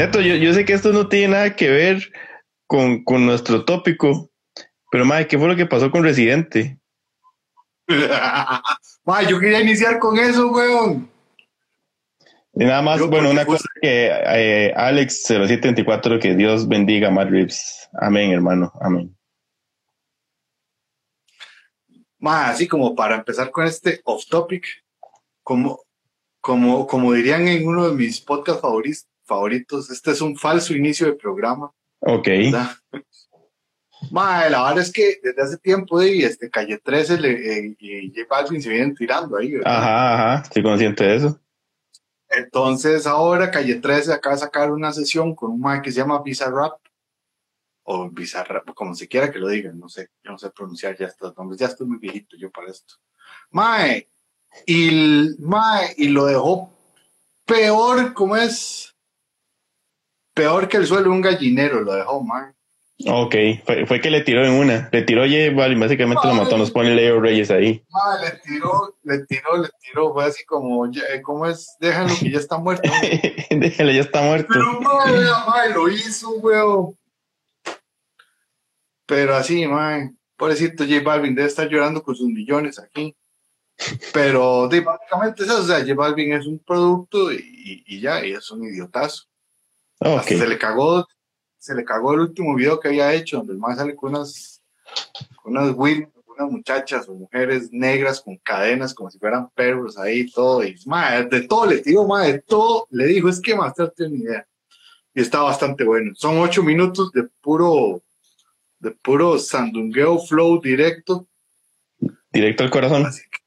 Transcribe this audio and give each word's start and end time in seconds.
Neto, 0.00 0.22
yo, 0.22 0.34
yo 0.36 0.54
sé 0.54 0.64
que 0.64 0.72
esto 0.72 0.94
no 0.94 1.10
tiene 1.10 1.34
nada 1.34 1.54
que 1.54 1.68
ver 1.68 2.10
con, 2.66 3.04
con 3.04 3.26
nuestro 3.26 3.66
tópico, 3.66 4.30
pero 4.90 5.04
madre, 5.04 5.26
¿qué 5.28 5.38
fue 5.38 5.46
lo 5.46 5.56
que 5.56 5.66
pasó 5.66 5.90
con 5.90 6.02
Residente? 6.02 6.80
Madre, 9.04 9.30
yo 9.30 9.38
quería 9.38 9.60
iniciar 9.60 9.98
con 9.98 10.18
eso, 10.18 10.50
weón. 10.52 11.10
Y 12.54 12.64
nada 12.64 12.80
más, 12.80 12.98
Yo, 12.98 13.08
bueno, 13.08 13.28
una 13.28 13.44
cosa 13.44 13.68
que 13.78 14.10
eh, 14.10 14.72
Alex 14.74 15.22
0724, 15.26 16.18
que 16.18 16.34
Dios 16.34 16.66
bendiga 16.66 17.08
a 17.08 17.10
Matt 17.10 17.28
Reeves. 17.28 17.90
Amén, 17.92 18.32
hermano, 18.32 18.72
amén. 18.80 19.14
Más 22.18 22.54
así 22.54 22.66
como 22.66 22.94
para 22.94 23.16
empezar 23.16 23.50
con 23.50 23.66
este 23.66 24.00
off 24.04 24.24
topic, 24.30 24.64
como, 25.42 25.78
como, 26.40 26.86
como 26.86 27.12
dirían 27.12 27.46
en 27.48 27.68
uno 27.68 27.90
de 27.90 27.94
mis 27.94 28.18
podcasts 28.22 28.62
favoritos, 28.62 29.09
favoritos, 29.30 29.88
este 29.90 30.10
es 30.10 30.20
un 30.20 30.36
falso 30.36 30.74
inicio 30.74 31.06
de 31.06 31.12
programa. 31.12 31.72
Ok. 32.00 32.28
Mae, 34.10 34.50
la 34.50 34.62
verdad 34.64 34.78
es 34.78 34.92
que 34.92 35.20
desde 35.22 35.42
hace 35.42 35.58
tiempo 35.58 36.02
y 36.02 36.24
este 36.24 36.50
Calle 36.50 36.78
13 36.78 37.20
le, 37.20 37.30
eh, 37.30 37.76
y 37.78 38.08
J 38.08 38.26
Balvin 38.28 38.60
se 38.60 38.70
vienen 38.70 38.94
tirando 38.94 39.36
ahí, 39.36 39.52
¿verdad? 39.52 39.72
Ajá, 39.72 40.14
ajá, 40.14 40.42
estoy 40.42 40.62
consciente 40.62 41.04
de 41.04 41.16
eso. 41.16 41.40
Entonces 42.28 43.06
ahora 43.06 43.50
Calle 43.50 43.76
13 43.76 44.12
acaba 44.12 44.34
de 44.34 44.40
sacar 44.40 44.72
una 44.72 44.92
sesión 44.92 45.34
con 45.34 45.52
un 45.52 45.60
mae 45.60 45.80
que 45.80 45.92
se 45.92 45.98
llama 45.98 46.22
Bizarrap 46.22 46.80
o 47.84 48.10
Bizarrap, 48.10 48.74
como 48.74 48.94
se 48.94 49.06
quiera 49.06 49.30
que 49.30 49.38
lo 49.38 49.48
digan, 49.48 49.78
no 49.78 49.88
sé, 49.88 50.08
yo 50.24 50.32
no 50.32 50.38
sé 50.38 50.50
pronunciar 50.50 50.96
ya 50.96 51.06
estos 51.06 51.36
nombres, 51.36 51.60
ya 51.60 51.66
estoy 51.66 51.86
muy 51.86 51.98
viejito 51.98 52.36
yo 52.36 52.50
para 52.50 52.70
esto. 52.70 52.94
Mae, 53.50 54.08
y, 54.66 55.36
mae, 55.38 55.94
y 55.96 56.08
lo 56.08 56.24
dejó 56.26 56.72
peor, 57.44 58.12
como 58.14 58.36
es? 58.36 58.89
Peor 60.40 60.68
que 60.68 60.78
el 60.78 60.86
suelo 60.86 61.12
un 61.12 61.20
gallinero, 61.20 61.82
lo 61.82 61.92
dejó, 61.92 62.24
mae. 62.24 62.54
Ok, 63.06 63.34
fue, 63.66 63.84
fue 63.84 64.00
que 64.00 64.08
le 64.08 64.22
tiró 64.22 64.42
en 64.42 64.52
una. 64.52 64.88
Le 64.90 65.02
tiró 65.02 65.20
Balvin, 65.20 65.78
básicamente 65.78 66.26
lo 66.26 66.32
mató. 66.32 66.56
Nos 66.56 66.70
pone 66.70 66.94
Leo 66.94 67.20
Reyes 67.20 67.50
ahí. 67.50 67.84
Mae, 67.90 68.24
le 68.24 68.38
tiró, 68.38 68.96
le 69.02 69.18
tiró, 69.26 69.58
le 69.58 69.68
tiró, 69.82 70.14
fue 70.14 70.24
así 70.24 70.42
como, 70.46 70.90
ya, 70.90 71.02
eh, 71.12 71.20
¿cómo 71.20 71.44
es? 71.44 71.76
Déjalo 71.78 72.14
que 72.18 72.30
ya 72.30 72.38
está 72.38 72.56
muerto. 72.56 72.90
Déjale, 73.50 73.94
ya 73.94 74.00
está 74.00 74.22
muerto. 74.22 74.48
Pero 74.48 74.80
mae, 74.80 75.12
vea, 75.12 75.44
mae, 75.46 75.74
lo 75.74 75.90
hizo, 75.90 76.30
weón. 76.30 76.96
Pero 79.04 79.36
así, 79.36 79.66
mae, 79.66 80.10
pobrecito 80.38 80.84
J 80.84 81.02
Balvin 81.04 81.34
debe 81.34 81.48
estar 81.48 81.68
llorando 81.68 82.02
con 82.02 82.16
sus 82.16 82.28
millones 82.28 82.78
aquí. 82.78 83.14
Pero 84.14 84.68
de, 84.68 84.80
básicamente 84.80 85.42
es 85.42 85.50
eso, 85.50 85.60
o 85.60 85.66
sea, 85.66 85.80
J 85.80 85.92
Balvin 85.92 86.32
es 86.32 86.46
un 86.46 86.58
producto 86.60 87.30
y, 87.30 87.84
y 87.86 88.00
ya, 88.00 88.24
y 88.24 88.32
es 88.32 88.50
un 88.50 88.64
idiotazo. 88.64 89.29
Hasta 90.00 90.36
se 90.36 90.46
le 90.46 90.58
cagó, 90.58 91.06
se 91.58 91.74
le 91.74 91.84
cagó 91.84 92.14
el 92.14 92.20
último 92.20 92.54
video 92.54 92.80
que 92.80 92.88
había 92.88 93.12
hecho, 93.12 93.38
donde 93.38 93.52
el 93.52 93.58
mae 93.58 93.76
sale 93.76 93.94
con 93.94 94.10
unas, 94.10 94.62
con 95.36 95.56
unas 95.56 95.74
con 95.74 96.24
unas 96.26 96.50
muchachas 96.50 97.08
o 97.08 97.14
mujeres 97.14 97.70
negras 97.70 98.20
con 98.20 98.38
cadenas 98.38 98.94
como 98.94 99.10
si 99.10 99.18
fueran 99.18 99.50
perros 99.50 99.98
ahí 99.98 100.30
todo. 100.30 100.64
Y 100.64 100.74
mae, 100.86 101.26
de 101.26 101.42
todo 101.42 101.66
le 101.66 101.82
digo, 101.82 102.06
mae, 102.06 102.32
de 102.32 102.38
todo 102.40 102.86
le 102.90 103.06
dijo, 103.06 103.28
es 103.28 103.40
que 103.40 103.54
más 103.54 103.74
tiene 103.94 104.16
ni 104.16 104.24
idea. 104.24 104.46
Y 105.14 105.20
está 105.20 105.42
bastante 105.42 105.84
bueno. 105.84 106.12
Son 106.14 106.38
ocho 106.38 106.62
minutos 106.62 107.12
de 107.12 107.24
puro, 107.24 108.02
de 108.78 108.92
puro 108.92 109.38
sandungueo 109.38 110.18
flow 110.18 110.60
directo. 110.60 111.28
Directo 112.32 112.62
al 112.62 112.70
corazón. 112.70 113.04
Así 113.04 113.22
que 113.22 113.38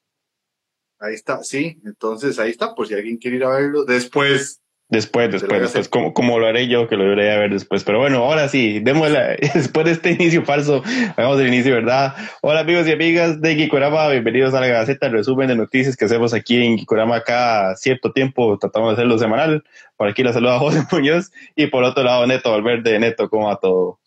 ahí 1.00 1.16
está, 1.16 1.44
sí. 1.44 1.81
Entonces 1.86 2.38
ahí 2.40 2.52
está, 2.52 2.76
por 2.76 2.88
si 2.88 2.94
alguien 2.94 3.18
quiere 3.18 3.38
ir 3.38 3.44
a 3.44 3.50
verlo. 3.50 3.86
Después, 3.86 4.62
Después, 4.94 5.32
después, 5.32 5.60
después, 5.60 5.90
como, 5.90 6.14
como 6.14 6.38
lo 6.38 6.46
haré 6.46 6.68
yo, 6.68 6.88
que 6.88 6.96
lo 6.96 7.04
debería 7.06 7.40
ver 7.40 7.52
después. 7.52 7.84
Pero 7.84 7.98
bueno, 7.98 8.20
ahora 8.20 8.48
sí, 8.48 8.80
démosla. 8.80 9.36
Después 9.56 9.88
de 9.88 9.92
este 9.94 10.12
inicio 10.12 10.46
falso, 10.46 10.84
hagamos 11.18 11.40
el 11.40 11.48
inicio, 11.48 11.74
¿verdad? 11.74 12.14
Hola 12.44 12.59
amigos 12.59 12.88
y 12.88 12.92
amigas 12.92 13.42
de 13.42 13.56
Gikorama, 13.56 14.08
bienvenidos 14.09 14.53
a 14.53 14.62
la 14.62 14.68
Gaceta, 14.68 15.08
el 15.08 15.14
resumen 15.14 15.48
de 15.48 15.56
noticias 15.56 15.98
que 15.98 16.06
hacemos 16.06 16.32
aquí 16.36 16.64
en 16.64 16.78
Gikorama 16.78 17.22
cada 17.22 17.76
cierto 17.76 18.12
tiempo, 18.12 18.59
tratamos 18.59 18.90
de 18.90 18.94
hacerlo 18.94 19.18
semanal. 19.18 19.64
Por 19.98 20.09
aquí 20.09 20.22
la 20.22 20.32
saluda 20.32 20.59
José 20.59 20.84
Muñoz 20.92 21.32
y 21.56 21.66
por 21.66 21.84
otro 21.84 22.03
lado 22.03 22.28
Neto 22.28 22.52
Valverde, 22.52 23.00
Neto, 23.00 23.32
¿cómo 23.32 23.48
va 23.48 23.56
todo? 23.56 24.00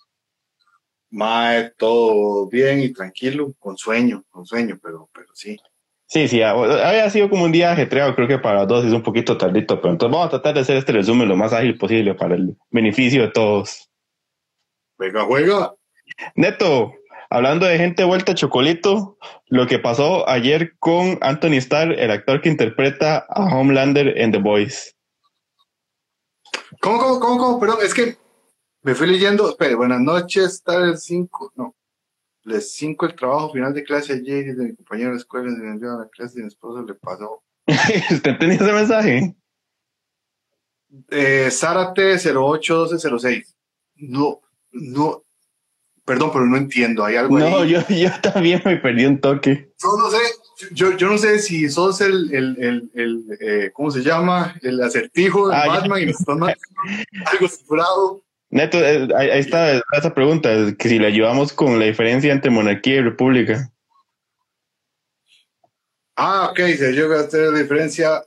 mae, 1.11 1.73
todo 1.77 2.47
bien 2.47 2.81
y 2.81 2.93
tranquilo, 2.93 3.55
con 3.59 3.77
sueño, 3.77 4.25
con 4.31 4.47
sueño, 4.47 4.79
pero, 4.81 5.09
pero 5.13 5.29
sí. 5.35 5.57
Sí, 6.09 6.29
sí, 6.29 6.41
ha- 6.43 6.51
había 6.53 7.11
sido 7.11 7.29
como 7.29 7.45
un 7.45 7.53
día 7.53 7.73
ajetreado, 7.73 8.15
creo 8.15 8.29
que 8.29 8.39
para 8.39 8.61
los 8.61 8.69
dos 8.69 8.85
es 8.85 8.93
un 8.93 9.03
poquito 9.03 9.37
tardito, 9.37 9.81
pero 9.81 9.93
entonces 9.93 10.13
vamos 10.13 10.29
a 10.29 10.31
tratar 10.31 10.55
de 10.55 10.61
hacer 10.61 10.77
este 10.77 10.93
resumen 10.93 11.29
lo 11.29 11.37
más 11.37 11.53
ágil 11.53 11.77
posible 11.79 12.15
para 12.15 12.37
el 12.37 12.57
beneficio 12.71 13.23
de 13.23 13.29
todos. 13.29 13.91
Juega, 14.97 15.25
juega. 15.25 15.75
Neto, 16.37 16.93
hablando 17.29 17.67
de 17.67 17.77
gente 17.79 18.05
vuelta 18.05 18.33
a 18.33 18.35
chocolito, 18.37 19.19
lo 19.49 19.67
que 19.67 19.79
pasó 19.81 20.29
ayer 20.29 20.75
con 20.79 21.19
Anthony 21.23 21.55
Starr, 21.59 21.93
el 21.93 22.11
actor 22.11 22.41
que 22.41 22.49
interpreta 22.49 23.27
a 23.29 23.45
Homelander 23.57 24.17
en 24.19 24.31
The 24.33 24.39
Voice. 24.39 24.93
¿Cómo, 26.81 26.99
cómo, 26.99 27.21
cómo, 27.21 27.39
cómo? 27.39 27.61
Perdón, 27.61 27.79
es 27.83 27.95
que 27.95 28.17
me 28.83 28.95
fui 28.95 29.07
leyendo. 29.09 29.49
Espere, 29.51 29.75
buenas 29.75 30.01
noches, 30.01 30.63
el 30.67 30.97
5. 30.99 31.53
No. 31.57 31.75
Les 32.47 32.73
5 32.77 33.07
el 33.07 33.15
trabajo 33.17 33.53
final 33.53 33.75
de 33.75 33.83
clase 33.83 34.13
ayer 34.13 34.55
de 34.55 34.65
mi 34.67 34.75
compañero 34.77 35.11
de 35.11 35.17
escuela 35.17 35.51
se 35.51 35.57
envió 35.67 35.93
a 35.95 35.99
la 35.99 36.09
clase 36.09 36.39
y 36.39 36.43
mi 36.43 36.49
esposo 36.49 36.83
le 36.83 36.95
pasó. 36.95 37.43
¿Usted 37.67 38.31
entendió 38.31 38.61
ese 38.65 38.73
mensaje? 38.73 39.37
Eh, 41.11 41.49
Zárate 41.51 42.15
081206. 42.19 43.55
No, 43.97 44.41
no. 44.71 45.23
Perdón, 46.05 46.31
pero 46.33 46.47
no 46.47 46.57
entiendo. 46.57 47.05
Hay 47.05 47.17
algo 47.17 47.37
No, 47.37 47.59
ahí. 47.59 47.71
yo, 47.73 47.81
yo 47.89 48.11
también 48.23 48.63
me 48.65 48.77
perdí 48.77 49.07
un 49.07 49.21
toque. 49.21 49.73
Yo 49.83 49.89
no 49.99 50.09
sé. 50.09 50.19
Yo, 50.73 50.97
yo 50.97 51.09
no 51.11 51.19
sé 51.19 51.41
si 51.41 51.69
sos 51.69 52.01
el, 52.01 52.33
el, 52.33 52.57
el, 52.63 52.91
el 52.95 53.39
eh, 53.41 53.71
¿cómo 53.75 53.91
se 53.91 54.03
llama? 54.03 54.55
El 54.63 54.81
acertijo 54.81 55.49
de 55.49 55.57
Ah, 55.57 55.65
ya. 55.67 55.73
Batman 55.81 56.03
y 56.03 56.05
me 56.07 56.11
estás 56.13 56.27
algo 57.27 57.49
cifrado. 57.49 58.23
Neto, 58.51 58.79
eh, 58.79 59.09
ahí, 59.17 59.41
está 59.41 59.81
esa 59.93 60.15
pregunta, 60.15 60.51
que 60.79 60.89
si 60.89 60.99
le 60.99 61.09
ayudamos 61.09 61.53
con 61.53 61.79
la 61.79 61.87
diferencia 61.87 62.33
entre 62.33 62.51
monarquía 62.51 62.97
y 62.97 63.03
república. 63.03 63.71
Ah, 66.17 66.49
ok, 66.51 66.59
se 66.79 66.93
llega 66.93 67.19
a 67.19 67.25
hacer 67.25 67.53
la 67.53 67.59
diferencia. 67.59 68.25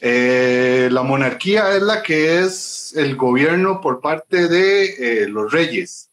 Eh, 0.00 0.88
la 0.90 1.02
monarquía 1.02 1.74
es 1.76 1.82
la 1.82 2.02
que 2.02 2.40
es 2.40 2.94
el 2.96 3.16
gobierno 3.16 3.80
por 3.80 4.00
parte 4.00 4.48
de 4.48 5.22
eh, 5.22 5.28
los 5.28 5.52
reyes. 5.52 6.10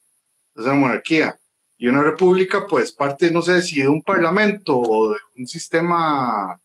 Es 0.55 0.63
una 0.66 0.73
monarquía. 0.75 1.37
Y 1.77 1.87
una 1.87 2.03
república, 2.03 2.67
pues, 2.67 2.91
parte, 2.91 3.31
no 3.31 3.41
sé 3.41 3.61
si 3.61 3.81
de 3.81 3.87
un 3.89 4.01
parlamento 4.01 4.77
o 4.77 5.09
de 5.09 5.17
un 5.37 5.47
sistema 5.47 6.59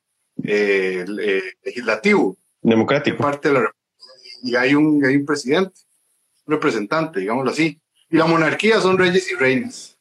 eh, 0.45 1.05
le- 1.07 1.55
legislativo, 1.65 2.37
Democrático. 2.63 3.17
parte 3.19 3.49
de 3.49 3.55
la. 3.55 3.75
Y 4.43 4.55
hay 4.55 4.75
un, 4.75 5.05
hay 5.05 5.17
un 5.17 5.27
presidente, 5.27 5.73
representante, 6.51 7.21
digámoslo 7.21 7.51
así. 7.51 7.81
Y 8.11 8.17
la 8.17 8.27
monarquía 8.27 8.81
son 8.81 8.99
reyes 8.99 9.31
y 9.31 9.35
reinas. 9.37 9.97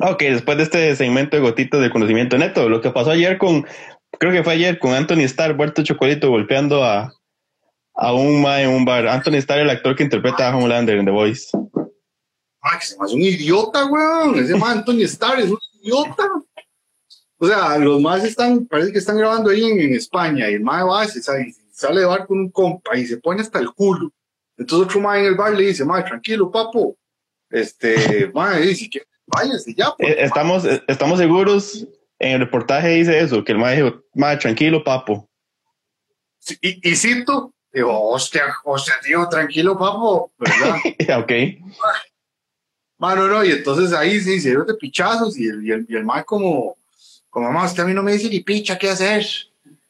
Ok, 0.00 0.20
después 0.20 0.56
de 0.56 0.62
este 0.62 0.96
segmento 0.96 1.36
de 1.36 1.42
gotitas 1.42 1.80
de 1.80 1.90
conocimiento 1.90 2.38
neto, 2.38 2.68
lo 2.68 2.80
que 2.80 2.90
pasó 2.90 3.10
ayer 3.10 3.36
con, 3.36 3.66
creo 4.18 4.32
que 4.32 4.44
fue 4.44 4.52
ayer 4.54 4.78
con 4.78 4.94
Anthony 4.94 5.24
Starr, 5.24 5.56
vuelto 5.56 5.82
chocolito, 5.82 6.30
golpeando 6.30 6.84
a, 6.84 7.12
a 7.94 8.12
un 8.12 8.40
ma 8.40 8.62
en 8.62 8.70
un 8.70 8.84
bar. 8.84 9.08
Anthony 9.08 9.38
Starr, 9.38 9.60
el 9.60 9.70
actor 9.70 9.96
que 9.96 10.04
interpreta 10.04 10.48
a 10.48 10.56
Homelander 10.56 10.98
en 10.98 11.04
The 11.04 11.10
Voice. 11.10 11.50
Ay, 12.60 12.78
que 12.78 12.86
se 12.86 12.98
me 12.98 13.04
hace 13.04 13.14
un 13.14 13.22
idiota, 13.22 13.86
weón. 13.86 14.38
Ese 14.38 14.54
man 14.56 14.78
Anthony 14.78 15.02
Starr 15.02 15.40
es 15.40 15.50
un 15.50 15.58
idiota. 15.82 16.28
O 17.38 17.46
sea, 17.46 17.76
los 17.78 18.00
más 18.00 18.24
están, 18.24 18.66
parece 18.66 18.92
que 18.92 18.98
están 18.98 19.16
grabando 19.16 19.50
ahí 19.50 19.64
en, 19.64 19.80
en 19.80 19.94
España 19.94 20.48
y 20.50 20.54
el 20.54 20.60
mae 20.60 20.84
va 20.84 21.04
y 21.04 21.08
se 21.08 21.22
sale, 21.22 21.52
sale 21.72 22.00
de 22.00 22.06
bar 22.06 22.26
con 22.26 22.38
un 22.38 22.50
compa 22.50 22.96
y 22.96 23.06
se 23.06 23.18
pone 23.18 23.40
hasta 23.40 23.58
el 23.58 23.70
culo. 23.72 24.12
Entonces 24.58 24.86
otro 24.88 25.00
mae 25.00 25.20
en 25.20 25.26
el 25.26 25.34
bar 25.36 25.54
le 25.54 25.66
dice, 25.66 25.84
mae, 25.84 26.02
tranquilo, 26.04 26.50
papo. 26.50 26.96
Este, 27.50 28.30
mae, 28.34 28.60
dice 28.60 28.90
que 28.90 29.02
váyase 29.26 29.74
ya. 29.74 29.94
pues". 29.96 30.08
Eh, 30.10 30.16
Estamos, 30.24 30.64
eh, 30.64 30.82
estamos 30.88 31.18
seguros, 31.18 31.86
en 32.18 32.32
el 32.32 32.40
reportaje 32.40 32.88
dice 32.88 33.18
eso, 33.20 33.44
que 33.44 33.52
el 33.52 33.58
ma 33.58 33.70
dijo, 33.72 34.02
ma, 34.14 34.38
tranquilo, 34.38 34.82
papo. 34.82 35.28
Sí, 36.40 36.56
Y, 36.60 36.90
y 36.90 36.96
cito, 36.96 37.52
digo, 37.72 38.10
hostia, 38.10 38.42
hostia, 38.64 38.94
tío, 39.02 39.28
tranquilo, 39.28 39.78
papo, 39.78 40.32
¿verdad? 40.38 40.76
ok. 41.22 41.32
Mano, 42.98 43.28
no, 43.28 43.44
y 43.44 43.52
entonces 43.52 43.92
ahí 43.92 44.20
sí 44.20 44.40
se 44.40 44.56
de 44.56 44.74
pichazos 44.74 45.38
y 45.38 45.46
el, 45.46 45.64
y 45.64 45.70
el, 45.70 45.86
y 45.88 45.94
el 45.96 46.04
mae 46.04 46.24
como, 46.24 46.76
como, 47.30 47.46
mamá, 47.52 47.64
usted 47.66 47.84
a 47.84 47.86
mí 47.86 47.94
no 47.94 48.02
me 48.02 48.12
dice 48.12 48.28
ni 48.28 48.40
picha, 48.40 48.76
¿qué 48.76 48.90
hacer? 48.90 49.24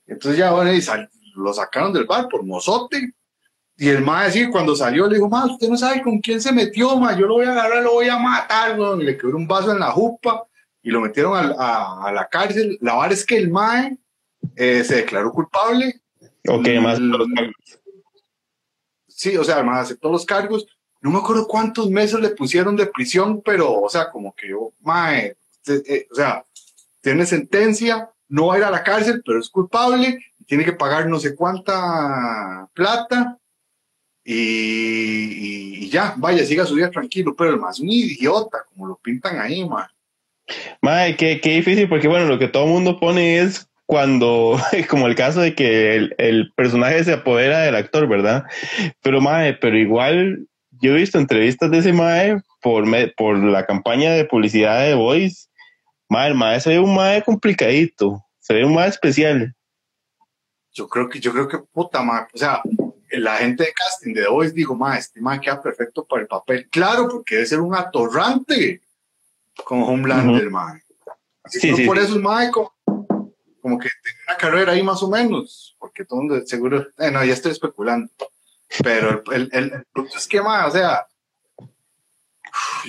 Entonces 0.07 0.39
ya, 0.39 0.53
bueno, 0.53 0.73
y 0.75 0.83
sal- 0.83 1.09
lo 1.35 1.53
sacaron 1.55 1.93
del 1.93 2.05
bar 2.05 2.29
por 2.29 2.43
mozote. 2.45 3.15
Y 3.81 3.89
el 3.89 4.03
mae 4.03 4.27
así, 4.27 4.51
cuando 4.51 4.75
salió, 4.75 5.07
le 5.07 5.15
dijo, 5.15 5.29
ma, 5.29 5.47
usted 5.47 5.69
no 5.69 5.77
sabe 5.77 6.03
con 6.03 6.19
quién 6.19 6.41
se 6.41 6.53
metió, 6.53 6.97
ma, 6.99 7.17
yo 7.17 7.27
lo 7.27 7.35
voy 7.35 7.47
a 7.47 7.53
agarrar, 7.53 7.83
lo 7.85 7.93
voy 7.93 8.09
a 8.09 8.19
matar, 8.19 8.79
weón. 8.79 9.01
Y 9.01 9.05
le 9.05 9.17
quebró 9.17 9.37
un 9.37 9.47
vaso 9.47 9.71
en 9.71 9.79
la 9.79 9.93
jupa 9.93 10.45
y 10.83 10.91
lo 10.91 11.01
metieron 11.01 11.35
a, 11.37 12.03
a 12.09 12.13
la 12.13 12.27
cárcel. 12.29 12.77
La 12.81 12.95
verdad 12.97 13.13
es 13.13 13.25
que 13.25 13.37
el 13.37 13.51
mae 13.51 13.97
eh, 14.57 14.83
se 14.85 14.97
declaró 14.97 15.33
culpable. 15.33 16.01
Ok, 16.49 16.67
Mm. 16.69 16.83
más. 16.83 16.99
sí, 19.07 19.37
o 19.37 19.45
sea, 19.45 19.57
además 19.57 19.83
aceptó 19.85 20.11
los 20.11 20.25
cargos. 20.25 20.67
No 21.01 21.11
me 21.11 21.19
acuerdo 21.19 21.47
cuántos 21.47 21.89
meses 21.91 22.19
le 22.21 22.31
pusieron 22.31 22.75
de 22.77 22.87
prisión, 22.87 23.43
pero, 23.45 23.73
o 23.73 23.89
sea, 23.89 24.11
como 24.11 24.35
que 24.35 24.49
yo, 24.49 24.73
mae, 24.81 25.37
eh, 25.69 26.07
o 26.11 26.15
sea, 26.15 26.45
tiene 27.01 27.25
sentencia, 27.27 28.11
no 28.29 28.47
va 28.47 28.55
a 28.55 28.59
ir 28.59 28.65
a 28.65 28.71
la 28.71 28.83
cárcel, 28.83 29.23
pero 29.25 29.39
es 29.39 29.49
culpable, 29.49 30.19
tiene 30.47 30.65
que 30.65 30.73
pagar 30.73 31.07
no 31.09 31.21
sé 31.21 31.37
cuánta 31.37 32.69
plata 32.75 33.39
y, 34.31 35.89
ya, 35.89 36.13
vaya, 36.19 36.45
siga 36.45 36.67
su 36.67 36.75
vida 36.75 36.91
tranquilo, 36.91 37.35
pero 37.35 37.51
el 37.51 37.59
más 37.59 37.81
un 37.81 37.89
idiota, 37.89 38.59
como 38.69 38.87
lo 38.87 38.97
pintan 38.97 39.41
ahí, 39.41 39.67
man. 39.67 39.87
Mae, 40.83 41.17
qué, 41.17 41.41
qué 41.41 41.55
difícil, 41.55 41.89
porque 41.89 42.09
bueno, 42.09 42.27
lo 42.27 42.39
que 42.39 42.49
todo 42.49 42.65
el 42.65 42.71
mundo 42.71 43.01
pone 43.01 43.39
es 43.39 43.67
cuando, 43.87 44.59
como 44.91 45.07
el 45.07 45.15
caso 45.15 45.41
de 45.41 45.55
que 45.55 45.97
el, 46.19 46.53
personaje 46.55 47.03
se 47.05 47.15
apodera 47.15 47.61
del 47.61 47.75
actor, 47.75 48.07
¿verdad? 48.07 48.45
Pero 49.01 49.23
mae, 49.23 49.55
pero 49.55 49.79
igual 49.79 50.47
yo 50.73 50.93
he 50.93 50.97
visto 50.97 51.19
entrevistas 51.19 51.71
de 51.71 51.79
ese 51.79 51.95
mae 51.95 52.37
por, 52.61 52.85
por 53.17 53.39
la 53.39 53.65
campaña 53.65 54.13
de 54.13 54.27
publicidad 54.27 54.85
de 54.85 54.95
Voice. 54.95 55.49
Mae, 56.11 56.29
el 56.29 56.35
mae 56.35 56.61
se 56.61 56.69
ve 56.69 56.79
un 56.79 56.95
mae 56.95 57.23
complicadito, 57.23 58.23
se 58.41 58.53
ve 58.53 58.67
un 58.67 58.75
mae 58.75 58.89
especial. 58.89 59.55
Yo 60.75 60.87
creo 60.87 61.09
que, 61.09 61.19
yo 61.19 61.33
creo 61.33 61.49
que 61.49 61.59
puta 61.73 62.03
mae, 62.03 62.27
o 62.35 62.39
sea, 62.39 62.61
la 63.11 63.37
gente 63.37 63.65
de 63.65 63.73
casting 63.73 64.13
de 64.13 64.23
The 64.23 64.29
Voice 64.29 64.53
dijo, 64.53 64.75
mae, 64.75 64.99
este 64.99 65.21
mae 65.21 65.41
queda 65.41 65.61
perfecto 65.61 66.05
para 66.05 66.23
el 66.23 66.29
papel. 66.29 66.69
Claro, 66.71 67.09
porque 67.09 67.37
debe 67.37 67.47
ser 67.47 67.61
un 67.61 67.75
atorrante 67.75 68.81
como 69.65 69.89
Homelander, 69.89 70.51
mae. 70.51 70.83
Así 71.43 71.61
sí, 71.61 71.87
por 71.87 71.99
eso 71.99 72.15
el 72.15 72.23
mae 72.23 72.51
como 72.51 73.79
que 73.79 73.89
tenía 74.03 74.21
una 74.29 74.37
carrera 74.37 74.73
ahí 74.73 74.83
más 74.83 75.03
o 75.03 75.11
menos, 75.11 75.77
porque 75.79 76.05
todo 76.05 76.21
mundo 76.21 76.41
seguro, 76.47 76.87
eh, 76.99 77.11
no, 77.11 77.25
ya 77.25 77.33
estoy 77.33 77.53
especulando, 77.53 78.11
pero 78.83 79.23
el, 79.33 79.49
el, 79.53 79.73
el 79.73 79.85
punto 79.93 80.17
es 80.17 80.27
que 80.27 80.41
más, 80.41 80.69
o 80.69 80.71
sea, 80.71 81.07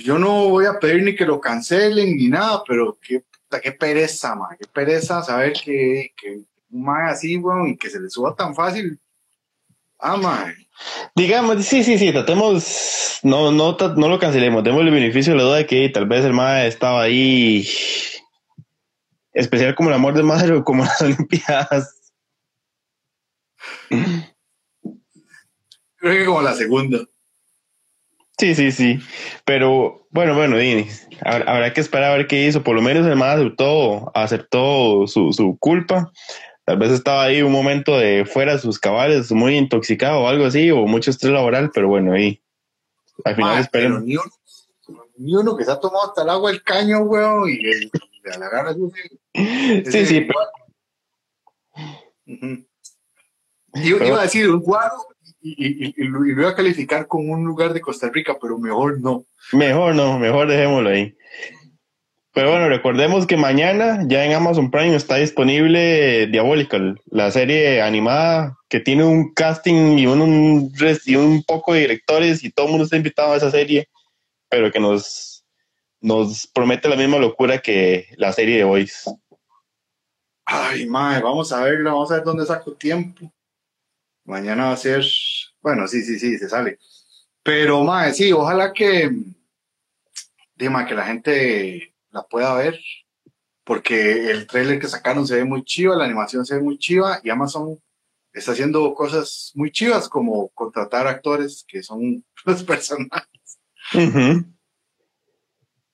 yo 0.02 0.18
no 0.18 0.48
voy 0.48 0.66
a 0.66 0.78
pedir 0.78 1.02
ni 1.02 1.14
que 1.14 1.26
lo 1.26 1.40
cancelen 1.40 2.16
ni 2.16 2.28
nada, 2.28 2.62
pero 2.66 2.98
qué, 3.00 3.24
qué 3.62 3.72
pereza, 3.72 4.34
ma, 4.34 4.56
qué 4.58 4.66
pereza 4.66 5.22
saber 5.22 5.52
que, 5.52 6.12
que 6.16 6.40
un 6.70 6.84
mae 6.84 7.10
así, 7.10 7.36
bueno, 7.36 7.66
y 7.66 7.76
que 7.76 7.90
se 7.90 8.00
le 8.00 8.08
suba 8.08 8.34
tan 8.34 8.54
fácil. 8.54 8.98
Ah. 10.02 10.52
Digamos, 11.14 11.64
sí, 11.64 11.84
sí, 11.84 11.98
sí, 11.98 12.12
tratemos, 12.12 13.20
no, 13.22 13.52
no, 13.52 13.76
no 13.76 14.08
lo 14.08 14.18
cancelemos, 14.18 14.64
demos 14.64 14.80
el 14.80 14.90
beneficio 14.90 15.32
de 15.32 15.38
la 15.38 15.44
duda 15.44 15.56
de 15.58 15.66
que 15.66 15.88
tal 15.90 16.06
vez 16.06 16.24
el 16.24 16.32
mae 16.32 16.66
estaba 16.66 17.02
ahí 17.02 17.68
especial 19.34 19.74
como 19.74 19.90
el 19.90 19.94
amor 19.94 20.14
de 20.14 20.22
madre 20.22 20.54
o 20.54 20.64
como 20.64 20.84
las 20.84 21.02
Olimpiadas. 21.02 22.12
Creo 23.88 26.14
que 26.14 26.24
como 26.24 26.42
la 26.42 26.54
segunda. 26.54 26.98
Sí, 28.38 28.54
sí, 28.54 28.72
sí. 28.72 28.98
Pero 29.44 30.06
bueno, 30.10 30.34
bueno, 30.34 30.56
Dini, 30.56 30.88
habrá 31.26 31.74
que 31.74 31.82
esperar 31.82 32.12
a 32.12 32.16
ver 32.16 32.26
qué 32.26 32.46
hizo. 32.46 32.62
Por 32.62 32.74
lo 32.74 32.80
menos 32.80 33.06
el 33.06 33.16
más 33.16 33.36
aceptó, 33.36 34.10
aceptó 34.14 35.06
su, 35.06 35.34
su 35.34 35.58
culpa. 35.58 36.10
Tal 36.70 36.78
vez 36.78 36.92
estaba 36.92 37.24
ahí 37.24 37.42
un 37.42 37.50
momento 37.50 37.98
de 37.98 38.24
fuera 38.24 38.52
de 38.52 38.60
sus 38.60 38.78
cabales, 38.78 39.32
muy 39.32 39.56
intoxicado 39.56 40.20
o 40.20 40.28
algo 40.28 40.44
así, 40.46 40.70
o 40.70 40.86
mucho 40.86 41.10
estrés 41.10 41.32
laboral, 41.32 41.72
pero 41.74 41.88
bueno, 41.88 42.12
ahí. 42.12 42.40
Al 43.24 43.34
final 43.34 43.58
esperemos. 43.58 44.04
Ni, 44.04 45.34
uno 45.34 45.56
que 45.56 45.64
se 45.64 45.72
ha 45.72 45.80
tomado 45.80 46.06
hasta 46.06 46.22
el 46.22 46.30
agua 46.30 46.52
del 46.52 46.62
caño, 46.62 47.00
weón, 47.00 47.50
y 47.50 47.56
de 47.56 47.90
la 48.38 48.76
Sí, 49.90 50.06
sí. 50.06 50.28
Iba 53.74 54.20
a 54.20 54.22
decir 54.22 54.48
un 54.48 54.60
guaro 54.60 54.94
y, 55.40 56.04
lo 56.04 56.24
iba 56.24 56.50
a 56.50 56.54
calificar 56.54 57.08
con 57.08 57.28
un 57.28 57.44
lugar 57.44 57.72
de 57.72 57.80
Costa 57.80 58.10
Rica, 58.10 58.36
pero 58.40 58.58
mejor 58.58 59.00
no. 59.00 59.24
Mejor 59.52 59.96
no, 59.96 60.20
mejor 60.20 60.46
dejémoslo 60.46 60.90
ahí. 60.90 61.16
Pero 62.32 62.50
bueno, 62.50 62.68
recordemos 62.68 63.26
que 63.26 63.36
mañana 63.36 64.04
ya 64.06 64.24
en 64.24 64.32
Amazon 64.32 64.70
Prime 64.70 64.94
está 64.94 65.16
disponible 65.16 66.28
Diabolical, 66.28 67.00
la 67.06 67.30
serie 67.32 67.82
animada 67.82 68.56
que 68.68 68.78
tiene 68.78 69.02
un 69.02 69.34
casting 69.34 69.98
y 69.98 70.06
un, 70.06 70.72
y 71.06 71.16
un 71.16 71.42
poco 71.42 71.74
de 71.74 71.80
directores 71.80 72.44
y 72.44 72.52
todo 72.52 72.66
el 72.66 72.70
mundo 72.70 72.84
está 72.84 72.96
invitado 72.96 73.32
a 73.32 73.36
esa 73.36 73.50
serie, 73.50 73.88
pero 74.48 74.70
que 74.70 74.78
nos 74.78 75.30
nos 76.00 76.46
promete 76.46 76.88
la 76.88 76.96
misma 76.96 77.18
locura 77.18 77.58
que 77.58 78.06
la 78.16 78.32
serie 78.32 78.58
de 78.58 78.64
Voice. 78.64 79.10
Ay, 80.44 80.86
mae, 80.86 81.20
vamos 81.20 81.52
a 81.52 81.62
verlo, 81.62 81.92
vamos 81.92 82.10
a 82.10 82.16
ver 82.16 82.24
dónde 82.24 82.46
saco 82.46 82.72
tiempo. 82.72 83.30
Mañana 84.24 84.66
va 84.66 84.72
a 84.72 84.76
ser, 84.76 85.04
bueno, 85.60 85.86
sí, 85.86 86.02
sí, 86.02 86.18
sí, 86.18 86.38
se 86.38 86.48
sale. 86.48 86.78
Pero, 87.42 87.84
mae, 87.84 88.12
sí, 88.12 88.32
ojalá 88.32 88.72
que, 88.72 89.10
dime, 90.54 90.86
que 90.86 90.94
la 90.94 91.06
gente 91.06 91.94
la 92.10 92.22
pueda 92.22 92.54
ver, 92.54 92.78
porque 93.64 94.30
el 94.30 94.46
trailer 94.46 94.78
que 94.78 94.88
sacaron 94.88 95.26
se 95.26 95.36
ve 95.36 95.44
muy 95.44 95.64
chiva, 95.64 95.96
la 95.96 96.04
animación 96.04 96.44
se 96.44 96.56
ve 96.56 96.62
muy 96.62 96.78
chiva, 96.78 97.20
y 97.22 97.30
Amazon 97.30 97.78
está 98.32 98.52
haciendo 98.52 98.94
cosas 98.94 99.52
muy 99.54 99.70
chivas, 99.70 100.08
como 100.08 100.48
contratar 100.50 101.06
actores 101.06 101.64
que 101.66 101.82
son 101.82 102.24
los 102.44 102.62
personajes. 102.64 103.58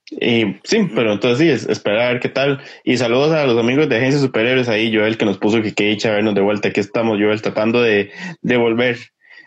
Y 0.08 0.56
sí, 0.62 0.88
pero 0.94 1.12
entonces 1.12 1.38
sí, 1.38 1.48
es, 1.48 1.68
esperar 1.68 2.00
a 2.00 2.12
ver 2.12 2.20
qué 2.20 2.28
tal. 2.28 2.62
Y 2.84 2.96
saludos 2.96 3.32
a 3.32 3.44
los 3.46 3.58
amigos 3.58 3.88
de 3.88 3.96
Agencia 3.96 4.20
Superiores 4.20 4.68
ahí, 4.68 4.94
Joel, 4.94 5.18
que 5.18 5.24
nos 5.24 5.38
puso 5.38 5.62
que 5.62 5.74
qué 5.74 5.84
dicha 5.84 6.12
vernos 6.12 6.34
de 6.34 6.42
vuelta. 6.42 6.68
Aquí 6.68 6.80
estamos, 6.80 7.18
Joel, 7.18 7.42
tratando 7.42 7.82
de, 7.82 8.12
de 8.40 8.56
volver. 8.56 8.98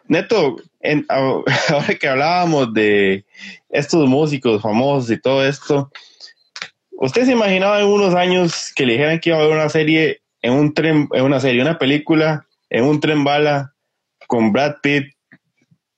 Neto, 0.08 0.58
en, 0.82 1.06
ahora 1.10 1.96
que 2.00 2.08
hablábamos 2.08 2.74
de 2.74 3.26
estos 3.70 4.10
músicos 4.10 4.62
famosos 4.62 5.12
y 5.12 5.22
todo 5.22 5.46
esto, 5.46 5.92
¿usted 7.00 7.26
se 7.26 7.32
imaginaba 7.32 7.80
en 7.80 7.88
unos 7.88 8.14
años 8.14 8.72
que 8.76 8.86
le 8.86 8.94
dijeran 8.94 9.20
que 9.20 9.30
iba 9.30 9.38
a 9.38 9.42
haber 9.42 9.56
una 9.56 9.70
serie, 9.70 10.22
en 10.42 10.54
un 10.54 10.74
tren, 10.74 11.08
en 11.12 11.24
una 11.24 11.40
serie, 11.40 11.62
una 11.62 11.78
película, 11.78 12.48
en 12.70 12.86
un 12.86 13.00
tren 13.00 13.24
bala 13.24 13.74
con 14.28 14.52
Brad 14.52 14.76
Pitt 14.82 15.14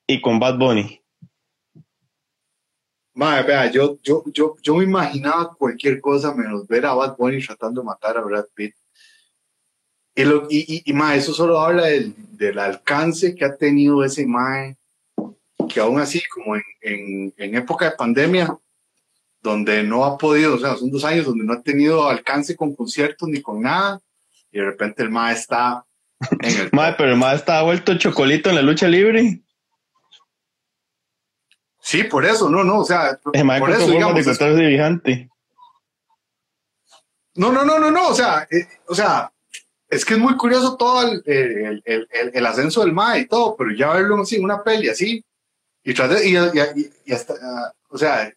y 0.08 0.22
con 0.22 0.40
Bad 0.40 0.58
Bunny? 0.58 1.02
Madre, 3.14 3.44
vea, 3.44 3.72
yo, 3.72 4.00
yo, 4.02 4.24
yo, 4.32 4.56
yo 4.62 4.76
me 4.76 4.86
imaginaba 4.86 5.54
cualquier 5.56 6.00
cosa 6.00 6.34
menos 6.34 6.66
ver 6.68 6.86
a 6.86 6.94
Bad 6.94 7.18
Bunny 7.18 7.44
tratando 7.44 7.82
de 7.82 7.86
matar 7.86 8.18
a 8.18 8.22
Brad 8.22 8.46
Pitt. 8.54 8.76
Y, 10.16 10.24
lo, 10.24 10.48
y, 10.50 10.84
y, 10.86 11.02
eso 11.16 11.34
solo 11.34 11.60
habla 11.60 11.86
del, 11.86 12.14
del, 12.38 12.60
alcance 12.60 13.34
que 13.34 13.46
ha 13.46 13.56
tenido 13.56 14.04
ese 14.04 14.26
Mae, 14.26 14.78
que 15.70 15.80
aún 15.80 16.00
así, 16.00 16.22
como 16.34 16.56
en, 16.58 16.64
en, 16.82 17.34
en, 17.38 17.56
época 17.56 17.86
de 17.90 17.96
pandemia, 17.96 18.58
donde 19.42 19.84
no 19.84 20.06
ha 20.06 20.18
podido, 20.18 20.56
o 20.56 20.60
sea, 20.60 20.76
son 20.76 20.92
dos 20.92 21.04
años 21.04 21.26
donde 21.26 21.44
no 21.44 21.54
ha 21.54 21.62
tenido 21.62 22.08
alcance 22.08 22.56
con 22.56 22.76
conciertos 22.76 23.28
ni 23.28 23.42
con 23.42 23.62
nada, 23.62 24.00
y 24.52 24.60
de 24.60 24.66
repente 24.66 25.02
el 25.04 25.10
Mae 25.10 25.34
está 25.34 25.86
en 26.40 26.60
el. 26.60 26.70
Mae, 26.74 26.94
pero 26.98 27.12
el 27.12 27.18
Mae 27.18 27.36
está 27.36 27.62
vuelto 27.64 27.98
chocolito 27.98 28.50
en 28.50 28.56
la 28.56 28.62
lucha 28.62 28.88
libre. 28.88 29.42
Sí, 31.82 32.04
por 32.04 32.26
eso, 32.26 32.50
no, 32.50 32.64
no, 32.64 32.80
o 32.80 32.86
sea, 32.86 33.20
por 33.24 33.72
eso, 33.72 33.88
digamos. 33.88 34.26
No, 37.34 37.52
no, 37.52 37.66
no, 37.66 37.80
no, 37.80 37.90
no, 37.90 38.10
o 38.10 38.14
sea, 38.14 38.48
eh, 38.52 38.68
o 38.88 38.94
sea, 38.94 39.32
es 39.90 40.06
que 40.06 40.14
es 40.14 40.20
muy 40.20 40.36
curioso 40.38 40.78
todo 40.78 41.12
el, 41.12 41.24
el, 41.26 41.82
el, 41.86 42.08
el 42.34 42.46
ascenso 42.46 42.82
del 42.82 42.94
MAE 42.94 43.22
y 43.22 43.28
todo, 43.28 43.56
pero 43.58 43.72
ya 43.74 43.94
verlo 43.94 44.22
así, 44.22 44.38
una 44.38 44.64
peli 44.64 44.90
así, 44.90 45.26
y, 45.84 45.92
y, 45.92 46.38
y, 46.38 46.92
y 47.06 47.14
hasta, 47.14 47.34
uh, 47.34 47.96
o 47.96 47.98
sea, 47.98 48.32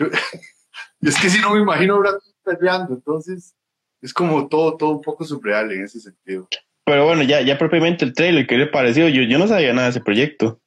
yo, 0.00 0.06
es 1.02 1.20
que 1.20 1.30
si 1.30 1.40
no 1.40 1.54
me 1.54 1.60
imagino 1.60 2.02
peleando, 2.42 2.94
entonces 2.94 3.54
es 4.00 4.12
como 4.12 4.48
todo, 4.48 4.76
todo 4.76 4.90
un 4.90 5.02
poco 5.02 5.24
surreal 5.24 5.70
en 5.72 5.84
ese 5.84 6.00
sentido. 6.00 6.48
Pero 6.84 7.04
bueno, 7.04 7.22
ya, 7.22 7.40
ya 7.42 7.58
propiamente 7.58 8.04
el 8.04 8.14
trailer, 8.14 8.46
¿qué 8.46 8.56
le 8.56 8.66
pareció? 8.66 9.08
Yo, 9.08 9.22
yo 9.22 9.38
no 9.38 9.46
sabía 9.46 9.72
nada 9.72 9.86
de 9.86 9.90
ese 9.90 10.00
proyecto. 10.00 10.60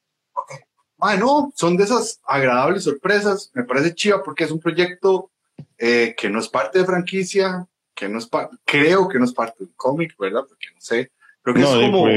Ah, 1.00 1.16
no, 1.16 1.52
son 1.54 1.76
de 1.76 1.84
esas 1.84 2.20
agradables 2.24 2.84
sorpresas. 2.84 3.50
Me 3.52 3.64
parece 3.64 3.94
chiva 3.94 4.22
porque 4.22 4.44
es 4.44 4.50
un 4.50 4.60
proyecto 4.60 5.30
eh, 5.76 6.14
que 6.16 6.30
no 6.30 6.38
es 6.38 6.48
parte 6.48 6.78
de 6.78 6.86
franquicia, 6.86 7.66
que 7.94 8.08
no 8.08 8.18
es 8.18 8.28
creo 8.64 9.08
que 9.08 9.18
no 9.18 9.24
es 9.26 9.32
parte 9.32 9.64
del 9.64 9.74
cómic, 9.76 10.14
¿verdad? 10.18 10.44
Porque 10.48 10.68
no 10.74 10.80
sé. 10.80 11.12
Creo 11.42 11.54
que 11.54 11.60
es 11.60 11.68
como. 11.68 12.08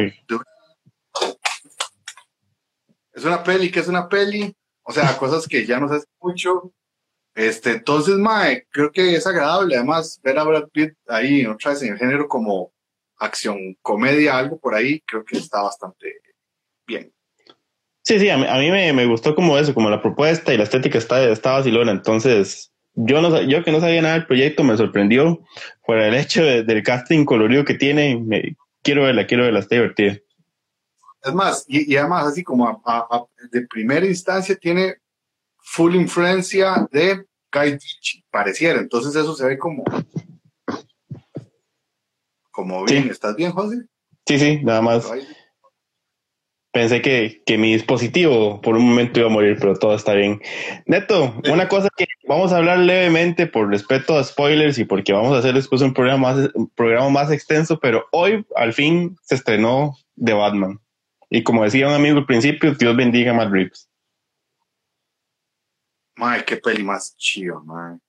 es 3.12 3.26
una 3.26 3.44
peli 3.44 3.70
que 3.70 3.82
es 3.82 3.88
una 3.88 4.08
peli. 4.08 4.56
O 4.84 4.94
sea, 4.94 5.18
cosas 5.18 5.48
que 5.48 5.66
ya 5.66 5.82
no 5.82 5.90
se 5.90 6.06
mucho. 6.22 6.72
Este, 7.38 7.70
entonces, 7.70 8.16
mae, 8.16 8.66
creo 8.72 8.92
que 8.92 9.14
es 9.14 9.28
agradable. 9.28 9.76
Además, 9.76 10.20
ver 10.24 10.40
a 10.40 10.44
Brad 10.44 10.70
Pitt 10.70 10.94
ahí 11.08 11.46
otra 11.46 11.72
vez 11.72 11.84
en 11.84 11.94
el 11.94 12.00
género 12.00 12.28
como 12.28 12.72
acción, 13.20 13.78
comedia, 13.84 14.36
algo 14.36 14.58
por 14.60 14.74
ahí, 14.74 15.02
creo 15.02 15.24
que 15.24 15.38
está 15.38 15.62
bastante 15.62 16.16
bien. 16.88 17.14
Sí, 18.02 18.20
sí, 18.20 18.28
a 18.32 18.38
mí, 18.38 18.72
me, 18.72 19.06
gustó 19.06 19.36
como 19.36 19.56
eso, 19.56 19.76
como 19.76 19.92
la 19.92 20.02
propuesta 20.02 20.52
y 20.52 20.58
la 20.58 20.64
estética 20.64 20.98
está, 20.98 21.24
está 21.30 21.52
vacilona. 21.52 21.92
Entonces, 21.92 22.72
yo, 22.96 23.22
no, 23.22 23.40
yo 23.44 23.64
que 23.64 23.72
no 23.72 23.82
sabía 23.82 24.02
nada 24.02 24.16
del 24.16 24.26
proyecto 24.26 24.64
me 24.64 24.76
sorprendió 24.76 25.40
por 25.86 26.00
el 26.00 26.16
hecho 26.16 26.44
del 26.44 26.82
casting 26.82 27.24
colorido 27.24 27.64
que 27.66 27.76
tiene. 27.76 28.18
Me, 28.18 28.56
quiero 28.82 29.04
verla, 29.04 29.28
quiero 29.28 29.44
verla, 29.44 29.60
está 29.60 29.76
divertida. 29.76 30.18
es 31.24 31.34
más, 31.36 31.66
y, 31.68 31.96
además 31.98 32.30
así 32.30 32.44
como 32.44 32.84
de 33.52 33.68
primera 33.68 34.08
instancia 34.08 34.56
tiene 34.56 34.96
full 35.68 35.96
influencia 35.96 36.88
de 36.92 37.26
Guy 37.52 37.78
pareciera. 38.32 38.80
Entonces 38.80 39.16
eso 39.16 39.36
se 39.36 39.46
ve 39.46 39.58
como, 39.58 39.84
como 42.52 42.86
bien. 42.86 43.10
¿Estás 43.10 43.36
bien, 43.36 43.52
José? 43.52 43.86
Sí, 44.26 44.40
sí, 44.40 44.60
nada 44.64 44.82
más. 44.82 45.12
Pensé 46.72 47.02
que, 47.02 47.42
que, 47.46 47.58
mi 47.58 47.74
dispositivo 47.74 48.62
por 48.62 48.76
un 48.76 48.88
momento 48.90 49.20
iba 49.20 49.30
a 49.30 49.32
morir, 49.32 49.58
pero 49.60 49.76
todo 49.76 49.96
está 49.96 50.14
bien. 50.14 50.42
Neto, 50.86 51.36
una 51.50 51.68
cosa 51.68 51.90
que 51.96 52.06
vamos 52.28 52.54
a 52.54 52.58
hablar 52.58 52.80
levemente 52.80 53.48
por 53.48 53.70
respeto 53.70 54.18
a 54.18 54.24
spoilers 54.24 54.78
y 54.78 54.86
porque 54.86 55.12
vamos 55.12 55.34
a 55.34 55.40
hacer 55.40 55.56
después 55.56 55.82
un 55.82 55.94
programa 55.94 56.34
más, 56.34 56.50
un 56.54 56.70
programa 56.70 57.10
más 57.10 57.32
extenso, 57.32 57.80
pero 57.80 58.06
hoy 58.12 58.46
al 58.56 58.74
fin 58.74 59.18
se 59.24 59.36
estrenó 59.36 59.98
The 60.24 60.34
Batman. 60.34 60.80
Y 61.30 61.44
como 61.44 61.64
decía 61.64 61.88
un 61.88 61.94
amigo 61.94 62.20
al 62.20 62.26
principio, 62.26 62.76
Dios 62.76 62.96
bendiga 62.96 63.32
a 63.32 63.34
Matt 63.34 63.52
Reeves. 63.52 63.90
Mae, 66.18 66.44
qué 66.44 66.58
peli 66.58 66.84
más 66.84 67.16
chido, 67.16 67.64
mae. 67.64 68.00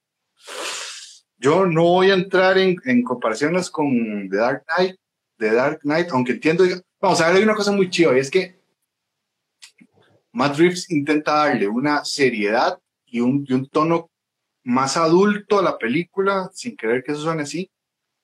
Yo 1.37 1.67
no 1.67 1.83
voy 1.83 2.11
a 2.11 2.15
entrar 2.15 2.59
en, 2.59 3.03
comparaciones 3.05 3.71
con 3.71 4.29
The 4.29 4.37
Dark 4.37 4.65
Knight, 4.67 4.97
The 5.37 5.53
Dark 5.53 5.81
Knight, 5.83 6.09
aunque 6.11 6.33
entiendo, 6.33 6.65
vamos 7.01 7.21
a 7.21 7.29
ver, 7.29 7.37
hay 7.37 7.43
una 7.43 7.55
cosa 7.55 7.71
muy 7.71 7.91
chida, 7.91 8.17
y 8.17 8.21
es 8.21 8.31
que 8.31 8.59
Matt 10.33 10.59
intenta 10.89 11.35
darle 11.35 11.69
una 11.69 12.05
seriedad 12.05 12.79
y 13.07 13.21
un, 13.21 13.69
tono 13.71 14.11
más 14.65 14.97
adulto 14.97 15.59
a 15.59 15.63
la 15.63 15.79
película, 15.79 16.51
sin 16.53 16.77
querer 16.77 17.05
que 17.05 17.13
eso 17.13 17.23
suene 17.23 17.43
así, 17.43 17.71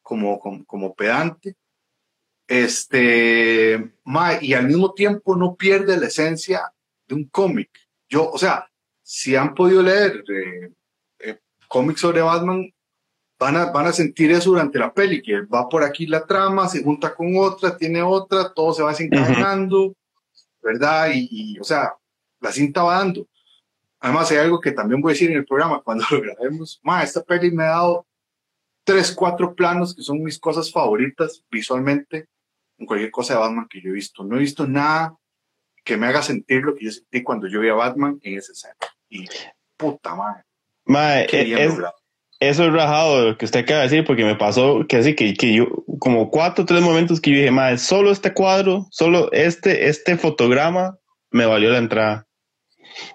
como, 0.03 0.95
pedante. 0.97 1.57
Este, 2.47 3.93
y 4.41 4.55
al 4.55 4.67
mismo 4.67 4.93
tiempo 4.93 5.37
no 5.37 5.55
pierde 5.55 5.97
la 5.97 6.07
esencia 6.07 6.73
de 7.07 7.15
un 7.15 7.29
cómic. 7.29 7.71
Yo, 8.09 8.31
o 8.31 8.39
sea, 8.39 8.69
si 9.05 9.37
han 9.37 9.55
podido 9.55 9.83
leer 9.83 10.25
eh, 10.29 10.73
eh, 11.21 11.39
cómics 11.69 12.01
sobre 12.01 12.23
Batman, 12.23 12.73
van 13.39 13.57
a, 13.57 13.67
van 13.67 13.87
a 13.87 13.93
sentir 13.93 14.33
eso 14.33 14.51
durante 14.51 14.79
la 14.79 14.93
peli, 14.93 15.23
que 15.23 15.43
va 15.43 15.69
por 15.69 15.85
aquí 15.85 16.07
la 16.07 16.27
trama, 16.27 16.67
se 16.69 16.83
junta 16.83 17.15
con 17.15 17.37
otra, 17.37 17.77
tiene 17.77 18.03
otra, 18.03 18.53
todo 18.53 18.73
se 18.73 18.83
va 18.83 18.91
desencadenando, 18.91 19.95
¿verdad? 20.63 21.11
Y, 21.13 21.59
o 21.59 21.65
sea, 21.65 21.95
la 22.41 22.51
cinta 22.51 22.83
va 22.83 22.99
dando. 22.99 23.29
Además, 24.01 24.31
hay 24.31 24.39
algo 24.39 24.59
que 24.59 24.73
también 24.73 25.03
voy 25.03 25.11
a 25.11 25.15
decir 25.15 25.31
en 25.31 25.37
el 25.37 25.47
programa 25.47 25.83
cuando 25.85 26.05
lo 26.11 26.23
grabemos. 26.23 26.81
Ma, 26.83 27.03
esta 27.03 27.23
peli 27.23 27.51
me 27.51 27.65
ha 27.65 27.69
dado 27.69 28.07
tres, 28.85 29.13
cuatro 29.13 29.55
planos 29.55 29.95
que 29.95 30.03
son 30.03 30.23
mis 30.23 30.39
cosas 30.39 30.73
favoritas 30.73 31.45
visualmente 31.51 32.29
en 32.79 32.87
cualquier 32.87 33.11
cosa 33.11 33.35
de 33.35 33.41
Batman 33.41 33.69
que 33.69 33.83
yo 33.83 33.91
he 33.91 33.95
visto. 33.95 34.25
No 34.25 34.37
he 34.37 34.41
visto 34.41 34.67
nada 34.67 35.15
que 35.85 35.99
me 35.99 36.07
haga 36.07 36.23
sentir 36.23 36.63
lo 36.63 36.75
que 36.75 36.87
yo 36.87 36.91
sentí 36.91 37.23
cuando 37.23 37.47
yo 37.47 37.61
vi 37.61 37.69
a 37.69 37.75
Batman 37.75 38.19
en 38.23 38.39
esa 38.39 38.53
escena. 38.53 38.94
Y 39.15 39.29
puta 39.77 40.15
madre. 40.15 40.43
Mae, 40.87 41.27
es, 41.31 41.73
eso 42.41 42.65
es 42.65 42.73
rajado 42.73 43.31
lo 43.31 43.39
que 43.39 43.45
usted 43.45 43.61
acaba 43.61 43.81
de 43.81 43.89
decir, 43.89 44.05
porque 44.05 44.25
me 44.25 44.35
pasó 44.35 44.85
que 44.89 44.97
así 44.97 45.15
que, 45.15 45.35
que 45.35 45.55
yo, 45.55 45.67
como 46.01 46.31
cuatro 46.31 46.65
o 46.65 46.67
tres 46.67 46.83
momentos 46.83 47.21
que 47.21 47.31
yo 47.31 47.37
dije, 47.37 47.51
madre, 47.51 47.79
solo 47.79 48.11
este 48.11 48.35
cuadro, 48.35 48.87
solo 48.91 49.31
este, 49.33 49.89
este 49.89 50.19
fotograma 50.19 50.99
me 51.31 51.47
valió 51.47 51.71
la 51.71 51.79
entrada. 51.79 52.27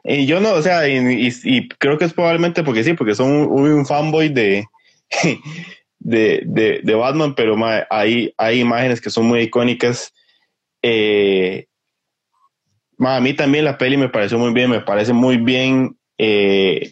Y 0.04 0.26
yo 0.26 0.40
no, 0.40 0.54
o 0.54 0.62
sea, 0.62 0.88
y, 0.88 1.70
creo 1.78 1.98
que 1.98 2.06
es 2.06 2.14
probablemente 2.14 2.64
porque 2.64 2.84
sí, 2.84 2.94
porque 2.94 3.16
son 3.16 3.32
un, 3.32 3.86
fanboy 3.86 4.30
de, 4.30 4.66
de, 6.00 6.80
de, 6.84 6.96
Batman, 6.96 7.36
pero 7.36 7.56
hay, 7.90 8.34
hay 8.38 8.60
imágenes 8.60 9.02
que 9.02 9.10
son 9.10 9.26
muy 9.26 9.42
icónicas. 9.42 10.14
Eh, 10.82 11.69
a 13.08 13.20
mí 13.22 13.34
también 13.34 13.66
la 13.66 13.78
peli 13.78 13.98
me 13.98 14.10
pareció 14.10 14.38
muy 14.38 14.54
bien, 14.54 14.70
me 14.70 14.82
parece 14.82 15.14
muy 15.14 15.38
bien 15.38 15.98
eh, 16.18 16.92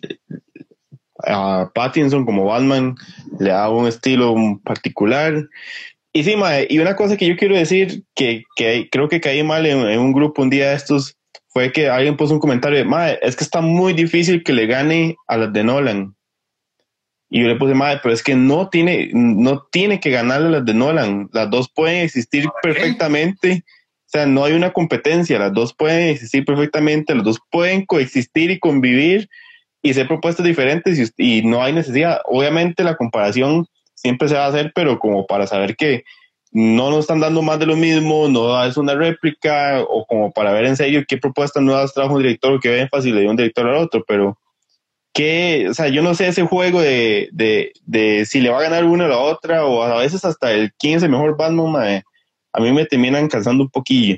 a 1.26 1.70
Pattinson 1.74 2.26
como 2.26 2.46
Batman, 2.46 2.96
le 3.40 3.50
da 3.50 3.70
un 3.70 3.88
estilo 3.88 4.36
particular. 4.64 5.48
Y 6.14 6.24
sí, 6.24 6.36
y 6.70 6.80
una 6.80 6.96
cosa 6.96 7.18
que 7.18 7.28
yo 7.28 7.36
quiero 7.36 7.56
decir, 7.56 8.04
que, 8.16 8.44
que 8.56 8.88
creo 8.92 9.10
que 9.10 9.22
caí 9.22 9.44
mal 9.44 9.66
en, 9.66 10.00
un 10.00 10.14
grupo 10.14 10.42
un 10.42 10.50
día 10.50 10.70
de 10.70 10.76
estos, 10.76 11.16
fue 11.50 11.72
que 11.72 11.90
alguien 11.90 12.18
puso 12.18 12.34
un 12.34 12.40
comentario 12.40 12.80
de, 12.80 13.20
es 13.22 13.36
que 13.36 13.44
está 13.44 13.62
muy 13.62 13.94
difícil 13.94 14.44
que 14.44 14.54
le 14.54 14.66
gane 14.66 15.16
a 15.28 15.38
las 15.38 15.54
de 15.54 15.64
Nolan. 15.64 16.16
Y 17.30 17.42
yo 17.42 17.48
le 17.48 17.56
puse, 17.56 17.74
madre, 17.74 18.00
pero 18.02 18.14
es 18.14 18.24
que 18.24 18.36
no 18.36 18.70
tiene, 18.70 19.10
no 19.14 19.68
tiene 19.72 20.00
que 20.00 20.10
ganarle 20.10 20.48
a 20.48 20.52
las 20.52 20.66
de 20.66 20.74
Nolan. 20.74 21.30
Las 21.34 21.50
dos 21.50 21.70
pueden 21.74 22.04
existir 22.04 22.46
perfectamente. 22.64 23.66
O 24.08 24.10
sea, 24.10 24.26
no 24.26 24.46
hay 24.46 24.54
una 24.54 24.72
competencia. 24.72 25.38
Las 25.38 25.54
dos 25.54 25.74
pueden 25.74 26.10
existir 26.10 26.46
perfectamente. 26.46 27.14
Las 27.14 27.26
dos 27.26 27.40
pueden 27.52 27.86
coexistir 27.86 28.52
y 28.52 28.60
convivir 28.60 29.30
y 29.82 29.94
ser 29.94 30.08
propuestas 30.08 30.46
diferentes 30.46 31.14
y, 31.18 31.42
no 31.44 31.62
hay 31.62 31.74
necesidad. 31.74 32.22
Obviamente 32.26 32.86
la 32.86 32.96
comparación 32.96 33.68
siempre 33.96 34.30
se 34.30 34.36
va 34.36 34.46
a 34.46 34.50
hacer, 34.50 34.72
pero 34.74 34.98
como 34.98 35.28
para 35.28 35.46
saber 35.46 35.76
que 35.76 36.04
no 36.52 36.90
nos 36.90 37.00
están 37.00 37.20
dando 37.20 37.42
más 37.42 37.60
de 37.60 37.66
lo 37.66 37.76
mismo, 37.76 38.30
no 38.30 38.64
es 38.64 38.78
una 38.78 38.96
réplica, 38.96 39.82
o 39.82 40.06
como 40.06 40.32
para 40.32 40.54
ver 40.54 40.66
en 40.66 40.78
serio 40.78 41.04
qué 41.06 41.18
propuestas 41.18 41.62
nuevas 41.62 41.94
trajo 41.94 42.16
un 42.16 42.24
director 42.24 42.54
o 42.54 42.60
qué 42.60 42.80
énfasis 42.80 43.14
le 43.14 43.22
dio 43.22 43.30
un 43.30 43.36
director 43.36 43.68
al 43.68 43.76
otro, 43.76 44.04
pero 44.08 44.40
que, 45.14 45.68
o 45.70 45.74
sea, 45.74 45.90
yo 45.90 46.02
no 46.02 46.16
sé 46.16 46.28
ese 46.28 46.44
juego 46.44 46.82
de, 46.82 47.28
de, 47.34 47.74
de 47.86 48.26
si 48.26 48.40
le 48.40 48.50
va 48.50 48.60
a 48.60 48.64
ganar 48.64 48.86
una 48.86 49.06
o 49.06 49.08
la 49.10 49.18
otra, 49.18 49.66
o 49.66 49.84
a 49.84 50.00
veces 50.00 50.24
hasta 50.24 50.52
el 50.54 50.72
quién 50.80 50.98
es 50.98 51.04
el 51.04 51.10
mejor 51.10 51.36
Batman, 51.38 52.04
a 52.58 52.62
mí 52.62 52.72
me 52.72 52.86
terminan 52.86 53.28
cansando 53.28 53.64
un 53.64 53.70
poquillo. 53.70 54.18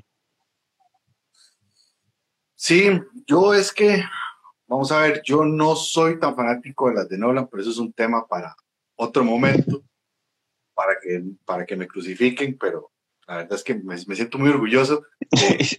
Sí, 2.55 2.89
yo 3.25 3.53
es 3.53 3.71
que 3.71 4.03
Vamos 4.69 4.91
a 4.91 4.99
ver, 4.99 5.23
yo 5.25 5.43
no 5.43 5.75
soy 5.75 6.19
tan 6.19 6.35
fanático 6.35 6.89
de 6.89 6.95
las 6.95 7.09
de 7.09 7.17
Nolan, 7.17 7.47
pero 7.47 7.63
eso 7.63 7.71
es 7.71 7.79
un 7.79 7.91
tema 7.91 8.27
para 8.27 8.55
otro 8.97 9.23
momento, 9.23 9.81
para 10.75 10.99
que, 11.01 11.23
para 11.43 11.65
que 11.65 11.75
me 11.75 11.87
crucifiquen, 11.87 12.55
pero 12.55 12.91
la 13.27 13.37
verdad 13.37 13.53
es 13.55 13.63
que 13.63 13.73
me, 13.73 13.97
siento 13.97 14.37
muy 14.37 14.49
orgulloso 14.51 15.01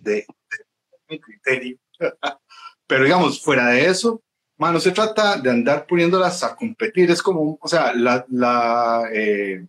de, 0.02 0.26
mi 1.08 1.20
criterio. 1.20 1.78
pero 2.88 3.04
digamos, 3.04 3.40
fuera 3.40 3.68
de 3.68 3.86
eso, 3.86 4.24
no 4.58 4.80
se 4.80 4.90
trata 4.90 5.36
de 5.36 5.50
andar 5.50 5.86
poniéndolas 5.86 6.42
a 6.42 6.56
competir, 6.56 7.12
es 7.12 7.22
como, 7.22 7.58
o 7.60 7.68
sea, 7.68 7.94
la, 7.94 8.26
la 8.28 9.08
eh, 9.12 9.68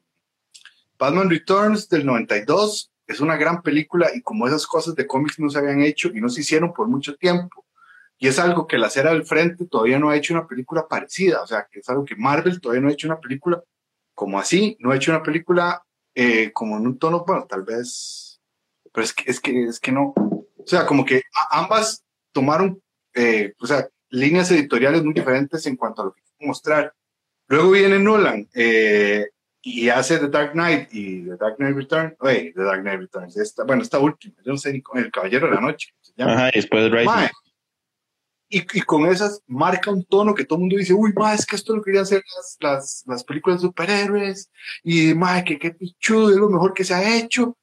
Batman 1.01 1.31
Returns 1.31 1.89
del 1.89 2.05
92 2.05 2.91
es 3.07 3.21
una 3.21 3.35
gran 3.35 3.63
película 3.63 4.11
y 4.13 4.21
como 4.21 4.45
esas 4.45 4.67
cosas 4.67 4.93
de 4.93 5.07
cómics 5.07 5.39
no 5.39 5.49
se 5.49 5.57
habían 5.57 5.81
hecho 5.81 6.09
y 6.13 6.21
no 6.21 6.29
se 6.29 6.41
hicieron 6.41 6.73
por 6.73 6.87
mucho 6.87 7.15
tiempo, 7.15 7.65
y 8.19 8.27
es 8.27 8.37
algo 8.37 8.67
que 8.67 8.77
la 8.77 8.85
acera 8.85 9.09
del 9.09 9.25
frente 9.25 9.65
todavía 9.65 9.97
no 9.97 10.11
ha 10.11 10.15
hecho 10.15 10.35
una 10.35 10.45
película 10.45 10.87
parecida, 10.87 11.41
o 11.41 11.47
sea, 11.47 11.67
que 11.71 11.79
es 11.79 11.89
algo 11.89 12.05
que 12.05 12.15
Marvel 12.15 12.61
todavía 12.61 12.83
no 12.83 12.87
ha 12.87 12.91
hecho 12.91 13.07
una 13.07 13.19
película 13.19 13.63
como 14.13 14.39
así, 14.39 14.77
no 14.79 14.91
ha 14.91 14.95
hecho 14.95 15.09
una 15.09 15.23
película 15.23 15.83
eh, 16.13 16.51
como 16.53 16.77
en 16.77 16.85
un 16.85 16.99
tono, 16.99 17.25
bueno, 17.25 17.47
tal 17.49 17.63
vez, 17.63 18.39
pero 18.93 19.03
es 19.03 19.11
que, 19.11 19.31
es 19.31 19.39
que, 19.39 19.63
es 19.63 19.79
que 19.79 19.91
no, 19.91 20.13
o 20.15 20.67
sea, 20.67 20.85
como 20.85 21.03
que 21.03 21.23
ambas 21.49 22.05
tomaron, 22.31 22.79
eh, 23.15 23.55
o 23.59 23.65
sea, 23.65 23.89
líneas 24.09 24.51
editoriales 24.51 25.03
muy 25.03 25.15
diferentes 25.15 25.65
en 25.65 25.77
cuanto 25.77 26.03
a 26.03 26.05
lo 26.05 26.13
que 26.13 26.21
mostrar. 26.41 26.93
Luego 27.47 27.71
viene 27.71 27.97
Nolan 27.97 28.47
eh, 28.53 29.29
y 29.61 29.89
hace 29.89 30.17
The 30.17 30.27
Dark 30.27 30.53
Knight 30.53 30.89
y 30.91 31.23
The 31.23 31.37
Dark 31.37 31.57
Knight 31.57 31.75
Returns, 31.75 32.13
oye, 32.19 32.51
The 32.55 32.63
Dark 32.63 32.81
Knight 32.81 32.99
Returns, 32.99 33.37
esta, 33.37 33.63
bueno, 33.63 33.83
esta 33.83 33.99
última, 33.99 34.35
yo 34.43 34.53
no 34.53 34.57
sé 34.57 34.73
ni 34.73 34.81
con 34.81 34.97
El 34.97 35.11
Caballero 35.11 35.47
de 35.47 35.55
la 35.55 35.61
Noche. 35.61 35.93
Se 36.01 36.13
llama. 36.15 36.33
Ajá, 36.33 36.49
y 36.49 36.55
después 36.55 36.91
Rising. 36.91 37.29
Y, 38.53 38.57
y, 38.59 38.81
con 38.81 39.05
esas 39.05 39.41
marca 39.47 39.91
un 39.91 40.03
tono 40.03 40.35
que 40.35 40.43
todo 40.43 40.57
el 40.57 40.61
mundo 40.61 40.75
dice, 40.75 40.93
uy, 40.93 41.13
ma, 41.15 41.33
es 41.33 41.45
que 41.45 41.55
esto 41.55 41.73
lo 41.73 41.81
querían 41.81 42.03
hacer 42.03 42.21
las, 42.35 42.57
las, 42.59 43.03
las 43.07 43.23
películas 43.23 43.61
de 43.61 43.67
superhéroes, 43.67 44.51
y 44.83 45.13
ma, 45.13 45.41
que 45.43 45.57
qué 45.57 45.71
pichudo, 45.71 46.31
es 46.31 46.35
lo 46.35 46.49
mejor 46.49 46.73
que 46.73 46.83
se 46.83 46.93
ha 46.93 47.17
hecho, 47.17 47.55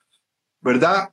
¿verdad? 0.60 1.12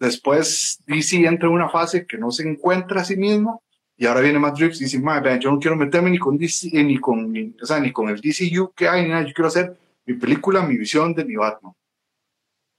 Después 0.00 0.80
DC 0.86 1.24
entra 1.24 1.48
en 1.48 1.54
una 1.54 1.68
fase 1.68 2.06
que 2.06 2.18
no 2.18 2.32
se 2.32 2.48
encuentra 2.48 3.02
a 3.02 3.04
sí 3.04 3.16
mismo, 3.16 3.62
y 3.96 4.06
ahora 4.06 4.20
viene 4.20 4.40
Matt 4.40 4.58
Reeves 4.58 4.80
y 4.80 4.84
dice, 4.84 4.98
ma, 4.98 5.20
vean, 5.20 5.38
yo 5.38 5.52
no 5.52 5.60
quiero 5.60 5.76
meterme 5.76 6.10
ni 6.10 6.18
con 6.18 6.36
DC, 6.36 6.70
eh, 6.72 6.82
ni 6.82 6.98
con, 6.98 7.32
o 7.62 7.66
sea, 7.66 7.78
ni 7.78 7.92
con 7.92 8.08
el 8.08 8.20
DCU 8.20 8.72
que 8.74 8.88
hay, 8.88 9.02
ni 9.02 9.10
nada, 9.10 9.22
yo 9.22 9.32
quiero 9.32 9.46
hacer 9.46 9.76
mi 10.06 10.14
película, 10.14 10.62
mi 10.62 10.76
visión 10.76 11.14
de 11.14 11.24
mi 11.24 11.36
Batman. 11.36 11.72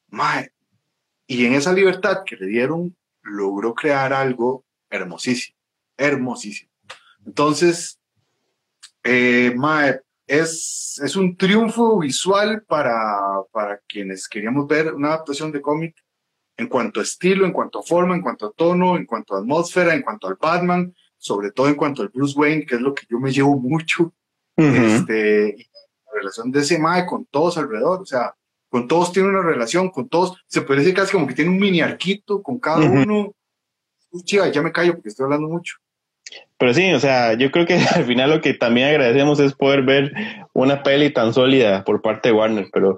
Ma, 0.09 0.45
y 1.27 1.45
en 1.45 1.53
esa 1.53 1.73
libertad 1.73 2.23
que 2.25 2.35
le 2.35 2.47
dieron, 2.47 2.95
logró 3.23 3.73
crear 3.73 4.13
algo 4.13 4.63
hermosísimo 4.89 5.55
hermosísimo. 5.97 6.71
Entonces, 7.25 7.99
eh, 9.03 9.55
es, 10.27 10.99
es 11.03 11.15
un 11.15 11.35
triunfo 11.37 11.99
visual 11.99 12.63
para, 12.63 12.93
para 13.51 13.79
quienes 13.87 14.27
queríamos 14.27 14.67
ver 14.67 14.93
una 14.93 15.09
adaptación 15.09 15.51
de 15.51 15.61
cómic 15.61 15.95
en 16.57 16.67
cuanto 16.67 16.99
a 16.99 17.03
estilo, 17.03 17.45
en 17.45 17.51
cuanto 17.51 17.79
a 17.79 17.83
forma, 17.83 18.15
en 18.15 18.21
cuanto 18.21 18.47
a 18.47 18.51
tono, 18.51 18.97
en 18.97 19.05
cuanto 19.05 19.35
a 19.35 19.39
atmósfera, 19.39 19.93
en 19.93 20.01
cuanto 20.01 20.27
al 20.27 20.37
Batman, 20.39 20.93
sobre 21.17 21.51
todo 21.51 21.67
en 21.67 21.75
cuanto 21.75 22.01
al 22.01 22.09
Bruce 22.09 22.37
Wayne, 22.37 22.65
que 22.65 22.75
es 22.75 22.81
lo 22.81 22.93
que 22.93 23.05
yo 23.09 23.19
me 23.19 23.31
llevo 23.31 23.57
mucho, 23.59 24.13
este, 24.55 25.67
relación 26.15 26.51
de 26.51 26.61
ese 26.61 26.79
Mae 26.79 27.05
con 27.05 27.25
todos 27.25 27.57
alrededor, 27.57 28.01
o 28.01 28.05
sea, 28.05 28.33
con 28.69 28.87
todos 28.87 29.11
tiene 29.11 29.29
una 29.29 29.41
relación, 29.41 29.89
con 29.89 30.09
todos, 30.09 30.37
se 30.47 30.61
puede 30.61 30.81
decir 30.81 30.95
casi 30.95 31.11
como 31.11 31.27
que 31.27 31.33
tiene 31.33 31.51
un 31.51 31.59
mini 31.59 31.81
arquito 31.81 32.41
con 32.41 32.59
cada 32.59 32.79
uno. 32.79 33.33
Chiva, 34.23 34.49
ya 34.49 34.61
me 34.61 34.71
callo 34.71 34.93
porque 34.93 35.09
estoy 35.09 35.25
hablando 35.25 35.47
mucho. 35.47 35.75
Pero 36.57 36.73
sí, 36.73 36.93
o 36.93 36.99
sea, 36.99 37.33
yo 37.33 37.51
creo 37.51 37.65
que 37.65 37.75
al 37.95 38.05
final 38.05 38.29
lo 38.29 38.41
que 38.41 38.53
también 38.53 38.89
agradecemos 38.89 39.39
es 39.39 39.53
poder 39.53 39.83
ver 39.83 40.13
una 40.53 40.83
peli 40.83 41.11
tan 41.11 41.33
sólida 41.33 41.83
por 41.83 42.01
parte 42.01 42.29
de 42.29 42.35
Warner, 42.35 42.67
pero 42.73 42.97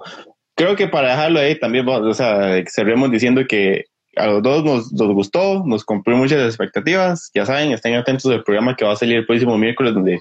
creo 0.54 0.76
que 0.76 0.88
para 0.88 1.10
dejarlo 1.10 1.40
ahí 1.40 1.58
también, 1.58 1.88
o 1.88 2.14
sea, 2.14 2.62
cerremos 2.66 3.10
diciendo 3.10 3.42
que 3.48 3.84
a 4.18 4.26
los 4.26 4.42
dos 4.42 4.64
nos, 4.64 4.92
nos, 4.92 5.12
gustó, 5.12 5.64
nos 5.64 5.84
cumplió 5.84 6.16
muchas 6.16 6.44
expectativas. 6.44 7.30
Ya 7.34 7.46
saben, 7.46 7.72
estén 7.72 7.94
atentos 7.94 8.30
al 8.30 8.44
programa 8.44 8.76
que 8.76 8.84
va 8.84 8.92
a 8.92 8.96
salir 8.96 9.16
el 9.16 9.26
próximo 9.26 9.56
miércoles, 9.56 9.94
donde 9.94 10.18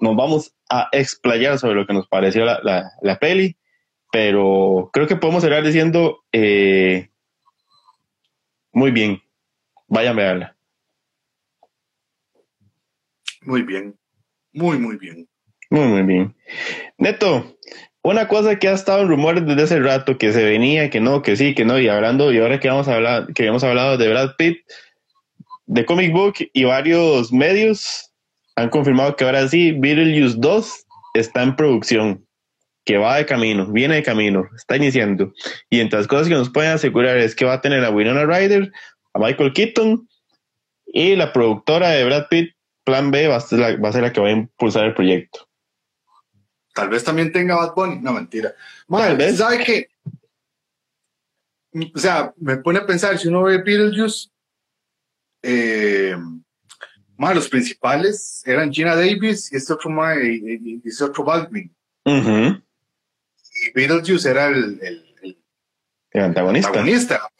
nos 0.00 0.16
vamos 0.16 0.54
a 0.68 0.88
explayar 0.92 1.58
sobre 1.58 1.74
lo 1.74 1.86
que 1.86 1.94
nos 1.94 2.08
pareció 2.08 2.44
la, 2.44 2.60
la, 2.62 2.90
la 3.02 3.18
peli. 3.18 3.56
Pero 4.12 4.90
creo 4.92 5.06
que 5.06 5.16
podemos 5.16 5.42
cerrar 5.42 5.64
diciendo 5.64 6.24
eh, 6.32 7.10
muy 8.72 8.90
bien, 8.90 9.22
vayan 9.88 10.18
a 10.18 10.22
verla. 10.22 10.56
Muy 13.42 13.62
bien, 13.62 13.98
muy, 14.52 14.78
muy 14.78 14.96
bien. 14.96 15.28
Muy, 15.70 15.86
muy 15.88 16.02
bien. 16.02 16.36
Neto, 16.98 17.56
una 18.06 18.28
cosa 18.28 18.56
que 18.56 18.68
ha 18.68 18.72
estado 18.72 19.02
en 19.02 19.08
rumores 19.08 19.44
desde 19.44 19.64
hace 19.64 19.80
rato, 19.80 20.16
que 20.16 20.32
se 20.32 20.44
venía, 20.44 20.90
que 20.90 21.00
no, 21.00 21.22
que 21.22 21.34
sí, 21.34 21.56
que 21.56 21.64
no, 21.64 21.76
y 21.80 21.88
hablando, 21.88 22.32
y 22.32 22.38
ahora 22.38 22.60
que 22.60 22.68
vamos 22.68 22.86
a 22.86 22.94
hablar, 22.94 23.32
que 23.34 23.46
hemos 23.46 23.64
hablado 23.64 23.98
de 23.98 24.08
Brad 24.08 24.36
Pitt, 24.38 24.58
de 25.66 25.84
Comic 25.84 26.12
Book 26.12 26.34
y 26.52 26.62
varios 26.62 27.32
medios 27.32 28.12
han 28.54 28.68
confirmado 28.68 29.16
que 29.16 29.24
ahora 29.24 29.48
sí, 29.48 29.72
Beetlejuice 29.72 30.36
2 30.38 30.86
está 31.14 31.42
en 31.42 31.56
producción, 31.56 32.24
que 32.84 32.96
va 32.96 33.16
de 33.16 33.26
camino, 33.26 33.66
viene 33.66 33.96
de 33.96 34.04
camino, 34.04 34.48
está 34.54 34.76
iniciando. 34.76 35.32
Y 35.68 35.80
entre 35.80 35.98
las 35.98 36.06
cosas 36.06 36.28
que 36.28 36.34
nos 36.34 36.50
pueden 36.50 36.70
asegurar 36.70 37.16
es 37.16 37.34
que 37.34 37.44
va 37.44 37.54
a 37.54 37.60
tener 37.60 37.84
a 37.84 37.90
Winona 37.90 38.24
Ryder, 38.24 38.70
a 39.14 39.18
Michael 39.18 39.52
Keaton 39.52 40.08
y 40.86 41.16
la 41.16 41.32
productora 41.32 41.90
de 41.90 42.04
Brad 42.04 42.28
Pitt, 42.30 42.54
Plan 42.84 43.10
B, 43.10 43.26
va 43.26 43.34
a 43.34 43.40
ser 43.40 43.58
la, 43.58 43.76
va 43.78 43.88
a 43.88 43.92
ser 43.92 44.02
la 44.02 44.12
que 44.12 44.20
va 44.20 44.28
a 44.28 44.30
impulsar 44.30 44.84
el 44.84 44.94
proyecto. 44.94 45.45
Tal 46.76 46.90
vez 46.90 47.02
también 47.02 47.32
tenga 47.32 47.56
Bad 47.56 47.74
Bunny. 47.74 48.00
No, 48.02 48.12
mentira. 48.12 48.54
Tal 48.86 49.16
vez. 49.16 49.38
¿Sabe 49.38 49.64
qué? 49.64 49.88
O 51.94 51.98
sea, 51.98 52.34
me 52.36 52.58
pone 52.58 52.80
a 52.80 52.86
pensar, 52.86 53.18
si 53.18 53.28
uno 53.28 53.44
ve 53.44 53.62
Beetlejuice, 53.62 54.28
eh, 55.42 56.14
los 57.18 57.48
principales 57.48 58.42
eran 58.44 58.70
Gina 58.70 58.94
Davis 58.94 59.50
y 59.50 59.56
este 59.56 59.72
otro, 59.72 59.90
y, 60.22 60.82
este 60.84 61.04
otro 61.04 61.24
Baldwin. 61.24 61.74
Y 62.04 63.72
Beetlejuice 63.74 64.28
era 64.28 64.48
el, 64.48 64.78
el, 64.82 65.38
el, 66.12 66.22
antagonista. 66.22 66.68
antagonista. 66.68 67.30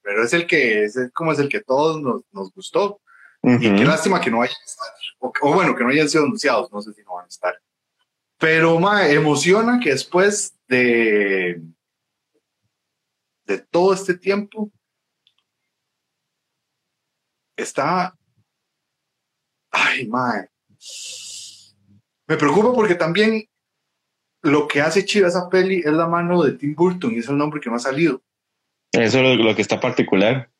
Pero 0.00 0.24
es 0.24 0.32
el 0.32 0.46
que, 0.46 0.84
es 0.84 0.98
como 1.12 1.32
es 1.32 1.38
el 1.38 1.50
que 1.50 1.60
todos 1.60 2.00
nos, 2.00 2.22
nos 2.32 2.50
gustó. 2.54 3.02
Y 3.42 3.58
qué 3.58 3.84
lástima 3.84 4.22
que 4.22 4.30
no 4.30 4.40
hayan 4.40 4.56
estado. 4.64 4.90
O, 5.18 5.32
o, 5.42 5.52
bueno, 5.52 5.76
que 5.76 5.84
no 5.84 5.90
hayan 5.90 6.08
sido 6.08 6.24
anunciados. 6.24 6.72
No 6.72 6.80
sé 6.80 6.94
si 6.94 7.02
no 7.02 7.16
van 7.16 7.26
a 7.26 7.28
estar. 7.28 7.54
Pero 8.38 8.78
me 8.78 9.12
emociona 9.12 9.78
que 9.80 9.90
después 9.90 10.54
de, 10.68 11.62
de 13.46 13.58
todo 13.58 13.94
este 13.94 14.14
tiempo 14.14 14.70
está. 17.56 18.16
Ay, 19.70 20.06
mae. 20.06 20.48
Me 22.26 22.36
preocupa 22.36 22.72
porque 22.72 22.94
también 22.94 23.48
lo 24.42 24.68
que 24.68 24.80
hace 24.80 25.04
chiva 25.04 25.28
esa 25.28 25.48
peli 25.48 25.78
es 25.78 25.92
la 25.92 26.06
mano 26.06 26.42
de 26.42 26.52
Tim 26.52 26.74
Burton 26.74 27.12
y 27.12 27.18
es 27.18 27.28
el 27.28 27.36
nombre 27.36 27.60
que 27.60 27.70
no 27.70 27.76
ha 27.76 27.80
salido. 27.80 28.22
Eso 28.92 29.18
es 29.18 29.38
lo, 29.38 29.54
que 29.54 29.62
está 29.62 29.80
particular. 29.80 30.50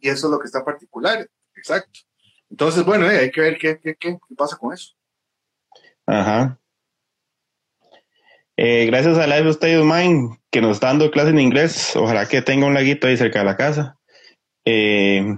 Y 0.00 0.08
eso 0.08 0.26
es 0.26 0.30
lo 0.30 0.38
que 0.38 0.46
está 0.46 0.64
particular, 0.64 1.28
exacto. 1.54 2.00
Entonces, 2.48 2.84
bueno, 2.84 3.10
eh, 3.10 3.18
hay 3.18 3.30
que 3.30 3.40
ver 3.40 3.58
qué, 3.58 3.78
qué, 3.78 3.96
qué 3.96 4.18
pasa 4.36 4.56
con 4.56 4.72
eso. 4.72 4.94
Ajá. 6.06 6.58
Eh, 8.58 8.86
gracias 8.86 9.18
a 9.18 9.26
Live 9.26 9.50
State 9.50 9.76
of 9.76 9.84
Mind 9.84 10.30
que 10.50 10.62
nos 10.62 10.76
está 10.76 10.86
dando 10.88 11.10
clase 11.10 11.30
en 11.30 11.38
inglés. 11.38 11.94
Ojalá 11.94 12.26
que 12.26 12.42
tenga 12.42 12.66
un 12.66 12.74
laguito 12.74 13.06
ahí 13.06 13.16
cerca 13.16 13.40
de 13.40 13.44
la 13.44 13.56
casa. 13.56 13.98
Eh, 14.64 15.36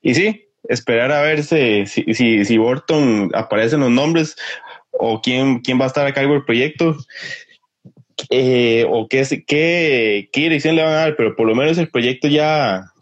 y 0.00 0.14
sí, 0.14 0.48
esperar 0.68 1.10
a 1.12 1.22
ver 1.22 1.42
si, 1.42 1.86
si, 1.86 2.44
si 2.44 2.58
Borton 2.58 3.30
aparece 3.34 3.74
en 3.74 3.80
los 3.82 3.90
nombres 3.90 4.36
o 4.92 5.20
quién, 5.20 5.58
quién 5.60 5.80
va 5.80 5.84
a 5.84 5.88
estar 5.88 6.06
a 6.06 6.14
cargo 6.14 6.34
del 6.34 6.44
proyecto. 6.44 6.96
Eh, 8.28 8.86
o 8.88 9.08
qué, 9.08 9.24
qué, 9.46 10.28
qué 10.32 10.40
dirección 10.40 10.76
le 10.76 10.82
van 10.82 10.92
a 10.92 10.96
dar, 10.96 11.16
pero 11.16 11.34
por 11.34 11.46
lo 11.46 11.54
menos 11.54 11.78
el 11.78 11.90
proyecto 11.90 12.28
ya, 12.28 12.92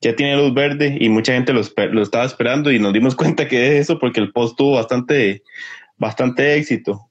ya 0.00 0.14
tiene 0.14 0.36
luz 0.36 0.54
verde 0.54 0.96
y 1.00 1.08
mucha 1.08 1.32
gente 1.32 1.52
lo, 1.52 1.60
lo, 1.90 2.02
estaba 2.02 2.24
esperando 2.24 2.70
y 2.70 2.78
nos 2.78 2.92
dimos 2.92 3.16
cuenta 3.16 3.48
que 3.48 3.66
es 3.66 3.82
eso 3.82 3.98
porque 3.98 4.20
el 4.20 4.32
post 4.32 4.56
tuvo 4.56 4.76
bastante, 4.76 5.42
bastante 5.98 6.56
éxito. 6.56 7.10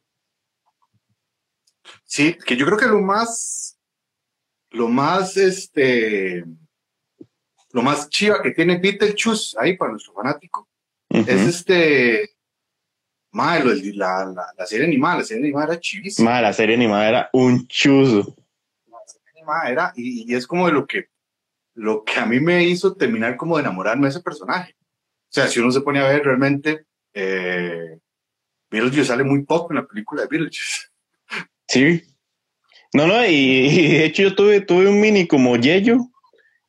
Sí, 2.03 2.37
que 2.45 2.55
yo 2.55 2.65
creo 2.65 2.77
que 2.77 2.85
lo 2.85 3.01
más, 3.01 3.77
lo 4.71 4.87
más, 4.87 5.37
este, 5.37 6.45
lo 7.71 7.81
más 7.81 8.09
chiva 8.09 8.41
que 8.41 8.51
tiene 8.51 8.77
Beetlejuice 8.77 9.55
ahí 9.59 9.75
para 9.75 9.91
nuestro 9.91 10.13
fanático 10.13 10.67
es 11.09 11.41
este, 11.41 12.31
malo, 13.31 13.71
la, 13.93 14.51
la, 14.57 14.65
serie 14.65 14.85
animada, 14.85 15.17
la 15.17 15.23
serie 15.23 15.43
animada 15.43 15.73
era 15.73 15.79
chivísima. 15.79 16.41
la 16.41 16.53
serie 16.53 16.75
animada 16.75 17.09
era 17.09 17.29
un 17.33 17.67
chuzo. 17.67 18.35
La 18.87 18.97
serie 19.05 19.29
animada 19.35 19.69
era, 19.69 19.93
y, 19.95 20.33
es 20.33 20.47
como 20.47 20.67
de 20.67 20.73
lo 20.73 20.87
que, 20.87 21.09
lo 21.75 22.03
que 22.03 22.19
a 22.19 22.25
mí 22.25 22.39
me 22.39 22.63
hizo 22.63 22.95
terminar 22.95 23.37
como 23.37 23.57
de 23.57 23.63
enamorarme 23.63 24.03
de 24.03 24.09
ese 24.09 24.21
personaje. 24.21 24.75
O 24.79 25.33
sea, 25.33 25.47
si 25.47 25.59
uno 25.59 25.71
se 25.71 25.81
pone 25.81 25.99
a 25.99 26.07
ver 26.07 26.23
realmente, 26.23 26.85
eh, 27.13 27.99
Beetlejuice 28.69 29.05
sale 29.05 29.23
muy 29.23 29.43
poco 29.43 29.71
en 29.71 29.77
la 29.77 29.85
película 29.85 30.23
de 30.23 30.27
Beetlejuice. 30.27 30.92
Sí. 31.67 32.03
No, 32.93 33.07
no, 33.07 33.25
y, 33.25 33.87
de 33.97 34.05
hecho 34.05 34.23
yo 34.23 34.35
tuve, 34.35 34.61
tuve 34.61 34.87
un 34.87 34.99
mini 34.99 35.27
como 35.27 35.55
Yello 35.57 35.97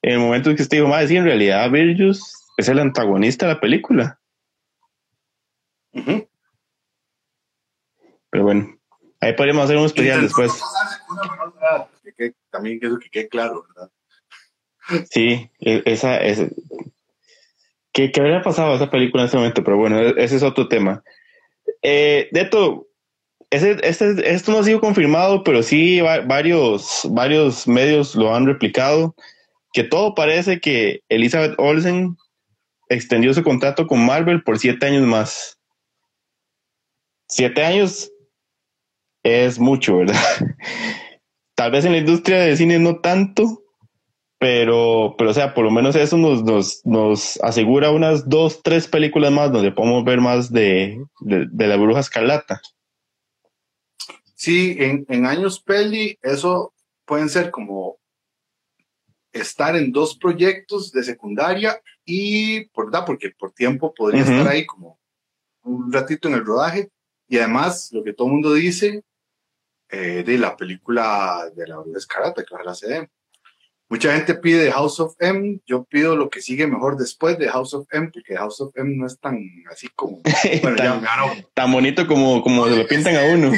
en 0.02 0.12
el 0.12 0.18
momento 0.18 0.50
en 0.50 0.56
que 0.56 0.62
usted 0.62 0.78
dijo, 0.78 0.88
más 0.88 1.08
sí, 1.08 1.16
en 1.16 1.24
realidad 1.24 1.70
Virgus 1.70 2.34
es 2.56 2.68
el 2.68 2.78
antagonista 2.78 3.46
de 3.46 3.54
la 3.54 3.60
película. 3.60 4.20
Pero 8.30 8.44
bueno, 8.44 8.78
ahí 9.20 9.32
podríamos 9.34 9.64
hacer 9.64 9.76
un 9.76 9.86
especial 9.86 10.22
después. 10.22 10.52
también 12.50 12.80
que 12.80 12.86
eso 12.86 12.98
que 12.98 13.10
quede 13.10 13.28
claro, 13.28 13.64
¿verdad? 13.68 13.90
Sí, 15.10 15.50
e, 15.60 15.82
esa, 15.86 16.18
es 16.18 16.40
¿Qué, 17.92 18.10
¿Qué 18.10 18.20
habría 18.20 18.42
pasado 18.42 18.72
a 18.72 18.76
esa 18.76 18.90
película 18.90 19.22
en 19.22 19.28
ese 19.28 19.36
momento? 19.36 19.62
Pero 19.62 19.76
bueno, 19.76 20.00
e, 20.00 20.14
ese 20.18 20.36
es 20.36 20.42
otro 20.42 20.68
tema. 20.68 21.02
Eh, 21.80 22.28
de 23.62 23.80
esto, 23.82 24.52
no 24.52 24.58
ha 24.58 24.64
sido 24.64 24.80
confirmado, 24.80 25.44
pero 25.44 25.62
sí 25.62 26.00
varios, 26.00 27.02
varios 27.10 27.68
medios 27.68 28.14
lo 28.14 28.34
han 28.34 28.46
replicado, 28.46 29.14
que 29.72 29.84
todo 29.84 30.14
parece 30.14 30.60
que 30.60 31.02
Elizabeth 31.08 31.54
Olsen 31.58 32.16
extendió 32.88 33.32
su 33.34 33.42
contrato 33.42 33.86
con 33.86 34.04
Marvel 34.04 34.42
por 34.42 34.58
siete 34.58 34.86
años 34.86 35.06
más. 35.06 35.58
Siete 37.28 37.64
años 37.64 38.10
es 39.22 39.58
mucho, 39.58 39.98
¿verdad? 39.98 40.16
Tal 41.54 41.70
vez 41.70 41.84
en 41.84 41.92
la 41.92 41.98
industria 41.98 42.40
del 42.40 42.56
cine 42.56 42.78
no 42.78 43.00
tanto, 43.00 43.62
pero, 44.38 45.14
pero 45.16 45.30
o 45.30 45.34
sea, 45.34 45.54
por 45.54 45.64
lo 45.64 45.70
menos 45.70 45.96
eso 45.96 46.16
nos, 46.16 46.42
nos, 46.42 46.84
nos 46.84 47.38
asegura 47.42 47.90
unas 47.90 48.28
dos, 48.28 48.62
tres 48.62 48.88
películas 48.88 49.32
más 49.32 49.52
donde 49.52 49.72
podemos 49.72 50.04
ver 50.04 50.20
más 50.20 50.52
de, 50.52 51.00
de 51.20 51.66
la 51.66 51.76
bruja 51.76 52.00
escarlata. 52.00 52.60
Sí, 54.34 54.76
en, 54.78 55.06
en 55.08 55.26
años 55.26 55.60
peli, 55.60 56.18
eso 56.22 56.74
pueden 57.04 57.28
ser 57.28 57.50
como 57.50 57.98
estar 59.32 59.76
en 59.76 59.92
dos 59.92 60.16
proyectos 60.16 60.92
de 60.92 61.02
secundaria 61.02 61.80
y, 62.04 62.66
¿verdad? 62.76 63.04
Porque 63.04 63.30
por 63.30 63.52
tiempo 63.52 63.92
podría 63.94 64.22
estar 64.22 64.46
ahí 64.46 64.64
como 64.64 65.00
un 65.62 65.92
ratito 65.92 66.28
en 66.28 66.34
el 66.34 66.44
rodaje. 66.44 66.90
Y 67.26 67.38
además, 67.38 67.90
lo 67.92 68.04
que 68.04 68.12
todo 68.12 68.28
el 68.28 68.34
mundo 68.34 68.54
dice 68.54 69.02
eh, 69.88 70.22
de 70.24 70.38
la 70.38 70.56
película 70.56 71.50
de 71.54 71.66
la 71.66 71.82
Escarata, 71.96 72.44
que 72.44 72.74
se 72.74 72.88
dé. 72.88 73.10
Mucha 73.88 74.14
gente 74.14 74.34
pide 74.34 74.72
House 74.72 74.98
of 74.98 75.14
M, 75.20 75.60
yo 75.66 75.84
pido 75.84 76.16
lo 76.16 76.30
que 76.30 76.40
sigue 76.40 76.66
mejor 76.66 76.96
después 76.96 77.38
de 77.38 77.48
House 77.48 77.74
of 77.74 77.86
M, 77.92 78.10
porque 78.12 78.36
House 78.36 78.60
of 78.60 78.72
M 78.76 78.96
no 78.96 79.06
es 79.06 79.18
tan 79.18 79.38
así 79.70 79.88
como... 79.94 80.20
Bueno, 80.62 80.76
tan, 80.76 81.02
ya, 81.02 81.46
tan 81.52 81.72
bonito 81.72 82.06
como, 82.06 82.42
como 82.42 82.66
se 82.66 82.76
lo 82.76 82.86
pintan 82.86 83.16
a 83.16 83.24
uno. 83.34 83.52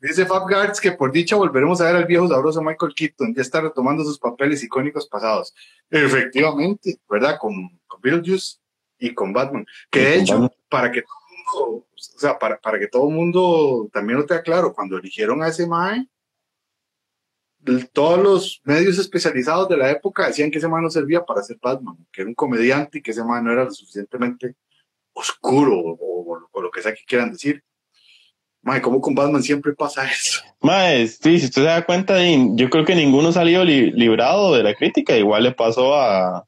Dice 0.00 0.24
Fab 0.24 0.48
Guards 0.48 0.80
que 0.80 0.92
por 0.92 1.12
dicha 1.12 1.36
volveremos 1.36 1.80
a 1.80 1.84
ver 1.84 1.96
al 1.96 2.06
viejo 2.06 2.26
sabroso 2.26 2.62
Michael 2.62 2.94
Keaton, 2.94 3.34
ya 3.34 3.42
está 3.42 3.60
retomando 3.60 4.02
sus 4.02 4.18
papeles 4.18 4.62
icónicos 4.62 5.06
pasados. 5.06 5.54
Efectivamente, 5.90 6.98
¿verdad? 7.08 7.36
Con, 7.38 7.78
con 7.86 8.00
Beetlejuice 8.00 8.58
y 8.98 9.12
con 9.12 9.32
Batman. 9.32 9.66
Que 9.90 10.00
de 10.00 10.14
hecho, 10.20 10.50
para 10.68 10.90
que 10.90 11.02
todo 11.02 11.20
mundo 11.60 11.86
o 12.00 12.18
sea, 12.18 12.38
para, 12.38 12.58
para 12.58 12.78
que 12.78 12.86
todo 12.86 13.08
el 13.08 13.14
mundo 13.14 13.88
también 13.92 14.18
lo 14.18 14.26
tenga 14.26 14.42
claro, 14.42 14.72
cuando 14.72 14.96
eligieron 14.96 15.42
a 15.42 15.48
ese 15.48 15.66
Mae, 15.66 16.08
todos 17.92 18.18
los 18.18 18.62
medios 18.64 18.98
especializados 18.98 19.68
de 19.68 19.76
la 19.76 19.90
época 19.90 20.26
decían 20.26 20.50
que 20.50 20.58
ese 20.58 20.68
Mae 20.68 20.82
no 20.82 20.90
servía 20.90 21.24
para 21.24 21.42
ser 21.42 21.58
Batman, 21.60 21.96
que 22.10 22.22
era 22.22 22.28
un 22.28 22.34
comediante 22.34 22.98
y 22.98 23.02
que 23.02 23.10
ese 23.10 23.22
Mae 23.22 23.42
no 23.42 23.52
era 23.52 23.64
lo 23.64 23.70
suficientemente 23.70 24.56
oscuro 25.12 25.78
o, 25.78 26.48
o 26.50 26.62
lo 26.62 26.70
que 26.70 26.80
sea 26.80 26.94
que 26.94 27.04
quieran 27.06 27.32
decir. 27.32 27.62
Mae, 28.62 28.82
¿cómo 28.82 29.00
con 29.00 29.14
Batman 29.14 29.42
siempre 29.42 29.72
pasa 29.72 30.04
eso? 30.06 30.42
Mae, 30.60 31.06
sí, 31.08 31.38
si 31.38 31.46
usted 31.46 31.62
se 31.62 31.68
da 31.68 31.86
cuenta, 31.86 32.18
yo 32.22 32.68
creo 32.68 32.84
que 32.84 32.94
ninguno 32.94 33.32
salió 33.32 33.64
librado 33.64 34.54
de 34.54 34.62
la 34.62 34.74
crítica. 34.74 35.16
Igual 35.16 35.44
le 35.44 35.52
pasó 35.52 35.94
a, 35.94 36.46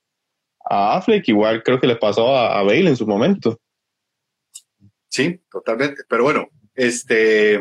a 0.65 0.97
Affleck, 0.97 1.27
igual 1.29 1.63
creo 1.63 1.81
que 1.81 1.87
le 1.87 1.97
pasó 1.97 2.37
a, 2.37 2.59
a 2.59 2.63
Bale 2.63 2.89
en 2.91 2.97
su 2.97 3.07
momento. 3.07 3.59
Sí, 5.09 5.41
totalmente. 5.51 6.03
Pero 6.09 6.25
bueno, 6.25 6.49
este. 6.75 7.59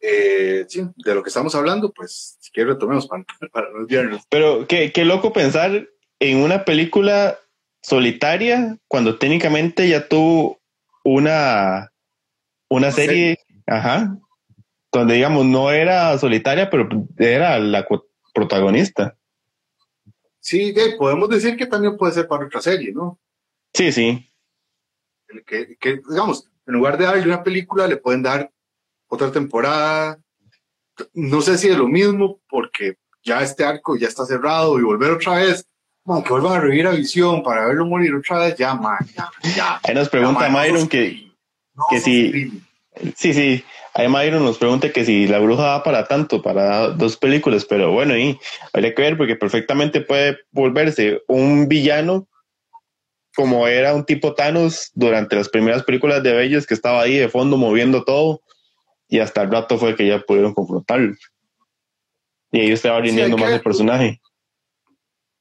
Eh, 0.00 0.66
sí, 0.68 0.82
de 0.96 1.14
lo 1.14 1.22
que 1.22 1.28
estamos 1.28 1.54
hablando, 1.54 1.90
pues 1.90 2.36
si 2.38 2.50
quieres 2.50 2.74
retomemos 2.74 3.06
para, 3.06 3.24
para 3.50 3.70
los 3.70 3.86
viernes. 3.86 4.22
Pero 4.28 4.66
qué, 4.66 4.92
qué 4.92 5.06
loco 5.06 5.32
pensar 5.32 5.88
en 6.20 6.38
una 6.38 6.66
película 6.66 7.38
solitaria 7.80 8.76
cuando 8.86 9.18
técnicamente 9.18 9.88
ya 9.88 10.06
tuvo 10.08 10.60
una 11.04 11.90
una 12.74 12.92
serie, 12.92 13.38
ajá, 13.66 14.16
donde 14.92 15.14
digamos 15.14 15.44
no 15.44 15.70
era 15.70 16.16
solitaria, 16.18 16.70
pero 16.70 16.88
era 17.18 17.58
la 17.58 17.86
protagonista. 18.32 19.16
Sí, 20.40 20.74
podemos 20.98 21.28
decir 21.28 21.56
que 21.56 21.66
también 21.66 21.96
puede 21.96 22.12
ser 22.12 22.28
para 22.28 22.46
otra 22.46 22.60
serie, 22.60 22.92
¿no? 22.92 23.18
Sí, 23.72 23.90
sí. 23.92 24.30
Que, 25.46 25.76
que, 25.80 26.00
digamos, 26.08 26.50
en 26.66 26.74
lugar 26.74 26.98
de 26.98 27.06
darle 27.06 27.24
una 27.24 27.42
película, 27.42 27.86
le 27.86 27.96
pueden 27.96 28.22
dar 28.22 28.50
otra 29.08 29.32
temporada. 29.32 30.20
No 31.12 31.40
sé 31.40 31.58
si 31.58 31.68
es 31.68 31.76
lo 31.76 31.88
mismo, 31.88 32.40
porque 32.48 32.98
ya 33.22 33.42
este 33.42 33.64
arco 33.64 33.96
ya 33.96 34.08
está 34.08 34.26
cerrado 34.26 34.78
y 34.78 34.82
volver 34.82 35.12
otra 35.12 35.36
vez, 35.36 35.66
que 36.04 36.30
vuelvan 36.30 36.52
a 36.52 36.60
revivir 36.60 36.86
a 36.86 36.90
Visión 36.90 37.42
para 37.42 37.66
verlo 37.66 37.86
morir 37.86 38.14
otra 38.14 38.40
vez, 38.40 38.56
ya, 38.56 38.74
man, 38.74 38.98
ya, 39.16 39.30
ya. 39.56 39.80
Ahí 39.82 39.94
nos 39.94 40.10
pregunta 40.10 40.48
Myron 40.50 40.86
que, 40.86 41.32
que 41.90 42.00
si. 42.00 42.62
Sí, 43.16 43.34
sí. 43.34 43.64
Ahí 43.92 44.08
Myron 44.08 44.44
nos 44.44 44.58
pregunta 44.58 44.92
que 44.92 45.04
si 45.04 45.26
la 45.26 45.38
bruja 45.38 45.62
da 45.62 45.82
para 45.82 46.06
tanto, 46.06 46.42
para 46.42 46.88
dos 46.88 47.16
películas, 47.16 47.64
pero 47.64 47.92
bueno, 47.92 48.16
y 48.16 48.38
habría 48.72 48.94
que 48.94 49.02
ver 49.02 49.16
porque 49.16 49.36
perfectamente 49.36 50.00
puede 50.00 50.38
volverse 50.50 51.22
un 51.28 51.68
villano 51.68 52.26
como 53.34 53.66
era 53.66 53.94
un 53.94 54.04
tipo 54.04 54.34
Thanos 54.34 54.90
durante 54.94 55.36
las 55.36 55.48
primeras 55.48 55.82
películas 55.82 56.22
de 56.22 56.32
Bellos 56.32 56.66
que 56.66 56.74
estaba 56.74 57.02
ahí 57.02 57.16
de 57.16 57.28
fondo 57.28 57.56
moviendo 57.56 58.04
todo 58.04 58.42
y 59.08 59.18
hasta 59.18 59.42
el 59.42 59.50
rato 59.50 59.76
fue 59.76 59.96
que 59.96 60.06
ya 60.06 60.20
pudieron 60.20 60.54
confrontarlo. 60.54 61.14
Y 62.52 62.60
ahí 62.60 62.72
estaba 62.72 63.00
rindiendo 63.00 63.36
más 63.36 63.52
el 63.52 63.62
personaje. 63.62 64.20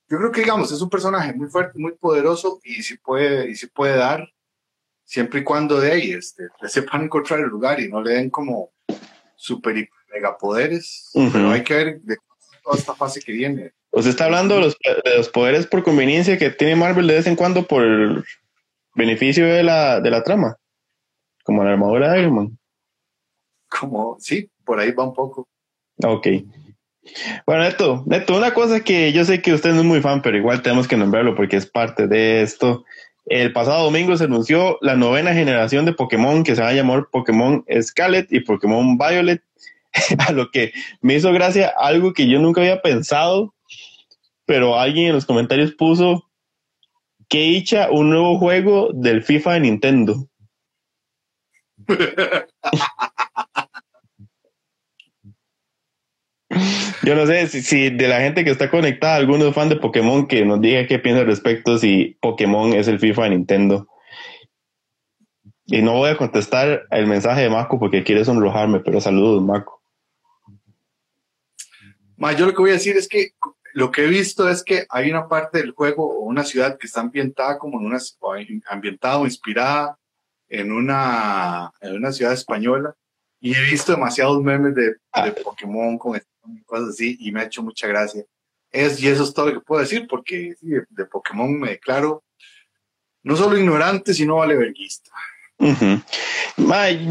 Yo 0.09 0.17
creo 0.17 0.31
que 0.31 0.41
digamos 0.41 0.71
es 0.71 0.81
un 0.81 0.89
personaje 0.89 1.33
muy 1.33 1.49
fuerte, 1.49 1.77
muy 1.77 1.93
poderoso 1.93 2.59
y 2.63 2.83
si 2.83 2.97
puede 2.97 3.49
y 3.49 3.55
si 3.55 3.67
puede 3.67 3.95
dar 3.95 4.27
siempre 5.05 5.41
y 5.41 5.43
cuando 5.43 5.79
de 5.79 5.91
ahí 5.91 6.11
este, 6.11 6.43
le 6.61 6.69
sepan 6.69 7.03
encontrar 7.03 7.39
el 7.39 7.47
lugar 7.47 7.79
y 7.79 7.89
no 7.89 8.01
le 8.01 8.13
den 8.13 8.29
como 8.29 8.71
super 9.35 9.77
y 9.77 9.87
megapoderes. 10.11 11.11
Pero 11.13 11.51
hay 11.51 11.63
que 11.63 11.73
ver 11.73 12.01
de 12.01 12.17
toda 12.63 12.77
esta 12.77 12.95
fase 12.95 13.19
que 13.21 13.31
viene. 13.31 13.73
¿Usted 13.91 14.09
está 14.09 14.25
hablando 14.25 14.55
de 14.55 14.61
los, 14.61 14.77
de 14.79 15.17
los, 15.17 15.29
poderes 15.29 15.67
por 15.67 15.83
conveniencia 15.83 16.37
que 16.37 16.49
tiene 16.49 16.75
Marvel 16.75 17.05
de 17.05 17.15
vez 17.15 17.27
en 17.27 17.35
cuando 17.35 17.67
por 17.67 17.83
el 17.83 18.23
beneficio 18.95 19.45
de 19.45 19.63
la, 19.63 19.99
de 20.01 20.09
la 20.09 20.23
trama? 20.23 20.57
Como 21.43 21.63
la 21.63 21.71
armadura 21.71 22.11
de 22.11 22.21
Iron 22.21 22.33
Man. 22.33 22.59
Como, 23.69 24.17
sí, 24.19 24.49
por 24.65 24.79
ahí 24.79 24.91
va 24.91 25.03
un 25.03 25.13
poco. 25.13 25.47
Ok. 26.03 26.27
Bueno, 27.45 27.63
Neto, 27.63 28.03
Neto, 28.07 28.37
una 28.37 28.53
cosa 28.53 28.79
que 28.79 29.11
yo 29.11 29.25
sé 29.25 29.41
que 29.41 29.53
usted 29.53 29.73
no 29.73 29.81
es 29.81 29.85
muy 29.85 30.01
fan, 30.01 30.21
pero 30.21 30.37
igual 30.37 30.61
tenemos 30.61 30.87
que 30.87 30.97
nombrarlo 30.97 31.35
porque 31.35 31.57
es 31.57 31.65
parte 31.65 32.07
de 32.07 32.41
esto. 32.41 32.85
El 33.25 33.53
pasado 33.53 33.85
domingo 33.85 34.17
se 34.17 34.25
anunció 34.25 34.77
la 34.81 34.95
novena 34.95 35.33
generación 35.33 35.85
de 35.85 35.93
Pokémon 35.93 36.43
que 36.43 36.55
se 36.55 36.61
va 36.61 36.69
a 36.69 36.73
llamar 36.73 37.07
Pokémon 37.11 37.63
Scarlet 37.81 38.31
y 38.31 38.41
Pokémon 38.41 38.97
Violet, 38.97 39.41
a 40.27 40.31
lo 40.31 40.51
que 40.51 40.73
me 41.01 41.15
hizo 41.15 41.31
gracia 41.31 41.73
algo 41.77 42.13
que 42.13 42.27
yo 42.27 42.39
nunca 42.39 42.61
había 42.61 42.81
pensado, 42.81 43.53
pero 44.45 44.77
alguien 44.79 45.07
en 45.07 45.13
los 45.13 45.25
comentarios 45.25 45.73
puso 45.73 46.29
que 47.29 47.55
hecha 47.55 47.89
un 47.89 48.09
nuevo 48.09 48.37
juego 48.37 48.91
del 48.93 49.23
FIFA 49.23 49.53
de 49.53 49.59
Nintendo. 49.61 50.27
Yo 57.03 57.15
no 57.15 57.27
sé 57.27 57.47
si, 57.47 57.89
de 57.89 58.07
la 58.07 58.21
gente 58.21 58.45
que 58.45 58.49
está 58.49 58.71
conectada, 58.71 59.15
algunos 59.15 59.53
fan 59.53 59.67
de 59.67 59.75
Pokémon 59.75 60.25
que 60.25 60.45
nos 60.45 60.61
diga 60.61 60.87
qué 60.87 60.99
piensa 60.99 61.21
al 61.21 61.27
respecto 61.27 61.77
si 61.77 62.17
Pokémon 62.21 62.71
es 62.73 62.87
el 62.87 62.97
FIFA 62.97 63.23
de 63.23 63.29
Nintendo. 63.31 63.87
Y 65.65 65.81
no 65.81 65.93
voy 65.93 66.11
a 66.11 66.17
contestar 66.17 66.83
el 66.91 67.07
mensaje 67.07 67.41
de 67.41 67.49
Marco 67.49 67.77
porque 67.77 68.05
quiere 68.05 68.23
sonrojarme, 68.23 68.79
pero 68.79 69.01
saludos, 69.01 69.43
Marco. 69.43 69.81
yo 72.37 72.45
lo 72.45 72.53
que 72.53 72.61
voy 72.61 72.69
a 72.69 72.73
decir 72.73 72.95
es 72.95 73.09
que 73.09 73.31
lo 73.73 73.91
que 73.91 74.05
he 74.05 74.07
visto 74.07 74.47
es 74.47 74.63
que 74.63 74.85
hay 74.89 75.11
una 75.11 75.27
parte 75.27 75.57
del 75.57 75.71
juego 75.71 76.05
o 76.05 76.19
una 76.21 76.45
ciudad 76.45 76.77
que 76.77 76.87
está 76.87 77.01
ambientada 77.01 77.59
como 77.59 77.81
en 77.81 77.87
una 77.87 77.99
ambientada 78.69 79.17
o 79.17 79.25
inspirada 79.25 79.97
en 80.47 80.71
una, 80.71 81.69
en 81.81 81.95
una 81.95 82.13
ciudad 82.13 82.31
española 82.31 82.95
y 83.41 83.53
he 83.53 83.61
visto 83.63 83.91
demasiados 83.91 84.41
memes 84.41 84.73
de, 84.73 84.83
de 84.91 84.97
ah. 85.11 85.33
Pokémon 85.43 85.97
con 85.97 86.15
cosas 86.65 86.89
así 86.89 87.17
y 87.19 87.31
me 87.31 87.41
ha 87.41 87.45
hecho 87.45 87.63
mucha 87.63 87.87
gracia. 87.87 88.23
Es, 88.71 89.01
y 89.01 89.07
eso 89.07 89.23
es 89.23 89.33
todo 89.33 89.47
lo 89.47 89.53
que 89.53 89.65
puedo 89.65 89.81
decir, 89.81 90.07
porque 90.09 90.55
de, 90.61 91.05
Pokémon 91.05 91.59
me 91.59 91.69
declaro 91.69 92.23
no 93.21 93.35
solo 93.35 93.57
ignorante, 93.57 94.13
sino 94.13 94.37
valeverguista. 94.37 95.11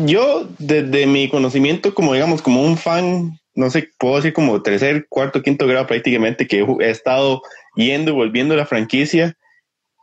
yo, 0.07 0.49
desde 0.59 1.07
mi 1.07 1.31
conocimiento, 1.31 1.95
como 1.95 2.15
digamos, 2.15 2.43
como 2.43 2.65
un 2.65 2.77
fan, 2.77 3.39
no 3.55 3.71
sé, 3.71 3.91
puedo 3.99 4.17
decir 4.17 4.33
como 4.33 4.61
tercer, 4.61 5.07
cuarto, 5.09 5.43
quinto 5.43 5.67
grado 5.67 5.87
prácticamente, 5.87 6.47
que 6.47 6.67
he, 6.81 6.91
estado 6.91 7.43
yendo 7.77 8.11
y 8.11 8.15
volviendo 8.15 8.55
a 8.55 8.59
la 8.59 8.67
franquicia, 8.67 9.37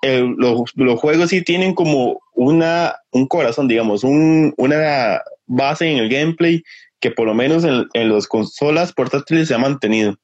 los, 0.02 0.72
los, 0.76 1.00
juegos 1.00 1.30
sí 1.30 1.44
tienen 1.44 1.76
como 1.76 2.22
una, 2.34 2.96
un 3.12 3.28
corazón, 3.28 3.68
digamos, 3.68 4.04
un, 4.04 4.54
una 4.58 5.22
base 5.46 5.92
en 5.92 5.98
el 5.98 6.10
gameplay 6.10 6.64
que 7.00 7.12
por 7.12 7.28
lo 7.28 7.34
menos 7.34 7.64
en, 7.64 7.88
en 7.94 8.14
las 8.14 8.28
consolas 8.28 8.94
portátiles 8.94 9.48
se 9.48 9.54
ha 9.54 9.58
mantenido. 9.58 10.16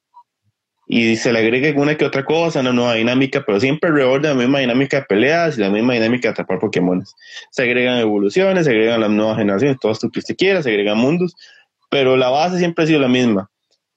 Y 0.88 1.16
se 1.16 1.34
le 1.34 1.40
agrega 1.40 1.80
una 1.82 1.98
que 1.98 2.06
otra 2.06 2.26
cosa, 2.26 2.60
una 2.60 2.72
nueva 2.72 2.94
dinámica, 2.94 3.44
pero 3.44 3.60
siempre 3.60 3.90
alrededor 3.90 4.22
de 4.22 4.30
la 4.30 4.36
misma 4.36 4.60
dinámica 4.60 4.98
de 4.98 5.04
peleas 5.04 5.58
y 5.58 5.62
la 5.62 5.70
misma 5.70 5.94
dinámica 5.94 6.28
de 6.28 6.34
atrapar 6.34 6.60
Pokémon. 6.60 7.04
Se 7.50 7.64
agregan 7.64 7.98
evoluciones, 7.98 8.66
se 8.66 8.72
agregan 8.72 9.02
las 9.02 9.10
nuevas 9.10 9.38
generaciones, 9.38 9.78
todo 9.82 9.92
esto 9.92 10.10
que 10.12 10.20
usted 10.20 10.36
quiera, 10.36 10.62
se 10.62 10.70
agregan 10.70 11.00
mundos, 11.00 11.34
pero 11.90 12.16
la 12.18 12.30
base 12.30 12.60
siempre 12.60 12.84
ha 12.84 12.88
sido 12.88 13.00
la 13.00 13.08
misma. 13.08 13.50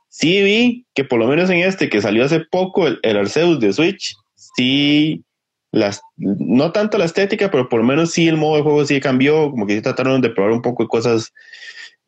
Sí 0.09 0.43
vi 0.43 0.87
que 0.95 1.05
por 1.05 1.19
lo 1.19 1.27
menos 1.27 1.51
en 1.51 1.59
este 1.59 1.91
que 1.91 2.01
salió 2.01 2.25
hace 2.25 2.41
poco, 2.41 2.87
el, 2.87 2.99
el 3.03 3.19
Arceus 3.19 3.61
de 3.61 3.75
Switch, 3.75 4.15
sí, 4.57 5.23
las, 5.71 6.01
no 6.17 6.73
tanto 6.73 6.97
la 6.97 7.05
estética, 7.05 7.51
pero 7.51 7.69
por 7.69 7.81
lo 7.81 7.87
menos 7.87 8.13
sí 8.13 8.29
el 8.29 8.39
modo 8.39 8.57
de 8.57 8.63
juego 8.63 8.87
sí 8.87 8.99
cambió, 8.99 9.51
como 9.51 9.67
que 9.67 9.75
sí 9.75 9.83
trataron 9.83 10.23
de 10.23 10.31
probar 10.31 10.53
un 10.53 10.63
poco 10.63 10.85
de 10.85 10.89
cosas 10.89 11.35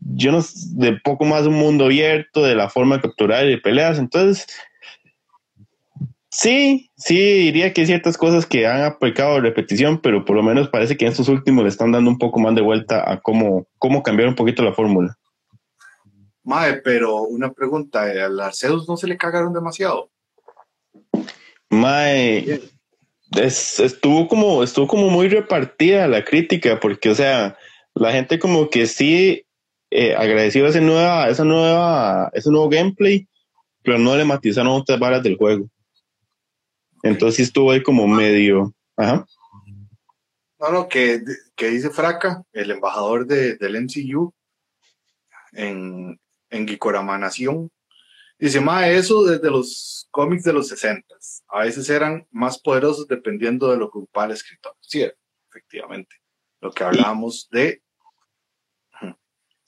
yo 0.00 0.32
no 0.32 0.40
de 0.72 0.98
poco 1.04 1.24
más 1.24 1.46
un 1.46 1.54
mundo 1.54 1.86
abierto, 1.86 2.42
de 2.42 2.54
la 2.54 2.68
forma 2.68 2.96
de 2.96 3.02
capturar 3.02 3.46
y 3.46 3.50
de 3.50 3.58
peleas. 3.58 3.98
Entonces, 3.98 4.46
sí, 6.30 6.90
sí, 6.96 7.16
diría 7.16 7.72
que 7.72 7.82
hay 7.82 7.86
ciertas 7.86 8.16
cosas 8.16 8.46
que 8.46 8.66
han 8.66 8.82
aplicado 8.82 9.40
repetición, 9.40 10.00
pero 10.00 10.24
por 10.24 10.36
lo 10.36 10.42
menos 10.42 10.68
parece 10.68 10.96
que 10.96 11.04
en 11.04 11.12
estos 11.12 11.28
últimos 11.28 11.64
le 11.64 11.70
están 11.70 11.92
dando 11.92 12.10
un 12.10 12.18
poco 12.18 12.40
más 12.40 12.54
de 12.54 12.62
vuelta 12.62 13.10
a 13.10 13.20
cómo, 13.20 13.66
cómo 13.78 14.02
cambiar 14.02 14.28
un 14.28 14.34
poquito 14.34 14.62
la 14.62 14.72
fórmula. 14.72 15.16
Mae, 16.42 16.74
pero 16.82 17.22
una 17.22 17.52
pregunta, 17.52 18.02
¿al 18.02 18.40
Arceus 18.40 18.88
no 18.88 18.96
se 18.96 19.06
le 19.06 19.18
cagaron 19.18 19.52
demasiado? 19.52 20.10
Mae, 21.68 22.60
estuvo 23.36 24.26
como, 24.26 24.62
estuvo 24.62 24.88
como 24.88 25.10
muy 25.10 25.28
repartida 25.28 26.08
la 26.08 26.24
crítica, 26.24 26.80
porque, 26.80 27.10
o 27.10 27.14
sea, 27.14 27.56
la 27.94 28.12
gente 28.12 28.38
como 28.38 28.70
que 28.70 28.86
sí 28.86 29.44
eh, 29.90 30.14
agradecido 30.14 30.66
ese 30.66 30.80
nueva, 30.80 31.28
esa 31.28 31.44
nueva, 31.44 32.30
ese 32.32 32.50
nuevo 32.50 32.68
gameplay, 32.68 33.26
pero 33.82 33.98
no 33.98 34.16
le 34.16 34.24
matizaron 34.24 34.72
otras 34.72 34.98
varas 34.98 35.22
del 35.22 35.36
juego. 35.36 35.68
Entonces 37.02 37.40
estuvo 37.40 37.70
ahí 37.70 37.82
como 37.82 38.06
medio. 38.06 38.74
Ajá. 38.96 39.26
No, 40.58 40.70
no, 40.70 40.88
que, 40.88 41.22
que 41.56 41.68
dice 41.68 41.88
Fraca, 41.90 42.42
el 42.52 42.70
embajador 42.70 43.26
de, 43.26 43.56
del 43.56 43.82
MCU 43.82 44.34
en, 45.52 46.20
en 46.50 46.68
Gikorama 46.68 47.16
Nación. 47.16 47.70
Dice, 48.38 48.60
ma, 48.60 48.88
eso 48.88 49.24
desde 49.24 49.50
los 49.50 50.06
cómics 50.10 50.44
de 50.44 50.52
los 50.52 50.68
60. 50.68 51.14
A 51.48 51.60
veces 51.60 51.88
eran 51.90 52.26
más 52.30 52.58
poderosos 52.58 53.06
dependiendo 53.08 53.70
de 53.70 53.76
lo 53.76 53.90
que 53.90 53.98
ocupaba 53.98 54.26
el 54.26 54.32
escritor. 54.32 54.74
Sí, 54.80 55.06
efectivamente. 55.48 56.16
lo 56.60 56.70
que 56.70 56.84
hablábamos 56.84 57.48
de... 57.50 57.82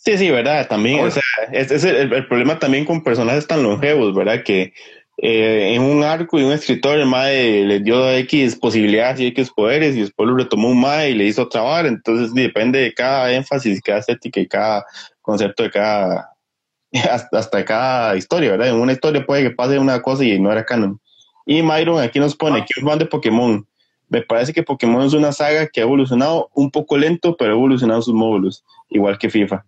Sí, 0.04 0.18
sí, 0.18 0.30
¿verdad? 0.32 0.66
También, 0.66 0.98
o 1.04 1.10
sea, 1.12 1.22
es, 1.52 1.70
es 1.70 1.84
el, 1.84 2.12
el, 2.12 2.26
problema 2.26 2.58
también 2.58 2.84
con 2.84 3.04
personajes 3.04 3.46
tan 3.46 3.62
longevos, 3.62 4.12
¿verdad? 4.12 4.42
Que 4.42 4.72
eh, 5.18 5.74
en 5.76 5.82
un 5.82 6.02
arco 6.02 6.40
y 6.40 6.42
un 6.42 6.50
escritor, 6.50 6.98
el 6.98 7.06
MAE 7.06 7.64
le 7.64 7.78
dio 7.78 8.10
X 8.10 8.56
posibilidades 8.56 9.20
y 9.20 9.26
X 9.28 9.52
poderes 9.54 9.94
y 9.94 10.00
después 10.00 10.28
lo 10.28 10.36
retomó 10.36 10.70
un 10.70 10.80
MAE 10.80 11.10
y 11.10 11.14
le 11.14 11.26
hizo 11.26 11.48
trabar. 11.48 11.86
Entonces 11.86 12.34
depende 12.34 12.80
de 12.80 12.92
cada 12.92 13.32
énfasis, 13.32 13.80
cada 13.80 14.00
estética 14.00 14.40
y 14.40 14.48
cada 14.48 14.84
concepto 15.20 15.62
de 15.62 15.70
cada, 15.70 16.30
hasta, 17.08 17.38
hasta 17.38 17.64
cada 17.64 18.16
historia, 18.16 18.50
¿verdad? 18.50 18.70
En 18.70 18.80
una 18.80 18.92
historia 18.92 19.24
puede 19.24 19.44
que 19.44 19.50
pase 19.50 19.78
una 19.78 20.02
cosa 20.02 20.24
y 20.24 20.36
no 20.40 20.50
era 20.50 20.64
canon. 20.64 21.00
Y 21.46 21.62
Myron 21.62 22.00
aquí 22.00 22.18
nos 22.18 22.34
pone 22.34 22.58
ah. 22.58 22.66
que 22.66 22.80
es 22.80 22.84
fan 22.84 22.98
de 22.98 23.06
Pokémon. 23.06 23.64
Me 24.08 24.22
parece 24.22 24.52
que 24.52 24.64
Pokémon 24.64 25.06
es 25.06 25.12
una 25.12 25.30
saga 25.30 25.68
que 25.68 25.80
ha 25.80 25.84
evolucionado 25.84 26.50
un 26.54 26.72
poco 26.72 26.98
lento, 26.98 27.36
pero 27.36 27.52
ha 27.52 27.54
evolucionado 27.54 28.02
sus 28.02 28.14
módulos, 28.14 28.64
igual 28.90 29.16
que 29.16 29.30
FIFA. 29.30 29.64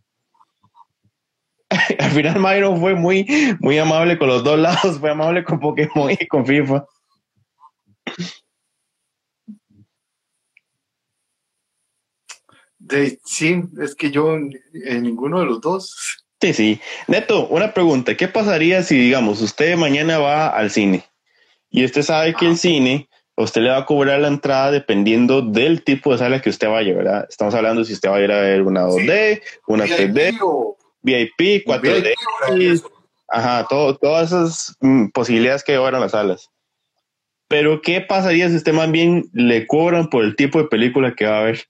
al 1.98 2.10
final 2.10 2.40
Myron 2.40 2.80
fue 2.80 2.94
muy, 2.94 3.26
muy 3.60 3.78
amable 3.78 4.18
con 4.18 4.28
los 4.28 4.44
dos 4.44 4.58
lados, 4.58 4.98
fue 4.98 5.10
amable 5.10 5.44
con 5.44 5.60
Pokémon 5.60 6.10
y 6.10 6.26
con 6.26 6.46
FIFA. 6.46 6.84
De, 12.78 13.18
sí, 13.24 13.62
es 13.80 13.94
que 13.94 14.10
yo 14.10 14.34
en, 14.34 14.52
ninguno 15.02 15.40
de 15.40 15.46
los 15.46 15.60
dos. 15.60 16.24
Sí, 16.40 16.52
sí. 16.52 16.80
Neto, 17.08 17.46
una 17.48 17.72
pregunta. 17.72 18.14
¿Qué 18.14 18.28
pasaría 18.28 18.82
si, 18.82 18.98
digamos, 18.98 19.40
usted 19.40 19.76
mañana 19.76 20.18
va 20.18 20.48
al 20.48 20.70
cine 20.70 21.04
y 21.70 21.84
usted 21.84 22.02
sabe 22.02 22.34
que 22.34 22.46
el 22.46 22.58
cine, 22.58 23.08
usted 23.36 23.62
le 23.62 23.70
va 23.70 23.78
a 23.78 23.86
cobrar 23.86 24.20
la 24.20 24.28
entrada 24.28 24.70
dependiendo 24.70 25.40
del 25.40 25.82
tipo 25.82 26.12
de 26.12 26.18
sala 26.18 26.42
que 26.42 26.50
usted 26.50 26.68
vaya, 26.68 26.94
¿verdad? 26.94 27.26
Estamos 27.28 27.54
hablando 27.54 27.84
si 27.84 27.94
usted 27.94 28.10
va 28.10 28.16
a 28.16 28.20
ir 28.20 28.30
a 28.30 28.40
ver 28.40 28.62
una 28.62 28.82
2D, 28.82 29.40
una 29.66 29.86
3D. 29.86 30.38
O 30.42 30.76
VIP, 31.04 31.64
4D, 31.64 32.82
ajá, 33.28 33.66
todo, 33.68 33.96
todas 33.96 34.28
esas 34.28 34.76
mm, 34.80 35.08
posibilidades 35.08 35.62
que 35.62 35.72
llevaron 35.72 36.00
las 36.00 36.12
salas. 36.12 36.50
Pero, 37.46 37.82
¿qué 37.82 38.00
pasaría 38.00 38.48
si 38.48 38.56
usted 38.56 38.72
más 38.72 38.90
bien 38.90 39.26
le 39.32 39.66
cobran 39.66 40.08
por 40.08 40.24
el 40.24 40.34
tipo 40.34 40.58
de 40.58 40.68
película 40.68 41.14
que 41.14 41.26
va 41.26 41.40
a 41.40 41.44
ver? 41.44 41.64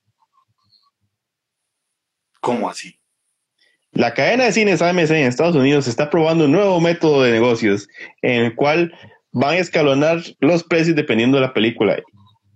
¿Cómo 2.40 2.68
así? 2.68 2.98
La 3.92 4.14
cadena 4.14 4.44
de 4.44 4.52
cines 4.52 4.82
AMC 4.82 5.10
en 5.10 5.26
Estados 5.26 5.56
Unidos 5.56 5.86
está 5.86 6.10
probando 6.10 6.46
un 6.46 6.52
nuevo 6.52 6.80
método 6.80 7.22
de 7.22 7.32
negocios 7.32 7.88
en 8.22 8.44
el 8.44 8.54
cual 8.54 8.92
van 9.32 9.54
a 9.54 9.58
escalonar 9.58 10.22
los 10.40 10.64
precios 10.64 10.96
dependiendo 10.96 11.36
de 11.36 11.42
la 11.42 11.52
película. 11.52 11.96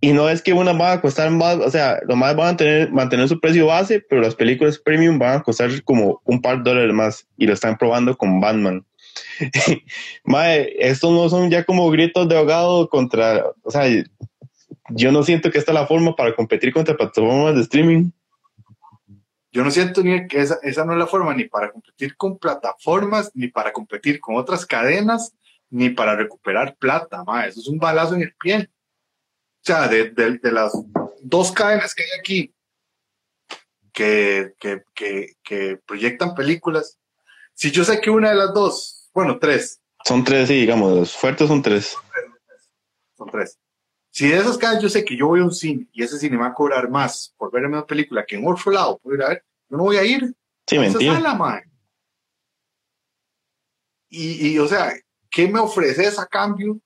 Y 0.01 0.13
no 0.13 0.29
es 0.29 0.43
que 0.43 0.53
una 0.53 0.73
va 0.73 0.93
a 0.93 1.01
costar 1.01 1.31
más, 1.31 1.57
o 1.57 1.71
sea, 1.71 1.99
los 2.07 2.17
más 2.17 2.37
van 2.37 2.55
a 2.55 2.57
tener, 2.57 2.93
mantener 2.93 3.29
su 3.29 3.41
precio 3.41 3.67
base, 3.67 4.01
pero 4.01 4.21
las 4.21 4.37
películas 4.37 4.79
premium 4.79 5.19
van 5.19 5.39
a 5.39 5.43
costar 5.43 5.71
como 5.83 6.21
un 6.25 6.41
par 6.41 6.63
de 6.63 6.71
dólares 6.71 6.95
más 6.95 7.27
y 7.37 7.47
lo 7.47 7.53
están 7.53 7.77
probando 7.77 8.17
con 8.17 8.41
Batman. 8.41 8.87
Mae, 10.25 10.73
estos 10.79 11.11
no 11.11 11.29
son 11.29 11.51
ya 11.51 11.65
como 11.65 11.91
gritos 11.91 12.29
de 12.29 12.37
ahogado 12.37 12.89
contra, 12.89 13.45
o 13.63 13.71
sea, 13.71 13.87
yo 14.91 15.13
no 15.13 15.23
siento 15.25 15.51
que 15.51 15.59
esta 15.59 15.73
es 15.73 15.75
la 15.75 15.87
forma 15.87 16.15
para 16.15 16.35
competir 16.35 16.73
contra 16.73 16.97
plataformas 16.97 17.57
de 17.57 17.63
streaming. 17.63 18.11
Yo 19.51 19.65
no 19.65 19.71
siento 19.71 20.03
ni 20.03 20.29
que 20.29 20.41
esa, 20.41 20.59
esa 20.63 20.85
no 20.85 20.93
es 20.93 20.99
la 20.99 21.07
forma 21.07 21.35
ni 21.35 21.45
para 21.45 21.73
competir 21.73 22.17
con 22.17 22.39
plataformas, 22.39 23.33
ni 23.35 23.49
para 23.49 23.73
competir 23.73 24.21
con 24.21 24.37
otras 24.37 24.65
cadenas, 24.65 25.35
ni 25.71 25.91
para 25.91 26.15
recuperar 26.15 26.77
plata. 26.77 27.25
Mae, 27.25 27.49
eso 27.49 27.61
es 27.61 27.67
un 27.69 27.79
balazo 27.79 28.15
en 28.15 28.23
el 28.23 28.35
pie. 28.35 28.69
O 29.69 29.71
sea, 29.71 29.87
de, 29.87 30.13
de, 30.13 30.51
las 30.51 30.73
dos 31.21 31.53
cadenas 31.53 31.95
que 31.95 32.03
hay 32.03 32.09
aquí 32.19 32.55
que, 33.93 34.55
que, 34.59 34.83
que, 34.95 35.37
que, 35.43 35.79
proyectan 35.85 36.35
películas, 36.35 36.99
si 37.53 37.71
yo 37.71 37.85
sé 37.85 38.01
que 38.01 38.09
una 38.09 38.31
de 38.31 38.37
las 38.37 38.55
dos, 38.55 39.11
bueno, 39.13 39.39
tres. 39.39 39.83
Son 40.07 40.25
tres, 40.25 40.49
sí, 40.49 40.55
digamos, 40.55 40.97
los 40.97 41.15
fuertes 41.15 41.49
son 41.49 41.61
tres. 41.61 41.95
Son 43.19 43.29
tres. 43.31 43.59
Si 44.11 44.29
de 44.29 44.39
esas 44.39 44.57
cadenas 44.57 44.83
yo 44.85 44.89
sé 44.89 45.05
que 45.05 45.19
yo 45.19 45.27
voy 45.27 45.41
a 45.41 45.45
un 45.45 45.53
cine 45.53 45.87
y 45.93 46.03
ese 46.03 46.19
cine 46.19 46.39
va 46.39 46.47
a 46.47 46.55
cobrar 46.55 46.89
más 46.89 47.35
por 47.37 47.53
ver 47.53 47.67
una 47.67 47.85
película 47.85 48.25
que 48.25 48.37
en 48.37 48.49
otro 48.49 48.73
lado 48.73 48.97
puedo 48.97 49.19
ir 49.19 49.23
a 49.23 49.29
ver, 49.29 49.45
yo 49.69 49.77
no 49.77 49.83
voy 49.83 49.99
a 49.99 50.05
ir. 50.05 50.35
Sí, 50.67 50.79
mentira. 50.79 51.21
y, 54.09 54.49
y, 54.49 54.59
o 54.59 54.67
sea, 54.67 54.95
¿qué 55.29 55.47
me 55.47 55.61
ofreces 55.61 56.19
a 56.19 56.25
cambio 56.25 56.81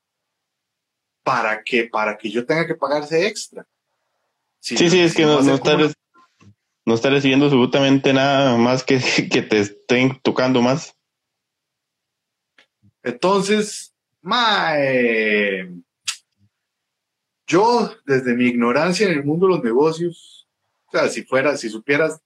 para 1.22 1.62
que, 1.62 1.84
para 1.84 2.16
que 2.16 2.30
yo 2.30 2.44
tenga 2.44 2.66
que 2.66 2.74
pagarse 2.74 3.26
extra. 3.26 3.66
sí, 4.60 4.76
sí, 4.76 5.00
es 5.00 5.14
que 5.14 5.24
no, 5.24 5.40
no, 5.42 5.54
está, 5.54 5.76
no 6.84 6.94
está 6.94 7.10
recibiendo 7.10 7.46
absolutamente 7.46 8.12
nada 8.12 8.56
más 8.56 8.82
que, 8.82 8.98
que 9.30 9.42
te 9.42 9.60
estén 9.60 10.20
tocando 10.20 10.62
más. 10.62 10.96
Entonces, 13.02 13.94
yo 17.46 17.90
desde 18.06 18.34
mi 18.34 18.46
ignorancia 18.46 19.06
en 19.06 19.12
el 19.12 19.24
mundo 19.24 19.46
de 19.46 19.54
los 19.54 19.64
negocios, 19.64 20.48
o 20.86 20.90
sea, 20.92 21.08
si 21.08 21.24
fuera, 21.24 21.56
si 21.56 21.68
supieras, 21.68 22.20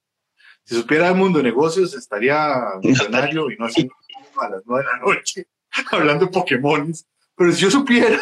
si 0.63 0.75
supiera 0.75 1.09
el 1.09 1.15
mundo 1.15 1.39
de 1.39 1.45
negocios, 1.45 1.95
estaría 1.95 2.53
millonario 2.81 3.49
y 3.49 3.57
no 3.57 3.65
así 3.65 3.89
a 4.39 4.49
las 4.49 4.61
nueve 4.65 4.85
de 4.85 4.91
la 4.91 4.99
noche 4.99 5.47
hablando 5.91 6.25
de 6.25 6.31
Pokémon. 6.31 6.93
Pero 7.35 7.51
si 7.51 7.61
yo 7.61 7.71
supiera 7.71 8.19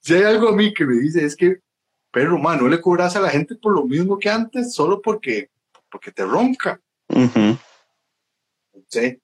si 0.00 0.14
hay 0.14 0.24
algo 0.24 0.48
a 0.48 0.56
mí 0.56 0.72
que 0.72 0.84
me 0.84 0.94
dice 0.94 1.24
es 1.24 1.36
que, 1.36 1.58
pero 2.10 2.38
no 2.38 2.68
le 2.68 2.80
cobras 2.80 3.16
a 3.16 3.20
la 3.20 3.30
gente 3.30 3.54
por 3.56 3.74
lo 3.74 3.84
mismo 3.84 4.18
que 4.18 4.28
antes, 4.28 4.74
solo 4.74 5.00
porque, 5.00 5.48
porque 5.90 6.12
te 6.12 6.24
ronca. 6.24 6.80
Sí. 8.88 9.18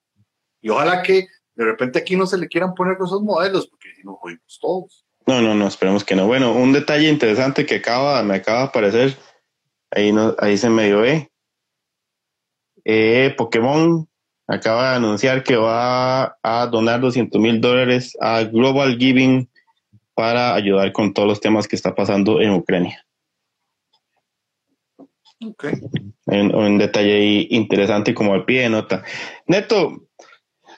Y 0.61 0.69
ojalá 0.69 1.01
que 1.03 1.27
de 1.55 1.65
repente 1.65 1.99
aquí 1.99 2.15
no 2.15 2.25
se 2.25 2.37
le 2.37 2.47
quieran 2.47 2.73
poner 2.73 2.97
esos 3.03 3.21
modelos, 3.21 3.67
porque 3.67 3.93
si 3.95 4.03
no 4.03 4.15
jodimos 4.15 4.59
todos. 4.61 5.05
No, 5.27 5.41
no, 5.41 5.53
no, 5.53 5.67
esperemos 5.67 6.03
que 6.03 6.15
no. 6.15 6.25
Bueno, 6.25 6.53
un 6.53 6.73
detalle 6.73 7.09
interesante 7.09 7.65
que 7.65 7.75
acaba, 7.75 8.23
me 8.23 8.35
acaba 8.35 8.59
de 8.59 8.65
aparecer, 8.65 9.17
ahí, 9.91 10.11
no, 10.11 10.35
ahí 10.39 10.57
se 10.57 10.69
medio 10.69 11.01
ve. 11.01 11.29
Eh, 12.85 13.35
Pokémon 13.37 14.07
acaba 14.47 14.91
de 14.91 14.95
anunciar 14.95 15.43
que 15.43 15.55
va 15.55 16.37
a 16.41 16.67
donar 16.67 17.01
200 17.01 17.39
mil 17.39 17.61
dólares 17.61 18.17
a 18.19 18.43
Global 18.43 18.97
Giving 18.97 19.48
para 20.19 20.53
ayudar 20.53 20.91
con 20.91 21.13
todos 21.13 21.29
los 21.29 21.39
temas 21.39 21.65
que 21.65 21.77
está 21.77 21.95
pasando 21.95 22.41
en 22.41 22.51
Ucrania. 22.51 23.05
Okay. 25.41 25.75
Un, 26.25 26.77
detalle 26.77 27.47
interesante 27.49 28.13
como 28.13 28.33
al 28.33 28.43
pie 28.43 28.63
de 28.63 28.69
nota. 28.69 29.01
Neto, 29.47 30.09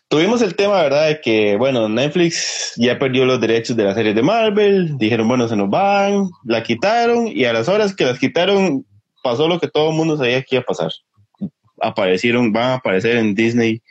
tuvimos 0.07 0.43
el 0.43 0.55
tema, 0.55 0.83
¿verdad? 0.83 1.07
De 1.07 1.21
que, 1.21 1.55
bueno, 1.57 1.89
Netflix 1.89 2.73
ya 2.77 2.99
perdió 2.99 3.25
los 3.25 3.41
derechos 3.41 3.75
de 3.75 3.83
la 3.83 3.95
serie 3.95 4.13
de 4.13 4.21
Marvel, 4.21 4.95
dijeron, 4.99 5.27
bueno, 5.27 5.47
se 5.47 5.55
nos 5.55 5.71
van, 5.71 6.29
la 6.43 6.61
quitaron 6.61 7.27
y 7.27 7.45
a 7.45 7.53
las 7.53 7.67
horas 7.67 7.95
que 7.95 8.05
las 8.05 8.19
quitaron 8.19 8.85
pasó 9.23 9.47
lo 9.47 9.59
que 9.59 9.69
todo 9.69 9.89
el 9.89 9.95
mundo 9.95 10.17
sabía 10.17 10.43
que 10.43 10.57
iba 10.57 10.61
a 10.61 10.65
pasar. 10.65 10.91
Aparecieron, 11.79 12.53
van 12.53 12.69
a 12.69 12.73
aparecer 12.75 13.17
en 13.17 13.33
Disney 13.33 13.81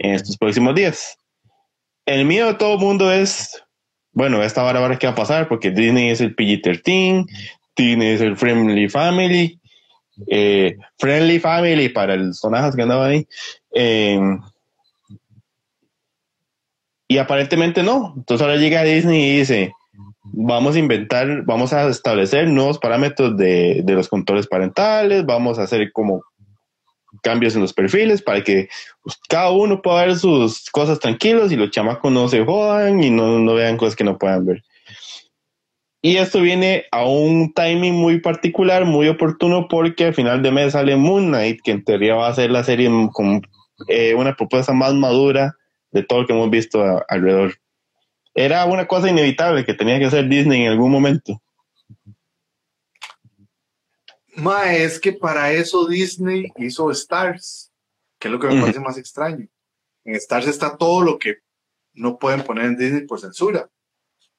en 0.00 0.14
estos 0.14 0.36
próximos 0.36 0.74
días. 0.74 1.16
El 2.04 2.24
miedo 2.24 2.48
de 2.48 2.54
todo 2.54 2.72
el 2.74 2.80
mundo 2.80 3.12
es, 3.12 3.62
bueno, 4.16 4.42
esta 4.42 4.64
hora 4.64 4.78
ahora 4.78 4.98
qué 4.98 5.06
va 5.06 5.12
a 5.12 5.16
pasar 5.16 5.46
porque 5.46 5.70
Disney 5.70 6.08
es 6.08 6.22
el 6.22 6.34
PG-13, 6.34 7.26
Disney 7.76 8.08
es 8.08 8.22
el 8.22 8.34
Friendly 8.34 8.88
Family, 8.88 9.60
eh, 10.26 10.74
Friendly 10.98 11.38
Family 11.38 11.90
para 11.90 12.14
el 12.14 12.32
sonajas 12.32 12.74
que 12.74 12.80
andaba 12.80 13.08
ahí. 13.08 13.26
Eh, 13.74 14.18
y 17.06 17.18
aparentemente 17.18 17.82
no. 17.82 18.14
Entonces 18.16 18.42
ahora 18.42 18.56
llega 18.58 18.84
Disney 18.84 19.22
y 19.22 19.38
dice, 19.40 19.74
vamos 20.22 20.76
a 20.76 20.78
inventar, 20.78 21.42
vamos 21.44 21.74
a 21.74 21.86
establecer 21.86 22.48
nuevos 22.48 22.78
parámetros 22.78 23.36
de, 23.36 23.82
de 23.84 23.92
los 23.92 24.08
controles 24.08 24.46
parentales, 24.46 25.26
vamos 25.26 25.58
a 25.58 25.64
hacer 25.64 25.92
como 25.92 26.22
cambios 27.22 27.54
en 27.54 27.62
los 27.62 27.72
perfiles 27.72 28.22
para 28.22 28.42
que 28.42 28.68
pues, 29.02 29.18
cada 29.28 29.50
uno 29.50 29.82
pueda 29.82 30.06
ver 30.06 30.16
sus 30.16 30.70
cosas 30.70 30.98
tranquilos 30.98 31.52
y 31.52 31.56
los 31.56 31.70
chamacos 31.70 32.12
no 32.12 32.28
se 32.28 32.44
jodan 32.44 33.02
y 33.02 33.10
no, 33.10 33.38
no 33.38 33.54
vean 33.54 33.76
cosas 33.76 33.96
que 33.96 34.04
no 34.04 34.18
puedan 34.18 34.46
ver. 34.46 34.62
Y 36.02 36.18
esto 36.18 36.40
viene 36.40 36.84
a 36.92 37.04
un 37.04 37.52
timing 37.52 37.94
muy 37.94 38.20
particular, 38.20 38.84
muy 38.84 39.08
oportuno, 39.08 39.66
porque 39.68 40.04
al 40.04 40.14
final 40.14 40.40
de 40.40 40.52
mes 40.52 40.72
sale 40.72 40.94
Moon 40.94 41.26
Knight, 41.26 41.60
que 41.64 41.72
en 41.72 41.84
teoría 41.84 42.14
va 42.14 42.28
a 42.28 42.34
ser 42.34 42.52
la 42.52 42.62
serie 42.62 42.88
con 43.12 43.42
eh, 43.88 44.14
una 44.14 44.36
propuesta 44.36 44.72
más 44.72 44.94
madura 44.94 45.56
de 45.90 46.04
todo 46.04 46.20
lo 46.20 46.26
que 46.28 46.32
hemos 46.32 46.50
visto 46.50 47.02
alrededor. 47.08 47.54
Era 48.34 48.66
una 48.66 48.86
cosa 48.86 49.08
inevitable 49.10 49.64
que 49.64 49.74
tenía 49.74 49.98
que 49.98 50.04
hacer 50.04 50.28
Disney 50.28 50.62
en 50.62 50.72
algún 50.72 50.92
momento. 50.92 51.42
Ma, 54.36 54.74
es 54.74 55.00
que 55.00 55.12
para 55.12 55.52
eso 55.52 55.86
Disney 55.86 56.52
hizo 56.56 56.90
Stars, 56.90 57.72
que 58.18 58.28
es 58.28 58.32
lo 58.32 58.38
que 58.38 58.48
me 58.48 58.60
parece 58.60 58.80
más 58.80 58.98
extraño. 58.98 59.48
En 60.04 60.14
Stars 60.14 60.46
está 60.46 60.76
todo 60.76 61.02
lo 61.02 61.18
que 61.18 61.38
no 61.94 62.18
pueden 62.18 62.42
poner 62.42 62.66
en 62.66 62.76
Disney 62.76 63.06
por 63.06 63.20
censura. 63.20 63.68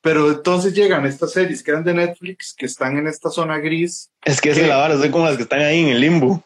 Pero 0.01 0.29
entonces 0.29 0.73
llegan 0.73 1.05
estas 1.05 1.33
series 1.33 1.63
que 1.63 1.71
eran 1.71 1.83
de 1.83 1.93
Netflix, 1.93 2.53
que 2.53 2.67
están 2.67 2.97
en 2.97 3.07
esta 3.07 3.29
zona 3.29 3.57
gris. 3.57 4.12
Es 4.23 4.39
que 4.39 4.51
es 4.51 4.67
la 4.67 4.77
vara, 4.77 4.97
son 4.97 5.12
como 5.12 5.25
las 5.25 5.36
que 5.36 5.43
están 5.43 5.62
ahí 5.62 5.81
en 5.81 5.89
el 5.89 5.99
limbo. 5.99 6.43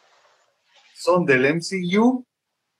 Son 0.94 1.24
del 1.26 1.54
MCU, 1.54 2.24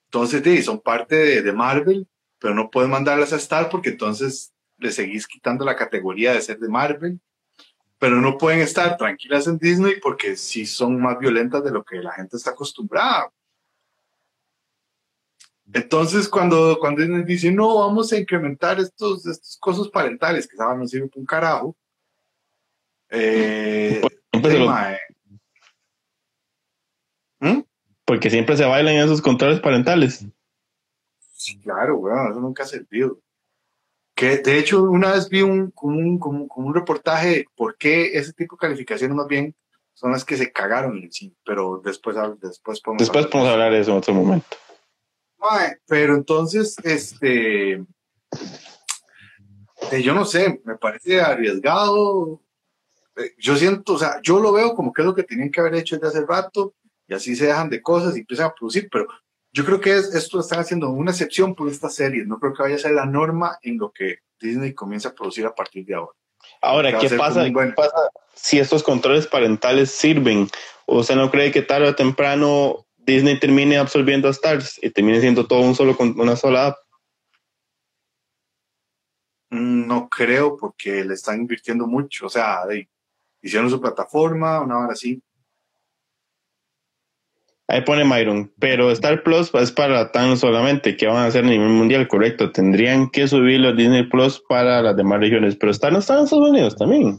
entonces 0.06 0.42
sí, 0.44 0.62
son 0.62 0.80
parte 0.80 1.16
de, 1.16 1.42
de 1.42 1.52
Marvel, 1.52 2.06
pero 2.38 2.54
no 2.54 2.70
puedes 2.70 2.90
mandarlas 2.90 3.32
a 3.32 3.37
Star 3.37 3.68
porque 3.68 3.90
entonces 3.90 4.52
le 4.78 4.90
seguís 4.90 5.26
quitando 5.26 5.64
la 5.64 5.76
categoría 5.76 6.32
de 6.32 6.42
ser 6.42 6.58
de 6.58 6.68
Marvel. 6.68 7.20
Pero 8.02 8.20
no 8.20 8.36
pueden 8.36 8.58
estar 8.58 8.96
tranquilas 8.96 9.46
en 9.46 9.58
Disney 9.58 10.00
porque 10.00 10.34
sí 10.34 10.66
son 10.66 11.00
más 11.00 11.20
violentas 11.20 11.62
de 11.62 11.70
lo 11.70 11.84
que 11.84 11.98
la 11.98 12.10
gente 12.10 12.36
está 12.36 12.50
acostumbrada. 12.50 13.32
Entonces, 15.72 16.28
cuando, 16.28 16.78
cuando 16.80 17.00
Disney 17.00 17.22
dice, 17.22 17.52
no, 17.52 17.78
vamos 17.78 18.12
a 18.12 18.18
incrementar 18.18 18.80
estos, 18.80 19.24
estos 19.24 19.56
cosas 19.56 19.86
parentales, 19.86 20.48
que 20.48 20.56
saben, 20.56 20.80
no 20.80 20.88
sirve 20.88 21.06
para 21.06 21.20
un 21.20 21.26
carajo. 21.26 21.76
Eh, 23.08 24.02
lo- 24.32 24.42
tema, 24.42 24.94
eh. 24.94 24.98
¿Mm? 27.38 27.60
porque 28.04 28.30
siempre 28.30 28.56
se 28.56 28.64
bailan 28.64 28.96
esos 28.96 29.22
controles 29.22 29.60
parentales. 29.60 30.26
Sí, 31.20 31.56
claro, 31.60 31.98
weón, 31.98 32.32
eso 32.32 32.40
nunca 32.40 32.64
ha 32.64 32.66
servido. 32.66 33.20
Que 34.14 34.38
de 34.38 34.59
hecho, 34.59 34.83
una 34.83 35.12
vez 35.12 35.29
vi 35.29 35.42
un, 35.42 35.70
como 35.70 35.96
un, 35.96 36.18
como, 36.18 36.48
como 36.48 36.66
un 36.68 36.75
reportaje 36.75 37.29
de 37.29 37.46
por 37.57 37.77
qué 37.77 38.16
ese 38.18 38.33
tipo 38.33 38.57
de 38.57 38.61
calificaciones 38.61 39.16
más 39.16 39.27
bien 39.27 39.55
son 39.94 40.12
las 40.12 40.25
que 40.25 40.37
se 40.37 40.53
cagaron 40.53 40.98
en 40.98 41.12
cine, 41.12 41.35
pero 41.44 41.81
después, 41.85 42.16
después 42.40 42.81
podemos 42.81 43.01
Después 43.01 43.25
hablar 43.25 43.27
de 43.27 43.31
podemos 43.31 43.53
hablar 43.53 43.72
de 43.72 43.81
eso 43.81 43.90
en 43.92 43.96
otro 43.98 44.14
momento. 44.14 44.57
Pero 45.87 46.14
entonces, 46.14 46.77
este, 46.85 47.72
eh, 49.90 50.03
yo 50.03 50.14
no 50.14 50.25
sé, 50.25 50.61
me 50.64 50.77
parece 50.77 51.20
arriesgado. 51.20 52.40
Eh, 53.16 53.35
Yo 53.38 53.57
siento, 53.57 53.94
o 53.94 53.98
sea, 53.98 54.20
yo 54.22 54.40
lo 54.40 54.53
veo 54.53 54.75
como 54.75 54.92
que 54.92 55.03
es 55.03 55.07
lo 55.07 55.14
que 55.14 55.25
tenían 55.25 55.51
que 55.51 55.61
haber 55.61 55.75
hecho 55.75 55.96
desde 55.96 56.09
hace 56.18 56.27
rato 56.27 56.75
y 57.07 57.14
así 57.14 57.37
se 57.37 57.46
dejan 57.46 57.68
de 57.68 57.83
cosas 57.83 58.16
y 58.16 58.20
empiezan 58.20 58.46
a 58.46 58.55
producir, 58.55 58.88
pero 58.90 59.09
yo 59.52 59.64
creo 59.64 59.80
que 59.80 59.96
es, 59.96 60.14
esto 60.14 60.40
están 60.40 60.60
haciendo 60.60 60.88
una 60.90 61.10
excepción 61.10 61.54
por 61.54 61.68
esta 61.68 61.90
serie, 61.90 62.24
no 62.24 62.38
creo 62.38 62.54
que 62.54 62.62
vaya 62.62 62.76
a 62.76 62.78
ser 62.78 62.92
la 62.92 63.04
norma 63.06 63.58
en 63.62 63.78
lo 63.78 63.90
que 63.92 64.18
Disney 64.40 64.72
comienza 64.74 65.10
a 65.10 65.14
producir 65.14 65.44
a 65.46 65.54
partir 65.54 65.84
de 65.84 65.94
ahora. 65.94 66.12
Ahora, 66.60 66.98
¿qué 66.98 67.08
pasa, 67.10 67.34
como 67.34 67.46
un 67.46 67.52
buen- 67.52 67.68
qué 67.70 67.74
pasa 67.74 68.10
si 68.34 68.58
estos 68.58 68.82
controles 68.82 69.26
parentales 69.26 69.90
sirven? 69.90 70.48
¿O 70.86 70.98
¿Usted 71.00 71.14
no 71.16 71.30
cree 71.30 71.52
que 71.52 71.62
tarde 71.62 71.88
o 71.88 71.94
temprano 71.94 72.86
Disney 72.96 73.38
termine 73.38 73.76
absorbiendo 73.78 74.26
a 74.28 74.32
Stars 74.32 74.78
y 74.82 74.90
termine 74.90 75.20
siendo 75.20 75.46
todo 75.46 75.60
un 75.60 75.74
solo 75.74 75.96
con 75.96 76.18
una 76.18 76.34
sola 76.36 76.68
app? 76.68 76.76
Mm, 79.50 79.86
No 79.86 80.08
creo 80.08 80.56
porque 80.56 81.04
le 81.04 81.14
están 81.14 81.40
invirtiendo 81.40 81.86
mucho, 81.86 82.26
o 82.26 82.30
sea, 82.30 82.66
de- 82.66 82.88
hicieron 83.42 83.68
su 83.70 83.80
plataforma, 83.80 84.60
una 84.60 84.78
hora 84.78 84.92
así. 84.92 85.20
Ahí 87.68 87.81
pone 87.83 88.05
Myron, 88.05 88.53
pero 88.59 88.90
Star 88.90 89.22
Plus 89.22 89.51
es 89.55 89.72
para 89.72 90.11
tan 90.12 90.37
solamente 90.37 90.96
que 90.96 91.07
van 91.07 91.16
a 91.18 91.27
hacer 91.27 91.44
a 91.44 91.48
nivel 91.48 91.68
mundial, 91.68 92.07
correcto. 92.09 92.51
Tendrían 92.53 93.09
que 93.09 93.27
subirlo 93.29 93.68
a 93.68 93.72
Disney 93.72 94.03
Plus 94.09 94.42
para 94.48 94.83
las 94.83 94.96
demás 94.96 95.20
regiones, 95.20 95.57
pero 95.57 95.72
Star 95.72 95.92
no 95.92 96.01
está 96.01 96.18
en 96.18 96.25
Estados 96.25 96.48
Unidos 96.51 96.77
también. 96.77 97.18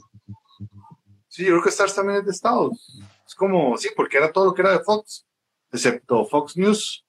Sí, 1.28 1.44
yo 1.44 1.52
creo 1.52 1.64
que 1.64 1.70
Stars 1.70 1.96
también 1.96 2.20
es 2.20 2.26
de 2.26 2.32
Estados. 2.32 3.02
Es 3.26 3.34
como, 3.34 3.76
sí, 3.78 3.90
porque 3.96 4.18
era 4.18 4.32
todo 4.32 4.46
lo 4.46 4.54
que 4.54 4.62
era 4.62 4.72
de 4.78 4.84
Fox, 4.84 5.26
excepto 5.72 6.26
Fox 6.26 6.56
News. 6.58 7.04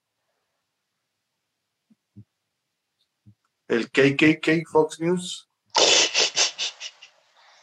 El 3.67 3.89
KKK 3.91 4.67
Fox 4.71 4.99
News. 4.99 5.49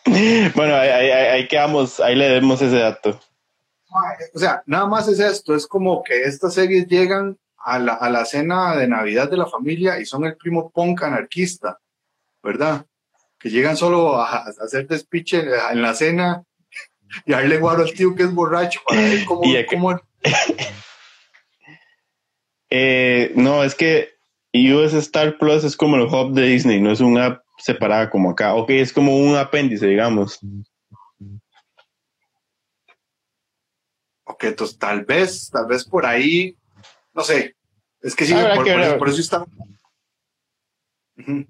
Bueno, 0.55 0.75
ahí, 0.75 0.89
ahí- 0.91 1.11
ahí 1.11 1.49
quedamos, 1.49 2.01
ahí 2.01 2.17
le 2.17 2.29
demos 2.29 2.61
ese 2.61 2.77
dato. 2.77 3.19
O 4.35 4.39
sea, 4.39 4.63
nada 4.67 4.87
más 4.87 5.09
es 5.09 5.19
esto, 5.21 5.55
es 5.55 5.67
como 5.67 6.03
que 6.03 6.23
estas 6.23 6.55
series 6.55 6.87
llegan 6.87 7.39
a 7.65 7.79
la, 7.79 7.95
a 7.95 8.11
la 8.11 8.25
cena 8.25 8.75
de 8.77 8.89
Navidad 8.89 9.31
de 9.31 9.37
la 9.37 9.47
familia 9.47 10.01
y 10.01 10.05
son 10.07 10.25
el 10.25 10.37
primo 10.37 10.71
punk 10.71 11.03
anarquista, 11.03 11.79
¿verdad? 12.43 12.87
Que 13.39 13.51
llegan 13.51 13.77
solo 13.77 14.17
a, 14.17 14.39
a 14.39 14.45
hacer 14.65 14.87
despiche 14.89 15.41
en 15.71 15.83
la 15.83 15.95
cena 15.95 16.43
y 17.27 17.33
a 17.33 17.37
darle 17.37 17.59
guaro 17.59 17.83
al 17.83 17.93
tío 17.93 18.15
que 18.15 18.23
es 18.25 18.33
borracho 18.35 18.81
para 18.87 19.01
ver 19.01 19.25
cómo, 19.27 19.43
Y 19.45 19.67
cómo- 19.67 20.01
Eh, 22.71 23.33
no, 23.37 23.63
es 23.65 23.75
que 23.75 24.11
US 24.55 24.95
Star 24.95 25.37
Plus 25.39 25.63
es 25.65 25.77
como 25.77 25.97
el 25.97 26.03
hub 26.03 26.33
de 26.33 26.43
Disney, 26.47 26.81
no 26.81 26.91
es 26.91 27.01
una 27.01 27.27
app 27.27 27.43
separada 27.59 28.09
como 28.11 28.31
acá. 28.31 28.55
Ok, 28.55 28.71
es 28.71 28.93
como 28.93 29.17
un 29.17 29.37
apéndice, 29.37 29.87
digamos. 29.87 30.41
Tal 34.79 35.05
vez, 35.05 35.49
tal 35.51 35.67
vez 35.67 35.85
por 35.85 36.05
ahí, 36.05 36.57
no 37.15 37.23
sé, 37.23 37.55
es 38.01 38.17
que 38.17 38.25
sí, 38.27 38.33
por, 38.57 38.65
por 38.73 38.81
eso, 38.83 38.99
por 38.99 39.09
eso 39.09 39.21
está, 39.21 39.45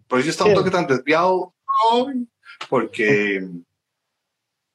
por 0.07 0.21
eso 0.21 0.29
está 0.31 0.45
un 0.45 0.51
toque 0.55 0.71
tan 0.71 0.87
desviado, 0.87 1.55
porque, 2.69 3.43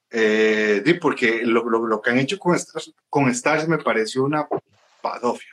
eh, 0.10 0.98
porque 1.02 1.42
lo, 1.44 1.70
lo- 1.70 1.86
lo 1.86 2.02
que 2.02 2.10
han 2.10 2.20
hecho 2.20 2.40
con 2.40 2.56
Stars, 2.56 2.94
con 3.10 3.30
Stars 3.30 3.68
me 3.68 3.78
pareció 3.78 4.24
una 4.24 4.48
padofia. 5.02 5.50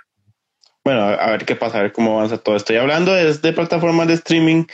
Bueno, 0.85 1.01
a, 1.03 1.15
a 1.15 1.31
ver 1.33 1.45
qué 1.45 1.57
pasa, 1.57 1.79
a 1.79 1.83
ver 1.83 1.93
cómo 1.93 2.17
avanza 2.19 2.39
todo 2.39 2.57
esto. 2.57 2.73
Y 2.73 2.77
hablando 2.77 3.13
de, 3.13 3.35
de 3.35 3.53
plataformas 3.53 4.07
de 4.07 4.15
streaming, 4.15 4.65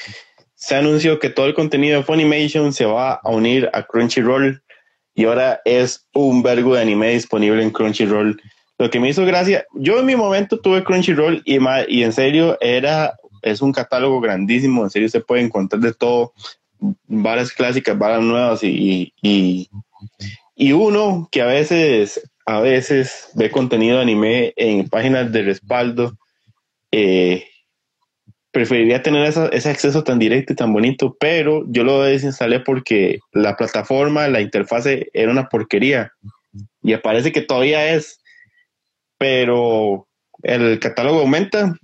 se 0.55 0.74
anunció 0.76 1.18
que 1.18 1.31
todo 1.31 1.46
el 1.46 1.55
contenido 1.55 1.98
de 1.98 2.05
Funimation 2.05 2.72
se 2.72 2.85
va 2.85 3.14
a 3.14 3.31
unir 3.31 3.70
a 3.72 3.83
Crunchyroll 3.87 4.62
y 5.20 5.26
ahora 5.26 5.61
es 5.66 6.06
un 6.14 6.42
vergo 6.42 6.74
de 6.74 6.80
anime 6.80 7.11
disponible 7.11 7.62
en 7.62 7.70
Crunchyroll. 7.70 8.40
Lo 8.78 8.88
que 8.88 8.98
me 8.98 9.11
hizo 9.11 9.26
gracia, 9.26 9.66
yo 9.74 9.98
en 10.00 10.06
mi 10.06 10.16
momento 10.16 10.59
tuve 10.59 10.83
Crunchyroll 10.83 11.42
y, 11.44 11.59
y 11.88 12.02
en 12.02 12.12
serio 12.14 12.56
era, 12.59 13.18
es 13.42 13.61
un 13.61 13.70
catálogo 13.70 14.18
grandísimo, 14.22 14.83
en 14.83 14.88
serio 14.88 15.11
se 15.11 15.20
puede 15.20 15.42
encontrar 15.42 15.83
de 15.83 15.92
todo, 15.92 16.33
varas 17.06 17.52
clásicas, 17.52 17.98
varas 17.98 18.22
nuevas 18.22 18.64
y, 18.64 19.12
y, 19.20 19.68
y 20.56 20.72
uno 20.72 21.28
que 21.30 21.42
a 21.42 21.46
veces, 21.46 22.22
a 22.46 22.61
veces 22.61 23.28
ve 23.35 23.50
contenido 23.50 23.96
de 23.96 24.02
anime 24.02 24.54
en 24.56 24.88
páginas 24.88 25.30
de 25.30 25.42
respaldo, 25.42 26.16
eh, 26.92 27.44
preferiría 28.52 29.02
tener 29.02 29.26
esa- 29.26 29.48
ese 29.48 29.70
acceso 29.70 30.02
tan 30.04 30.18
directo 30.18 30.52
y 30.52 30.56
tan 30.56 30.72
bonito, 30.72 31.16
pero 31.20 31.64
yo 31.68 31.84
lo 31.84 32.02
desinstalé 32.02 32.60
porque 32.60 33.20
la 33.32 33.56
plataforma, 33.56 34.28
la 34.28 34.40
interfase 34.40 35.08
era 35.12 35.30
una 35.30 35.48
porquería 35.48 36.12
y 36.82 36.96
parece 36.96 37.32
que 37.32 37.42
todavía 37.42 37.94
es, 37.94 38.20
pero 39.18 40.08
el 40.42 40.78
catálogo 40.80 41.20
aumenta. 41.20 41.76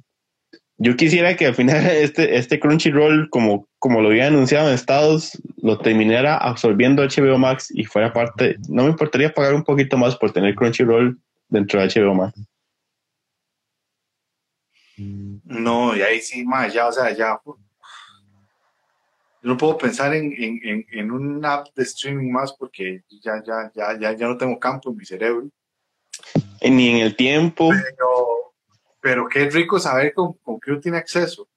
Yo 0.78 0.96
quisiera 0.96 1.36
que 1.36 1.46
al 1.46 1.54
final 1.54 1.86
este, 1.86 2.36
este 2.36 2.58
Crunchyroll, 2.60 3.28
como, 3.30 3.68
como 3.78 4.02
lo 4.02 4.08
había 4.08 4.26
anunciado 4.26 4.68
en 4.68 4.74
Estados, 4.74 5.40
lo 5.62 5.78
terminara 5.78 6.36
absorbiendo 6.36 7.02
HBO 7.02 7.38
Max 7.38 7.68
y 7.74 7.84
fuera 7.84 8.12
parte. 8.12 8.56
No 8.68 8.84
me 8.84 8.90
importaría 8.90 9.32
pagar 9.32 9.54
un 9.54 9.62
poquito 9.62 9.96
más 9.96 10.16
por 10.16 10.32
tener 10.32 10.54
Crunchyroll 10.54 11.18
dentro 11.48 11.80
de 11.80 11.86
HBO 11.86 12.14
Max. 12.14 12.40
No, 14.98 15.94
y 15.96 16.02
ahí 16.02 16.20
sí, 16.20 16.44
más 16.44 16.72
ya, 16.72 16.86
o 16.88 16.92
sea, 16.92 17.10
ya, 17.10 17.38
yo 17.44 17.58
no 19.42 19.56
puedo 19.56 19.78
pensar 19.78 20.14
en, 20.14 20.32
en, 20.36 20.60
en, 20.64 20.86
en 20.90 21.10
una 21.10 21.54
app 21.54 21.68
de 21.74 21.82
streaming 21.84 22.32
más 22.32 22.52
porque 22.54 23.04
ya, 23.22 23.42
ya, 23.46 23.70
ya, 23.74 23.98
ya, 23.98 24.12
ya 24.16 24.26
no 24.26 24.36
tengo 24.36 24.58
campo 24.58 24.90
en 24.90 24.96
mi 24.96 25.04
cerebro. 25.04 25.48
Ni 26.62 26.88
en 26.88 26.96
el 26.96 27.14
tiempo. 27.14 27.70
Pero, 27.70 28.54
pero 29.00 29.28
qué 29.28 29.48
rico 29.50 29.78
saber 29.78 30.12
con, 30.14 30.32
con 30.34 30.58
qué 30.58 30.72
uno 30.72 30.80
tiene 30.80 30.98
acceso, 30.98 31.48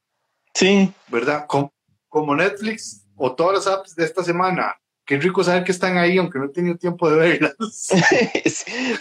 Sí, 0.53 0.91
¿verdad? 1.07 1.45
Com- 1.47 1.69
como 2.09 2.35
Netflix 2.35 3.07
o 3.15 3.33
todas 3.33 3.65
las 3.65 3.67
apps 3.73 3.95
de 3.95 4.03
esta 4.03 4.23
semana. 4.23 4.75
Qué 5.09 5.17
rico 5.17 5.43
saber 5.43 5.63
que 5.63 5.71
están 5.71 5.97
ahí, 5.97 6.19
aunque 6.19 6.37
no 6.37 6.45
he 6.45 6.49
tenido 6.49 6.77
tiempo 6.77 7.09
de 7.09 7.17
verlas. 7.17 7.55
sí, 7.73 7.97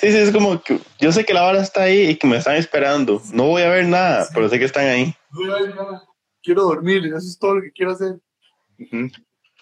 sí, 0.01 0.07
es 0.07 0.33
como 0.33 0.59
que 0.63 0.81
yo 0.99 1.13
sé 1.13 1.23
que 1.23 1.35
la 1.35 1.45
hora 1.45 1.61
está 1.61 1.83
ahí 1.83 2.09
y 2.09 2.17
que 2.17 2.27
me 2.27 2.39
están 2.39 2.57
esperando. 2.57 3.21
No 3.31 3.49
voy 3.49 3.61
a 3.61 3.69
ver 3.69 3.85
nada, 3.85 4.27
pero 4.33 4.49
sé 4.49 4.59
que 4.59 4.65
están 4.65 4.87
ahí. 4.87 5.15
quiero 6.43 6.63
dormir, 6.63 7.05
eso 7.09 7.19
es 7.19 7.39
todo 7.39 7.57
lo 7.57 7.61
que 7.61 7.73
quiero 7.73 7.93
hacer. 7.93 8.17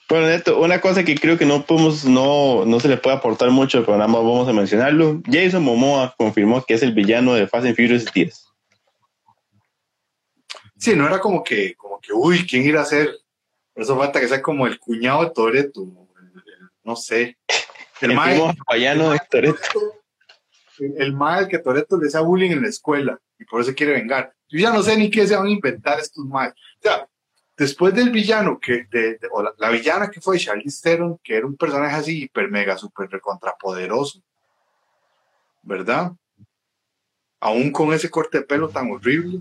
Bueno, 0.08 0.28
Neto, 0.28 0.60
una 0.60 0.80
cosa 0.80 1.02
que 1.02 1.16
creo 1.16 1.36
que 1.36 1.46
no 1.46 1.66
podemos, 1.66 2.04
no, 2.04 2.64
no 2.64 2.78
se 2.78 2.86
le 2.86 2.96
puede 2.96 3.16
aportar 3.16 3.50
mucho 3.50 3.78
al 3.78 3.84
programa, 3.84 4.18
vamos 4.18 4.48
a 4.48 4.52
mencionarlo. 4.52 5.20
Jason 5.28 5.64
Momoa 5.64 6.14
confirmó 6.16 6.62
que 6.64 6.74
es 6.74 6.82
el 6.84 6.94
villano 6.94 7.34
de 7.34 7.48
Fast 7.48 7.66
and 7.66 7.74
Furious 7.74 8.04
10. 8.14 8.46
Sí, 10.76 10.94
no 10.94 11.08
era 11.08 11.18
como 11.18 11.42
que, 11.42 11.74
como 11.74 11.98
que, 11.98 12.12
uy, 12.12 12.46
¿quién 12.46 12.64
irá 12.64 12.82
a 12.82 12.84
ser? 12.84 13.10
Por 13.74 13.82
eso 13.82 13.98
falta 13.98 14.20
que 14.20 14.28
sea 14.28 14.40
como 14.40 14.68
el 14.68 14.78
cuñado 14.78 15.24
de 15.24 15.30
Toreto, 15.32 16.05
no 16.86 16.96
sé. 16.96 17.36
El, 18.00 18.12
El 18.12 18.16
mae, 18.16 18.34
primo 18.34 18.54
hawaiano 18.66 19.10
de 19.10 19.18
Toretto. 19.28 19.80
el, 20.78 20.94
el 20.98 21.12
mae 21.12 21.40
al 21.40 21.48
que 21.48 21.58
Toreto 21.58 21.98
le 21.98 22.06
hacía 22.06 22.20
bullying 22.20 22.52
en 22.52 22.62
la 22.62 22.68
escuela 22.68 23.18
y 23.38 23.44
por 23.44 23.60
eso 23.60 23.74
quiere 23.74 23.92
vengar. 23.92 24.32
Yo 24.48 24.60
ya 24.60 24.72
no 24.72 24.82
sé 24.82 24.96
ni 24.96 25.10
qué 25.10 25.26
se 25.26 25.36
van 25.36 25.46
a 25.46 25.50
inventar 25.50 25.98
estos 25.98 26.24
maes. 26.24 26.52
O 26.52 26.82
sea, 26.82 27.08
después 27.56 27.92
del 27.92 28.10
villano, 28.10 28.60
que, 28.60 28.84
de, 28.90 29.18
o 29.32 29.42
la, 29.42 29.70
villana 29.70 30.10
que 30.10 30.20
fue 30.20 30.38
Charlize 30.38 30.80
Theron, 30.82 31.18
que 31.18 31.36
era 31.36 31.46
un 31.46 31.56
personaje 31.56 31.96
así 31.96 32.22
hiper 32.22 32.48
mega, 32.50 32.78
super 32.78 33.10
recontrapoderoso, 33.10 34.22
¿verdad? 35.62 36.12
Aún 37.40 37.72
con 37.72 37.92
ese 37.92 38.08
corte 38.08 38.38
de 38.38 38.44
pelo 38.44 38.68
tan 38.68 38.90
horrible. 38.90 39.40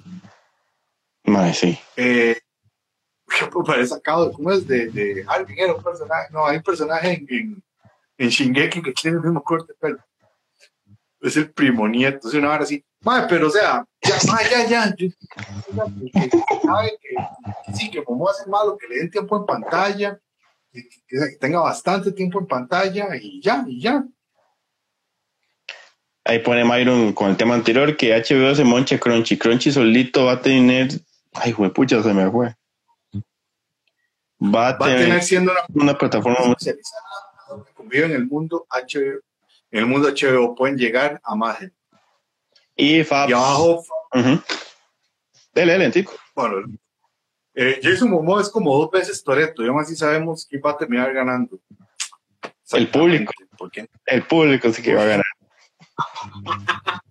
Mae, 1.25 1.53
sí. 1.53 1.77
Eh, 1.95 2.39
parece 3.65 3.87
sacado, 3.87 4.31
¿cómo 4.31 4.51
es? 4.51 4.67
De, 4.67 4.87
de 4.87 5.25
era 5.57 5.73
un 5.73 5.83
personaje, 5.83 6.27
no, 6.31 6.45
hay 6.45 6.57
un 6.57 6.63
personaje 6.63 7.25
en, 7.29 7.63
en, 8.17 8.29
Shingeki 8.29 8.81
que 8.81 8.93
tiene 8.93 9.17
el 9.17 9.23
mismo 9.23 9.43
corte 9.43 9.73
de 9.73 9.79
pelo. 9.79 9.99
Es 11.21 11.37
el 11.37 11.51
primo 11.51 11.87
nieto, 11.87 12.27
es 12.27 12.33
una 12.35 12.51
hora 12.51 12.63
así. 12.63 12.83
Madre, 13.01 13.27
pero 13.29 13.47
o 13.47 13.49
sea, 13.49 13.85
ya, 14.01 14.67
ya, 14.67 14.67
ya. 14.67 14.95
sí, 17.73 17.91
que 17.91 18.03
como 18.03 18.29
hace 18.29 18.49
malo, 18.49 18.77
que 18.77 18.87
le 18.87 18.97
den 18.97 19.11
tiempo 19.11 19.37
en 19.37 19.45
pantalla, 19.45 20.19
que, 20.71 20.83
tenga 21.39 21.59
bastante 21.59 22.11
tiempo 22.11 22.39
en 22.39 22.47
pantalla 22.47 23.15
y 23.15 23.41
ya, 23.41 23.63
y 23.67 23.81
ya. 23.81 24.03
Ahí 26.23 26.39
pone 26.39 26.65
Myron 26.65 27.13
con 27.13 27.29
el 27.29 27.37
tema 27.37 27.53
anterior 27.53 27.95
que 27.95 28.15
HBO 28.15 28.55
se 28.55 28.63
moncha 28.63 28.99
Crunchy. 28.99 29.37
Crunchy 29.37 29.71
solito 29.71 30.25
va 30.25 30.33
a 30.33 30.41
tener. 30.41 30.89
Ay, 31.33 31.51
güey, 31.51 31.71
pucha, 31.71 32.01
se 32.01 32.13
me 32.13 32.29
fue. 32.31 32.55
Va 34.41 34.69
a, 34.69 34.77
Va 34.77 34.85
tener, 34.87 35.23
siendo 35.23 35.51
una, 35.51 35.61
una 35.73 35.97
plataforma 35.97 36.39
muy 36.39 36.55
especializada 36.57 37.15
en 37.91 38.11
el 38.11 38.27
mundo 38.27 38.67
HBO. 38.69 39.21
En 39.71 39.79
el 39.79 39.85
mundo 39.85 40.09
HBO 40.09 40.55
pueden 40.55 40.77
llegar 40.77 41.19
a 41.23 41.35
más 41.35 41.59
gente. 41.59 41.75
Y. 42.75 42.97
Y 42.97 43.33
abajo, 43.33 43.83
dele, 45.53 45.89
tico. 45.91 46.13
bueno, 46.35 46.67
eh, 47.53 47.79
Jason 47.81 48.09
Momoa 48.09 48.41
es 48.41 48.49
como 48.49 48.77
dos 48.77 48.91
veces 48.91 49.23
Toreto, 49.23 49.63
y 49.63 49.67
aún 49.67 49.79
así 49.79 49.95
sabemos 49.95 50.45
quién 50.45 50.61
va 50.65 50.71
a 50.71 50.77
terminar 50.77 51.13
ganando. 51.13 51.57
El 52.71 52.89
público. 52.89 53.31
¿Por 53.57 53.71
qué? 53.71 53.87
El 54.05 54.23
público 54.23 54.71
sí 54.73 54.81
que 54.81 54.93
va 54.93 55.03
a 55.03 55.05
ganar. 55.05 55.25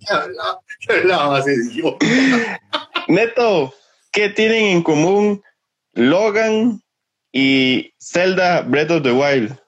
¿Qué 0.01 0.13
hablaba? 0.93 1.43
¿Qué? 1.45 2.59
Neto, 3.09 3.73
¿qué 4.13 4.29
tienen 4.29 4.77
en 4.77 4.83
común 4.83 5.43
Logan 5.93 6.84
y 7.37 7.93
Zelda 7.99 8.63
Breath 8.63 8.93
of 8.93 9.03
the 9.03 9.11
Wild? 9.11 9.59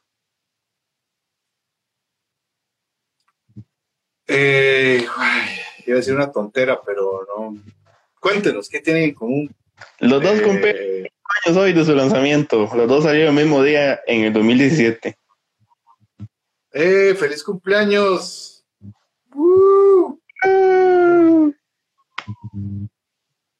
Eh, 4.29 5.05
ay, 5.17 5.49
iba 5.87 5.97
a 5.97 5.99
decir 5.99 6.14
una 6.14 6.31
tontera, 6.31 6.81
pero 6.85 7.27
no. 7.37 7.57
Cuéntenos, 8.21 8.69
¿qué 8.69 8.81
tienen 8.81 9.05
en 9.05 9.14
común? 9.14 9.55
Los 9.99 10.23
dos 10.23 10.39
Eh, 10.39 10.43
cumplen 10.43 11.09
años 11.45 11.57
hoy 11.57 11.73
de 11.73 11.85
su 11.85 11.95
lanzamiento. 11.95 12.71
Los 12.75 12.89
dos 12.89 13.05
salieron 13.05 13.37
el 13.37 13.45
mismo 13.45 13.62
día 13.62 14.01
en 14.07 14.25
el 14.25 14.33
2017. 14.33 15.19
eh, 16.73 17.14
feliz 17.19 17.43
cumpleaños. 17.43 18.64
Uh, 19.35 20.19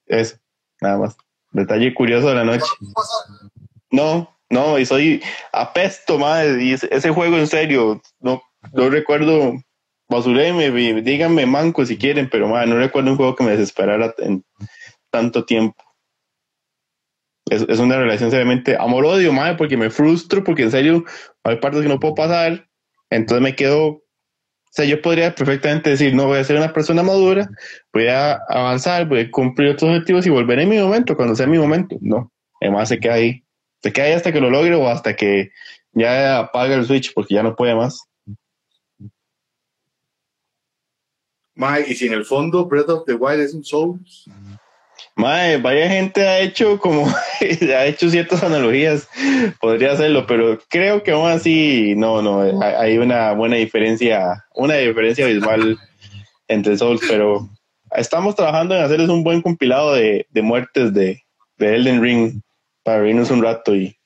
Eso, 0.07 0.37
nada 0.81 0.99
más. 0.99 1.17
Detalle 1.53 1.93
curioso 1.95 2.29
de 2.29 2.35
la 2.35 2.45
noche. 2.45 2.67
No, 3.91 4.37
no, 4.51 4.79
y 4.79 4.87
soy 4.87 5.23
apesto, 5.53 6.19
madre. 6.19 6.63
Y 6.63 6.73
ese, 6.73 7.11
juego, 7.11 7.37
en 7.37 7.47
serio, 7.47 8.01
no, 8.21 8.43
no 8.73 8.91
recuerdo. 8.91 9.55
Basureme, 10.09 10.71
díganme 11.03 11.47
manco 11.47 11.85
si 11.85 11.99
quieren, 11.99 12.29
pero 12.31 12.47
madre, 12.47 12.69
no 12.69 12.77
recuerdo 12.77 13.11
un 13.11 13.17
juego 13.17 13.35
que 13.35 13.43
me 13.43 13.51
desesperara 13.51 14.15
en 14.19 14.45
tanto 15.11 15.45
tiempo. 15.45 15.83
Es, 17.51 17.63
es 17.69 17.81
una 17.81 17.99
relación 17.99 18.31
seriamente 18.31 18.77
amor-odio, 18.77 19.33
madre, 19.33 19.57
porque 19.57 19.77
me 19.77 19.91
frustro, 19.91 20.45
porque 20.45 20.63
en 20.63 20.71
serio 20.71 21.05
hay 21.43 21.57
partes 21.57 21.83
que 21.83 21.89
no 21.89 21.99
puedo 21.99 22.15
pasar. 22.15 22.69
Entonces 23.11 23.43
me 23.43 23.57
quedo. 23.57 23.87
O 23.89 24.03
sea, 24.77 24.85
yo 24.85 25.01
podría 25.01 25.35
perfectamente 25.35 25.91
decir, 25.91 26.15
no 26.15 26.27
voy 26.27 26.39
a 26.39 26.45
ser 26.45 26.57
una 26.57 26.73
persona 26.73 27.03
madura, 27.03 27.49
voy 27.93 28.09
a 28.09 28.35
avanzar, 28.49 29.09
voy 29.09 29.21
a 29.21 29.31
cumplir 29.31 29.71
otros 29.71 29.91
objetivos 29.91 30.27
y 30.27 30.31
volver 30.31 30.61
en 30.61 30.69
mi 30.69 30.79
momento, 30.79 31.17
cuando 31.17 31.35
sea 31.35 31.47
mi 31.47 31.59
momento. 31.59 31.97
No, 32.01 32.31
además 32.61 32.91
se 32.91 33.01
queda 33.01 33.15
ahí. 33.15 33.46
Se 33.87 33.93
queda 33.93 34.07
ahí 34.07 34.13
hasta 34.15 34.33
que 34.33 34.41
lo 34.41 34.51
logre 34.51 34.75
o 34.75 34.89
hasta 34.89 35.15
que 35.15 35.53
ya 35.93 36.41
apaga 36.41 36.75
el 36.75 36.85
switch 36.85 37.15
porque 37.15 37.35
ya 37.35 37.45
no 37.45 37.55
puede 37.55 37.73
más. 37.77 38.03
Mae, 41.55 41.85
y 41.89 41.95
si 41.95 42.09
en 42.09 42.15
el 42.15 42.25
fondo 42.25 42.67
Breath 42.67 42.89
of 42.89 43.05
the 43.07 43.15
Wild 43.15 43.43
es 43.43 43.55
un 43.55 43.65
Souls, 43.65 44.29
Mae, 45.15 45.59
vaya 45.59 45.89
gente 45.89 46.27
ha 46.27 46.41
hecho 46.41 46.81
como, 46.81 47.07
ha 47.79 47.87
hecho 47.87 48.11
ciertas 48.11 48.43
analogías, 48.43 49.09
podría 49.61 49.93
hacerlo, 49.93 50.27
pero 50.27 50.59
creo 50.69 51.05
que 51.05 51.13
aún 51.13 51.31
así, 51.31 51.95
no, 51.97 52.21
no, 52.23 52.61
hay 52.61 52.99
una 52.99 53.35
buena 53.35 53.55
diferencia, 53.55 54.45
una 54.57 54.75
diferencia 54.75 55.27
abismal 55.27 55.79
entre 56.49 56.77
Souls, 56.77 57.03
pero 57.09 57.49
estamos 57.93 58.35
trabajando 58.35 58.75
en 58.75 58.83
hacerles 58.83 59.11
un 59.11 59.23
buen 59.23 59.43
compilado 59.43 59.95
de, 59.95 60.27
de 60.29 60.43
muertes 60.43 60.93
de, 60.93 61.23
de 61.57 61.77
Elden 61.77 62.03
Ring 62.03 62.43
para 62.87 63.01
reírnos 63.01 63.33
un 63.33 63.43
rato 63.43 63.75
y 63.75 63.99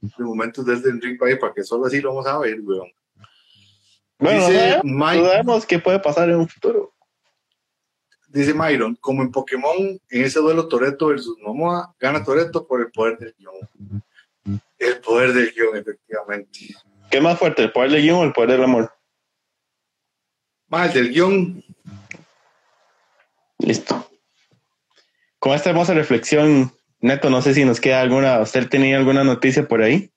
de 0.00 0.24
momentos 0.24 0.64
del 0.64 0.78
Elden 0.78 1.02
Ring 1.02 1.18
para 1.38 1.52
que 1.52 1.62
solo 1.62 1.84
así 1.84 2.00
lo 2.00 2.14
vamos 2.14 2.26
a 2.26 2.38
ver, 2.38 2.58
weón. 2.62 2.90
bueno, 4.18 4.40
no 4.40 4.48
Dice 4.48 4.80
no 4.82 5.26
sabemos 5.26 5.66
qué 5.66 5.78
puede 5.78 5.98
pasar 5.98 6.30
en 6.30 6.36
un 6.36 6.48
futuro. 6.48 6.94
Dice 8.28 8.54
Myron, 8.54 8.96
como 8.96 9.20
en 9.20 9.30
Pokémon, 9.30 9.76
en 10.08 10.24
ese 10.24 10.40
duelo 10.40 10.66
Toreto 10.66 11.08
versus 11.08 11.36
Momoa, 11.40 11.94
gana 12.00 12.24
Toreto 12.24 12.66
por 12.66 12.80
el 12.80 12.90
poder 12.90 13.18
del 13.18 13.34
guion. 13.38 14.02
El 14.78 15.00
poder 15.00 15.34
del 15.34 15.52
guion, 15.52 15.76
efectivamente. 15.76 16.74
¿Qué 17.10 17.20
más 17.20 17.38
fuerte, 17.38 17.64
el 17.64 17.72
poder 17.72 17.90
del 17.90 18.02
guion 18.02 18.20
o 18.20 18.24
el 18.24 18.32
poder 18.32 18.52
del 18.52 18.64
amor? 18.64 18.94
Más 20.68 20.96
el 20.96 21.04
del 21.04 21.12
guion, 21.12 21.64
Listo. 23.58 24.10
Con 25.38 25.52
esta 25.52 25.68
hermosa 25.68 25.92
reflexión, 25.92 26.72
Neto, 27.04 27.28
no 27.28 27.42
sé 27.42 27.52
si 27.52 27.66
nos 27.66 27.80
queda 27.82 28.00
alguna, 28.00 28.40
¿usted 28.40 28.66
tenía 28.66 28.96
alguna 28.96 29.22
noticia 29.24 29.68
por 29.68 29.82
ahí? 29.82 30.10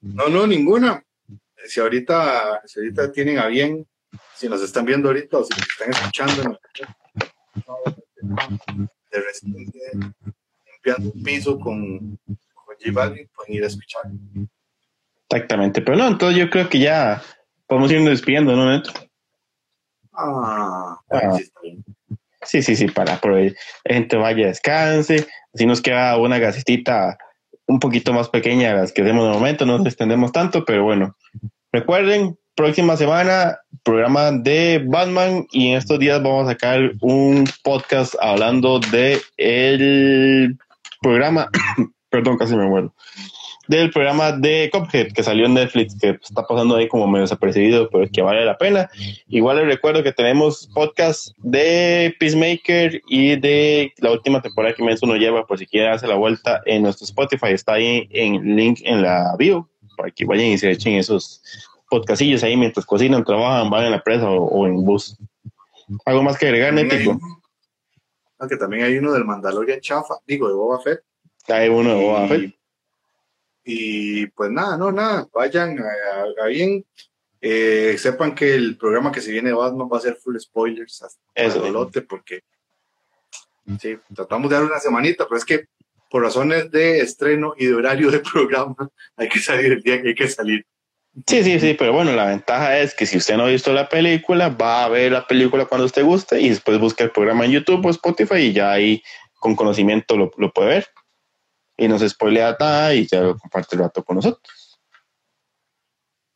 no, 0.00 0.28
no, 0.28 0.46
ninguna. 0.46 1.04
Si 1.66 1.78
ahorita, 1.78 2.62
si 2.64 2.80
ahorita 2.80 3.12
tienen 3.12 3.38
a 3.38 3.48
bien, 3.48 3.86
si 4.34 4.48
nos 4.48 4.62
están 4.62 4.86
viendo 4.86 5.08
ahorita 5.10 5.36
o 5.36 5.44
si 5.44 5.50
nos 5.50 5.68
están 5.68 5.90
escuchando, 5.90 6.58
de 9.10 9.20
Residente, 9.20 9.78
limpiando 9.92 11.12
un 11.14 11.22
piso 11.22 11.60
con, 11.60 12.18
con 12.26 12.64
J 12.64 12.90
Balvin, 12.90 13.28
pueden 13.36 13.54
ir 13.56 13.64
a 13.64 13.66
escuchar. 13.66 14.04
Exactamente, 15.28 15.82
pero 15.82 15.98
no, 15.98 16.08
entonces 16.08 16.38
yo 16.38 16.48
creo 16.48 16.66
que 16.70 16.78
ya 16.78 17.22
podemos 17.66 17.92
irnos 17.92 18.08
despidiendo, 18.08 18.56
¿no, 18.56 18.70
Neto? 18.70 18.90
Ah, 20.14 20.98
Ah. 21.10 21.32
sí, 21.36 21.42
está 21.42 21.60
bien. 21.60 21.84
Sí, 22.48 22.62
sí, 22.62 22.76
sí, 22.76 22.86
para 22.86 23.18
que 23.18 23.28
la 23.84 23.94
gente 23.94 24.16
vaya, 24.16 24.46
descanse, 24.46 25.26
así 25.52 25.66
nos 25.66 25.82
queda 25.82 26.16
una 26.16 26.38
gasitita 26.38 27.18
un 27.66 27.78
poquito 27.78 28.14
más 28.14 28.30
pequeña 28.30 28.72
las 28.72 28.90
que 28.90 29.02
hacemos 29.02 29.26
de 29.26 29.34
momento, 29.34 29.66
no 29.66 29.76
nos 29.76 29.86
extendemos 29.86 30.32
tanto, 30.32 30.64
pero 30.64 30.82
bueno, 30.82 31.14
recuerden, 31.72 32.38
próxima 32.54 32.96
semana, 32.96 33.58
programa 33.84 34.32
de 34.32 34.82
Batman 34.82 35.46
y 35.50 35.72
en 35.72 35.76
estos 35.76 35.98
días 35.98 36.22
vamos 36.22 36.46
a 36.46 36.52
sacar 36.52 36.92
un 37.02 37.44
podcast 37.62 38.14
hablando 38.18 38.80
de 38.80 39.20
el 39.36 40.56
programa, 41.02 41.50
perdón, 42.08 42.38
casi 42.38 42.56
me 42.56 42.66
muero, 42.66 42.94
del 43.68 43.90
programa 43.90 44.32
de 44.32 44.70
Cuphead 44.72 45.12
que 45.12 45.22
salió 45.22 45.46
en 45.46 45.54
Netflix, 45.54 45.94
que 46.00 46.18
está 46.22 46.42
pasando 46.46 46.76
ahí 46.76 46.88
como 46.88 47.06
medio 47.06 47.22
desapercibido, 47.22 47.88
pero 47.90 48.08
que 48.10 48.22
vale 48.22 48.44
la 48.44 48.56
pena. 48.58 48.90
Igual 49.28 49.58
les 49.58 49.66
recuerdo 49.66 50.02
que 50.02 50.12
tenemos 50.12 50.68
podcast 50.74 51.28
de 51.38 52.14
Peacemaker 52.18 53.00
y 53.08 53.36
de 53.36 53.92
la 53.98 54.10
última 54.10 54.42
temporada 54.42 54.74
que 54.74 54.82
Menso 54.82 55.06
nos 55.06 55.18
lleva, 55.18 55.46
por 55.46 55.58
si 55.58 55.66
quieren 55.66 55.92
hacer 55.92 56.08
la 56.08 56.16
vuelta 56.16 56.62
en 56.66 56.82
nuestro 56.82 57.04
Spotify, 57.04 57.52
está 57.52 57.74
ahí 57.74 58.08
en 58.10 58.56
link 58.56 58.80
en 58.84 59.02
la 59.02 59.34
bio, 59.38 59.68
para 59.96 60.10
que 60.10 60.24
vayan 60.24 60.46
y 60.46 60.58
se 60.58 60.70
echen 60.70 60.94
esos 60.94 61.42
podcastillos 61.90 62.42
ahí 62.42 62.56
mientras 62.56 62.84
cocinan, 62.86 63.24
trabajan, 63.24 63.70
van 63.70 63.84
en 63.84 63.90
la 63.92 64.02
presa 64.02 64.30
o, 64.30 64.44
o 64.44 64.66
en 64.66 64.84
bus. 64.84 65.16
¿Algo 66.04 66.22
más 66.22 66.38
que 66.38 66.46
agregar, 66.46 66.72
Nético? 66.72 67.12
uno- 67.12 67.42
ah, 68.38 68.46
también 68.58 68.84
hay 68.84 68.96
uno 68.98 69.12
del 69.12 69.24
Mandalorian 69.24 69.80
Chafa, 69.80 70.14
digo, 70.26 70.48
de 70.48 70.54
Boba 70.54 70.80
Fett. 70.80 71.00
Hay 71.48 71.68
uno 71.70 71.94
de 71.94 72.02
Boba 72.04 72.28
Fett. 72.28 72.54
Y, 73.70 74.26
pues 74.28 74.50
nada, 74.50 74.78
no, 74.78 74.90
nada, 74.90 75.28
vayan 75.32 75.78
a, 75.78 75.82
a- 75.82 76.44
a 76.44 76.46
bien. 76.46 76.86
Eh, 77.40 77.96
sepan 77.98 78.34
que 78.34 78.54
el 78.54 78.78
programa 78.78 79.12
que 79.12 79.20
se 79.20 79.30
viene 79.30 79.50
de 79.50 79.54
Batman 79.54 79.88
va 79.92 79.98
a 79.98 80.00
ser 80.00 80.16
full 80.16 80.36
spoilers 80.38 81.02
hasta 81.02 81.20
Eso. 81.34 81.64
el 81.66 81.72
lote 81.74 82.00
porque 82.02 82.40
sí, 83.80 83.96
tratamos 84.14 84.48
de 84.50 84.56
dar 84.56 84.64
una 84.64 84.80
semanita, 84.80 85.24
pero 85.28 85.36
es 85.38 85.44
que 85.44 85.66
por 86.10 86.22
razones 86.22 86.70
de 86.70 87.00
estreno 87.00 87.54
y 87.56 87.66
de 87.66 87.74
horario 87.74 88.10
de 88.10 88.20
programa 88.20 88.74
hay 89.16 89.28
que 89.28 89.38
salir 89.38 89.72
el 89.72 89.82
día 89.82 90.00
que 90.02 90.08
hay 90.08 90.14
que 90.14 90.28
salir. 90.28 90.64
Sí, 91.26 91.44
sí, 91.44 91.60
sí, 91.60 91.74
pero 91.78 91.92
bueno, 91.92 92.12
la 92.12 92.26
ventaja 92.26 92.78
es 92.78 92.94
que 92.94 93.04
si 93.04 93.18
usted 93.18 93.36
no 93.36 93.44
ha 93.44 93.48
visto 93.50 93.72
la 93.72 93.88
película, 93.88 94.48
va 94.48 94.84
a 94.84 94.88
ver 94.88 95.12
la 95.12 95.26
película 95.26 95.66
cuando 95.66 95.84
usted 95.84 96.04
guste 96.04 96.40
y 96.40 96.48
después 96.48 96.78
busca 96.80 97.04
el 97.04 97.10
programa 97.10 97.44
en 97.44 97.52
YouTube 97.52 97.84
o 97.84 97.90
Spotify 97.90 98.36
y 98.36 98.52
ya 98.52 98.72
ahí 98.72 99.02
con 99.38 99.54
conocimiento 99.54 100.16
lo, 100.16 100.30
lo 100.38 100.50
puede 100.52 100.68
ver. 100.70 100.86
Y 101.78 101.88
nos 101.88 102.02
spoilea 102.02 102.56
ta 102.56 102.92
y 102.92 103.06
ya 103.06 103.20
lo 103.20 103.38
comparte 103.38 103.76
el 103.76 103.82
rato 103.82 104.04
con 104.04 104.16
nosotros. 104.16 104.80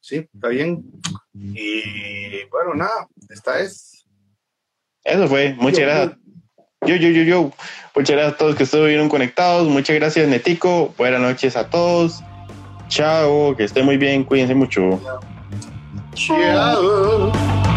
Sí, 0.00 0.28
está 0.32 0.48
bien. 0.48 0.84
Y 1.34 2.44
bueno, 2.50 2.74
nada, 2.74 3.08
esta 3.28 3.60
es. 3.60 4.06
Eso 5.04 5.28
fue. 5.28 5.54
Muchas 5.54 5.80
Yo, 5.80 5.86
gracias. 5.86 6.18
Yo, 6.86 6.96
yo, 6.96 7.08
yo, 7.08 7.22
yo. 7.22 7.52
Muchas 7.94 8.16
gracias 8.16 8.34
a 8.34 8.36
todos 8.36 8.56
que 8.56 8.62
estuvieron 8.62 9.08
conectados. 9.08 9.68
Muchas 9.68 9.96
gracias, 9.96 10.28
Netico. 10.28 10.94
Buenas 10.96 11.20
noches 11.20 11.56
a 11.56 11.68
todos. 11.68 12.20
Chao, 12.88 13.56
que 13.56 13.64
estén 13.64 13.84
muy 13.84 13.96
bien. 13.96 14.24
Cuídense 14.24 14.54
mucho. 14.54 15.00
Chao. 16.14 17.71